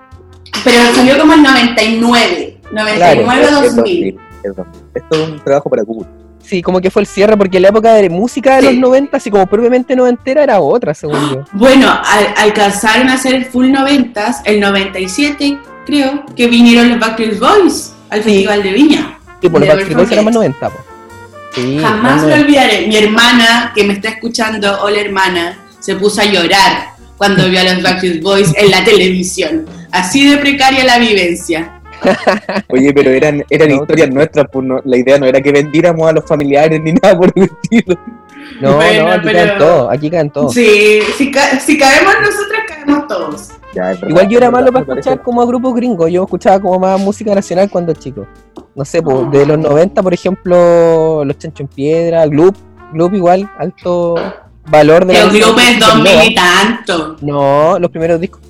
Pero 0.63 0.79
salió 0.95 1.19
como 1.19 1.35
el 1.35 1.43
99, 1.43 2.59
99 2.71 3.67
Es 3.67 4.15
2000. 4.49 4.53
2000, 4.53 4.53
es 4.53 4.57
2000. 4.57 4.83
Esto 4.95 5.23
es 5.25 5.29
un 5.31 5.45
trabajo 5.45 5.71
para 5.71 5.83
Google. 5.83 6.09
Sí, 6.43 6.61
como 6.61 6.81
que 6.81 6.91
fue 6.91 7.01
el 7.03 7.07
cierre, 7.07 7.37
porque 7.39 7.59
la 7.59 7.69
época 7.69 7.95
de 7.95 8.11
música 8.11 8.57
de 8.57 8.61
Sí. 8.61 8.67
los 8.67 8.75
90, 8.77 9.17
así 9.17 9.31
como 9.31 9.47
propiamente 9.47 9.97
noventera, 9.97 10.43
era 10.43 10.61
otra, 10.61 10.93
según 10.95 11.19
yo. 11.31 11.45
Bueno, 11.53 11.89
al- 11.89 12.35
alcanzaron 12.37 13.09
a 13.09 13.17
ser 13.17 13.35
el 13.35 13.47
full 13.47 13.67
90s, 13.71 14.43
el 14.45 14.61
97 14.61 15.59
creo, 15.87 16.25
que 16.37 16.47
vinieron 16.49 16.91
los 16.91 16.99
Backstreet 17.01 17.39
Boys 17.39 17.93
al 18.11 18.23
Festival 18.23 18.63
de 18.63 18.73
Viña. 18.73 19.19
Y 19.41 19.49
por 19.49 19.61
los 19.61 19.69
Never 19.69 19.77
Backstreet 19.77 19.97
Boys 19.99 20.13
era 20.13 20.23
forget. 20.23 20.25
más 20.25 20.35
90, 20.35 20.71
po. 20.71 20.77
Sí, 21.55 21.79
Jamás 21.81 22.03
más 22.03 22.23
lo 22.23 22.29
90. 22.29 22.45
olvidaré. 22.45 22.87
Mi 22.89 22.97
hermana, 22.97 23.73
que 23.75 23.85
me 23.85 23.93
está 23.95 24.09
escuchando, 24.11 24.83
hola 24.83 25.01
hermana, 25.01 25.59
se 25.81 25.95
puso 25.97 26.21
a 26.21 26.25
llorar 26.25 26.89
cuando 27.17 27.49
vio 27.49 27.61
a 27.61 27.65
los 27.65 27.83
Backstreet 27.83 28.23
Boys 28.23 28.53
en 28.57 28.71
la 28.71 28.83
televisión. 28.85 29.65
Así 29.93 30.29
de 30.29 30.37
precaria 30.39 30.85
la 30.85 30.99
vivencia. 30.99 31.81
Oye, 32.69 32.93
pero 32.93 33.11
eran, 33.11 33.45
eran 33.51 33.69
No, 33.69 33.75
historias 33.77 34.11
nuestras, 34.11 34.47
pues 34.53 34.67
no- 34.67 34.81
la 34.85 34.97
idea 34.97 35.19
no 35.19 35.27
era 35.27 35.41
que 35.41 35.53
vendiéramos 35.53 36.09
a 36.09 36.13
los 36.13 36.25
familiares 36.25 36.81
ni 36.83 36.93
nada 36.93 37.17
por 37.17 37.33
el 37.35 37.45
estilo. 37.45 37.99
No, 38.61 38.77
Bueno, 38.77 39.05
no, 39.05 39.13
aquí 39.13 39.21
pero- 39.25 39.39
caen 39.39 39.59
todos, 39.59 39.93
aquí 39.93 40.11
caen 40.11 40.31
todos. 40.31 40.53
Sí, 40.55 41.01
si, 41.17 41.31
ca- 41.31 41.59
si 41.61 41.79
caemos 41.79 42.15
nosotros, 42.21 42.59
caemos 42.69 43.07
todos. 43.09 43.49
Ya, 43.75 43.87
verdad, 43.87 44.09
Igual 44.09 44.29
yo 44.29 44.37
era 44.39 44.47
es 44.47 44.53
malo 44.53 44.65
verdad, 44.67 44.73
para 44.81 44.87
parece. 44.87 45.09
escuchar 45.11 45.25
como 45.25 45.43
a 45.43 45.47
grupos 45.47 45.75
gringos, 45.75 46.11
yo 46.11 46.23
escuchaba 46.25 46.61
como 46.61 46.79
más 46.79 47.01
música 47.01 47.35
nacional 47.35 47.69
cuando 47.71 47.93
chico. 47.95 48.27
No 48.75 48.85
sé, 48.85 49.03
pues, 49.03 49.31
de 49.31 49.47
los 49.47 49.59
90, 49.59 50.03
por 50.03 50.13
ejemplo, 50.15 51.25
Los 51.25 51.39
Chancho 51.39 51.63
en 51.63 51.69
Piedra, 51.69 52.27
Gloop, 52.27 52.55
Gloop 52.93 53.15
igual, 53.15 53.51
alto 53.59 54.15
valor 54.69 55.05
de 55.07 55.19
El 55.19 55.27
música 55.27 55.47
grupo 55.47 55.61
es 55.61 55.67
supernova. 55.75 55.95
2000 55.95 56.31
y 56.31 56.35
tanto. 56.35 57.17
No, 57.23 57.79
los 57.79 57.91
primeros 57.91 58.21
discos 58.21 58.41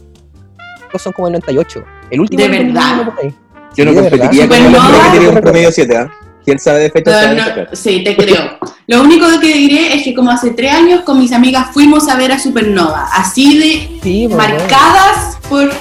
son 0.99 1.12
como 1.12 1.28
el 1.28 1.32
98. 1.34 1.84
El 2.15 2.21
último 2.21 2.43
¿De 2.43 2.49
verdad? 2.49 2.97
2001 2.97 3.05
por 3.15 3.25
ahí. 3.25 3.35
Yo 3.77 3.85
no 3.85 3.91
Sí, 3.91 3.97
competiría 3.97 4.49
con 4.49 4.57
que 4.59 5.11
tiene 5.11 5.29
un 5.29 5.41
promedio 5.41 5.73
7, 5.73 5.97
¿ah? 5.97 6.12
Si 6.45 6.51
él 6.53 6.59
sabe 6.61 6.81
de 6.81 6.91
fecha, 6.91 7.35
No, 7.35 7.45
no, 7.57 7.67
sí, 7.73 8.05
te 8.05 8.17
creo. 8.17 8.59
Lo 8.87 9.01
único 9.03 9.27
que 9.41 9.53
diré 9.55 9.95
es 9.97 10.03
que 10.05 10.15
como 10.15 10.31
hace 10.31 10.51
tres 10.51 10.73
años 10.75 11.01
con 11.01 11.19
mis 11.19 11.33
amigas 11.33 11.69
fuimos 11.73 12.07
a 12.09 12.17
ver 12.17 12.33
a 12.33 12.39
Supernova. 12.39 13.09
Así 13.12 13.59
de 13.59 14.01
Sí, 14.03 14.27
pues, 14.29 14.37
bueno. 14.37 14.55
marcadas 14.59 15.39
por 15.49 15.73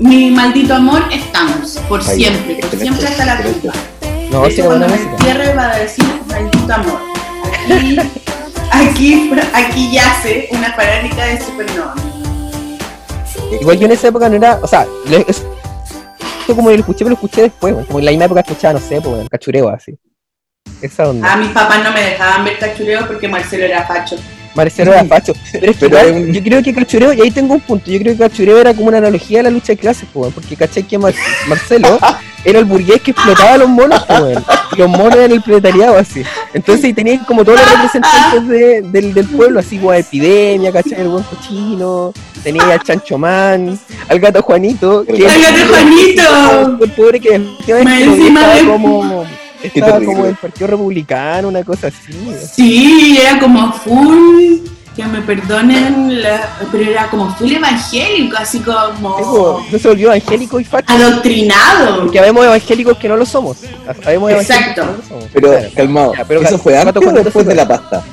mi 0.00 0.30
maldito 0.32 0.74
amor 0.74 1.02
estamos. 1.12 1.78
Por 1.88 2.00
Ahí, 2.00 2.16
siempre, 2.16 2.56
por 2.56 2.78
siempre 2.78 3.06
hasta 3.06 3.24
la 3.24 3.42
tumba. 3.42 3.72
No, 4.30 4.50
sí, 4.50 4.60
cuando 4.62 4.88
me 4.88 4.96
entierre 4.96 5.54
va 5.54 5.70
a 5.70 5.78
decir 5.78 6.04
maldito 6.28 6.74
amor. 6.74 7.00
Aquí, 7.66 7.96
aquí, 8.72 9.30
aquí 9.54 9.92
yace 9.92 10.48
una 10.50 10.72
fanática 10.72 11.24
de 11.24 11.40
Supernova. 11.40 11.94
Igual 13.60 13.78
yo 13.78 13.86
en 13.86 13.92
esa 13.92 14.08
época 14.08 14.28
no 14.28 14.36
era, 14.36 14.58
o 14.62 14.66
sea, 14.66 14.86
es- 15.26 15.44
como 16.46 16.68
lo 16.70 16.76
escuché, 16.76 16.98
pero 16.98 17.10
lo 17.10 17.14
escuché 17.14 17.42
después, 17.42 17.74
como 17.86 17.98
en 17.98 18.04
la 18.04 18.10
misma 18.10 18.26
época 18.26 18.40
escuchaba, 18.40 18.74
no 18.74 18.80
sé, 18.80 19.00
pues, 19.00 19.28
cachureo 19.30 19.68
así. 19.70 19.98
Esa 20.82 21.08
onda. 21.08 21.32
A 21.32 21.36
mis 21.36 21.50
papás 21.50 21.82
no 21.82 21.92
me 21.92 22.02
dejaban 22.02 22.44
ver 22.44 22.58
cachureo 22.58 23.06
porque 23.06 23.26
Marcelo 23.28 23.64
era 23.64 23.84
facho. 23.86 24.16
Marcelo 24.54 24.92
era 24.92 25.04
facho. 25.04 25.32
Pero 25.52 25.70
es 25.70 25.76
que 25.76 25.88
Pero 25.88 25.98
igual, 26.00 26.06
es 26.22 26.28
un- 26.28 26.32
yo 26.34 26.42
creo 26.42 26.62
que 26.62 26.74
Cachureo, 26.74 27.12
y 27.12 27.20
ahí 27.22 27.30
tengo 27.30 27.54
un 27.54 27.60
punto, 27.60 27.90
yo 27.90 27.98
creo 27.98 28.12
que 28.12 28.18
Cachureo 28.18 28.58
era 28.58 28.72
como 28.74 28.88
una 28.88 28.98
analogía 28.98 29.40
a 29.40 29.42
la 29.44 29.50
lucha 29.50 29.68
de 29.72 29.76
clases, 29.78 30.08
po, 30.12 30.30
porque 30.30 30.56
caché 30.56 30.82
que 30.82 30.98
Mar- 30.98 31.14
Marcelo 31.48 31.98
era 32.44 32.58
el 32.58 32.64
burgués 32.64 33.00
que 33.00 33.10
explotaba 33.12 33.54
a 33.54 33.58
los 33.58 33.68
monos, 33.68 34.02
po, 34.04 34.14
y 34.72 34.76
los 34.78 34.88
monos 34.88 35.14
eran 35.16 35.32
el 35.32 35.42
proletariado, 35.42 35.96
así. 35.96 36.22
Entonces 36.52 36.84
ahí 36.84 36.92
tenían 36.94 37.18
como 37.24 37.44
todos 37.44 37.58
los 37.60 37.70
representantes 37.72 38.48
de- 38.48 38.82
del, 38.82 39.14
del 39.14 39.26
pueblo, 39.28 39.60
así 39.60 39.78
como 39.78 39.92
Epidemia, 39.92 40.70
¿cachai? 40.72 41.00
El 41.00 41.08
buen 41.08 41.24
cochino, 41.24 42.12
tenía 42.42 42.64
al 42.64 42.82
Chancho 42.82 43.16
Man, 43.18 43.78
al 44.08 44.20
gato 44.20 44.42
Juanito, 44.42 45.04
que 45.04 45.26
¡Al 45.26 45.40
gato 45.40 45.68
Juanito! 45.70 46.78
el 46.84 46.90
pobre 46.92 47.20
que 47.20 47.34
encima 47.34 48.54
de- 48.54 48.64
como, 48.66 49.24
estaba 49.64 50.00
como 50.04 50.24
del 50.24 50.34
Partido 50.36 50.66
Republicano, 50.68 51.48
una 51.48 51.62
cosa 51.64 51.88
así. 51.88 52.12
Sí, 52.54 53.18
era 53.20 53.38
como 53.38 53.72
full, 53.72 54.58
que 54.96 55.04
me 55.06 55.20
perdonen, 55.22 56.22
la- 56.22 56.56
pero 56.70 56.84
era 56.90 57.08
como 57.10 57.34
full 57.34 57.50
evangélico, 57.52 58.36
así 58.38 58.60
como 58.60 59.18
Eso, 59.18 59.60
eso 59.68 59.78
se 59.78 59.88
volvió 59.88 60.06
evangélico 60.12 60.60
y 60.60 60.64
facho. 60.64 60.92
adoctrinado. 60.92 62.02
Porque 62.02 62.18
habemos 62.20 62.44
evangélicos 62.44 62.96
que 62.98 63.08
no 63.08 63.16
lo 63.16 63.26
somos. 63.26 63.58
Habemos 64.04 64.30
Exacto. 64.32 64.82
que 64.82 64.86
no 64.86 64.96
lo 64.96 65.02
somos. 65.08 65.24
Pero 65.32 65.48
Claro. 65.50 65.68
calmado, 65.74 66.14
Ya, 66.16 66.24
pero 66.24 66.42
¿eso 66.42 66.58
fue 66.58 66.78
antes 66.78 67.02
o 67.06 67.12
después 67.12 67.46
de 67.46 67.54
la 67.54 67.66
pasta? 67.66 68.04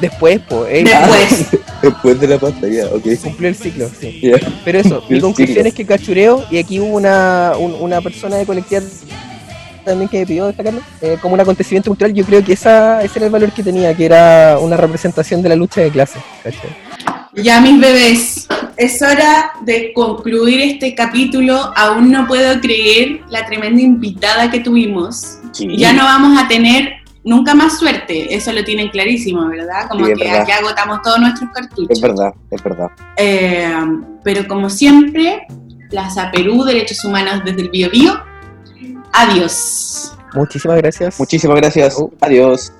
Después, 0.00 0.40
pues, 0.48 0.84
Después. 0.84 1.46
Después 1.82 2.18
de 2.20 2.26
la 2.28 2.38
pasta, 2.38 2.66
ya, 2.66 2.86
ok. 2.86 3.04
cumplió 3.22 3.48
el 3.48 3.54
ciclo, 3.54 3.88
sí. 4.00 4.32
Pero 4.64 4.78
eso, 4.80 5.02
mi 5.08 5.16
El 5.16 5.22
conclusión 5.22 5.56
ciclo. 5.58 5.68
es 5.68 5.74
que 5.74 5.86
cachureo, 5.86 6.44
y 6.50 6.58
aquí 6.58 6.80
hubo 6.80 6.96
una, 6.96 7.52
un- 7.58 7.74
una 7.78 8.00
persona 8.00 8.36
de 8.36 8.44
colectiva 8.46 8.80
también 9.84 10.08
que 10.08 10.26
pidió 10.26 10.46
destacarlo, 10.46 10.80
eh, 11.02 11.18
como 11.20 11.34
un 11.34 11.40
acontecimiento 11.40 11.90
cultural, 11.90 12.12
yo 12.14 12.24
creo 12.24 12.44
que 12.44 12.52
esa, 12.54 13.02
ese 13.02 13.18
era 13.18 13.26
el 13.26 13.32
valor 13.32 13.52
que 13.52 13.62
tenía, 13.62 13.94
que 13.96 14.06
era 14.06 14.58
una 14.60 14.76
representación 14.76 15.42
de 15.42 15.48
la 15.50 15.56
lucha 15.56 15.80
de 15.82 15.90
clases. 15.90 16.22
Ya 17.34 17.60
mis 17.60 17.80
bebés, 17.80 18.48
es 18.76 19.02
hora 19.02 19.52
de 19.64 19.92
concluir 19.92 20.60
este 20.60 20.94
capítulo. 20.94 21.72
Aún 21.76 22.10
no 22.12 22.26
puedo 22.26 22.60
creer 22.60 23.20
la 23.28 23.44
tremenda 23.46 23.80
invitada 23.80 24.50
que 24.50 24.60
tuvimos. 24.60 25.38
Sí. 25.52 25.76
Ya 25.76 25.92
no 25.92 26.04
vamos 26.04 26.40
a 26.40 26.46
tener 26.46 26.92
nunca 27.24 27.54
más 27.54 27.78
suerte, 27.78 28.34
eso 28.34 28.52
lo 28.52 28.62
tienen 28.64 28.88
clarísimo, 28.90 29.48
¿verdad? 29.48 29.88
Como 29.88 30.04
Sí, 30.06 30.12
que 30.14 30.24
verdad. 30.24 30.46
ya 30.46 30.56
agotamos 30.58 31.00
todos 31.02 31.18
nuestros 31.20 31.50
cartuchos. 31.52 31.90
Es 31.90 32.00
verdad, 32.00 32.34
es 32.50 32.62
verdad. 32.62 32.88
Eh, 33.16 33.72
pero 34.22 34.46
como 34.46 34.68
siempre, 34.70 35.46
Plaza 35.90 36.30
Perú, 36.30 36.64
Derechos 36.64 37.02
Humanos 37.04 37.42
desde 37.44 37.62
el 37.62 37.70
Bio 37.70 37.90
Bio. 37.90 38.20
Adiós. 39.14 40.12
Muchísimas 40.34 40.76
gracias. 40.78 41.18
Muchísimas 41.18 41.56
gracias. 41.56 41.96
Adiós. 42.20 42.72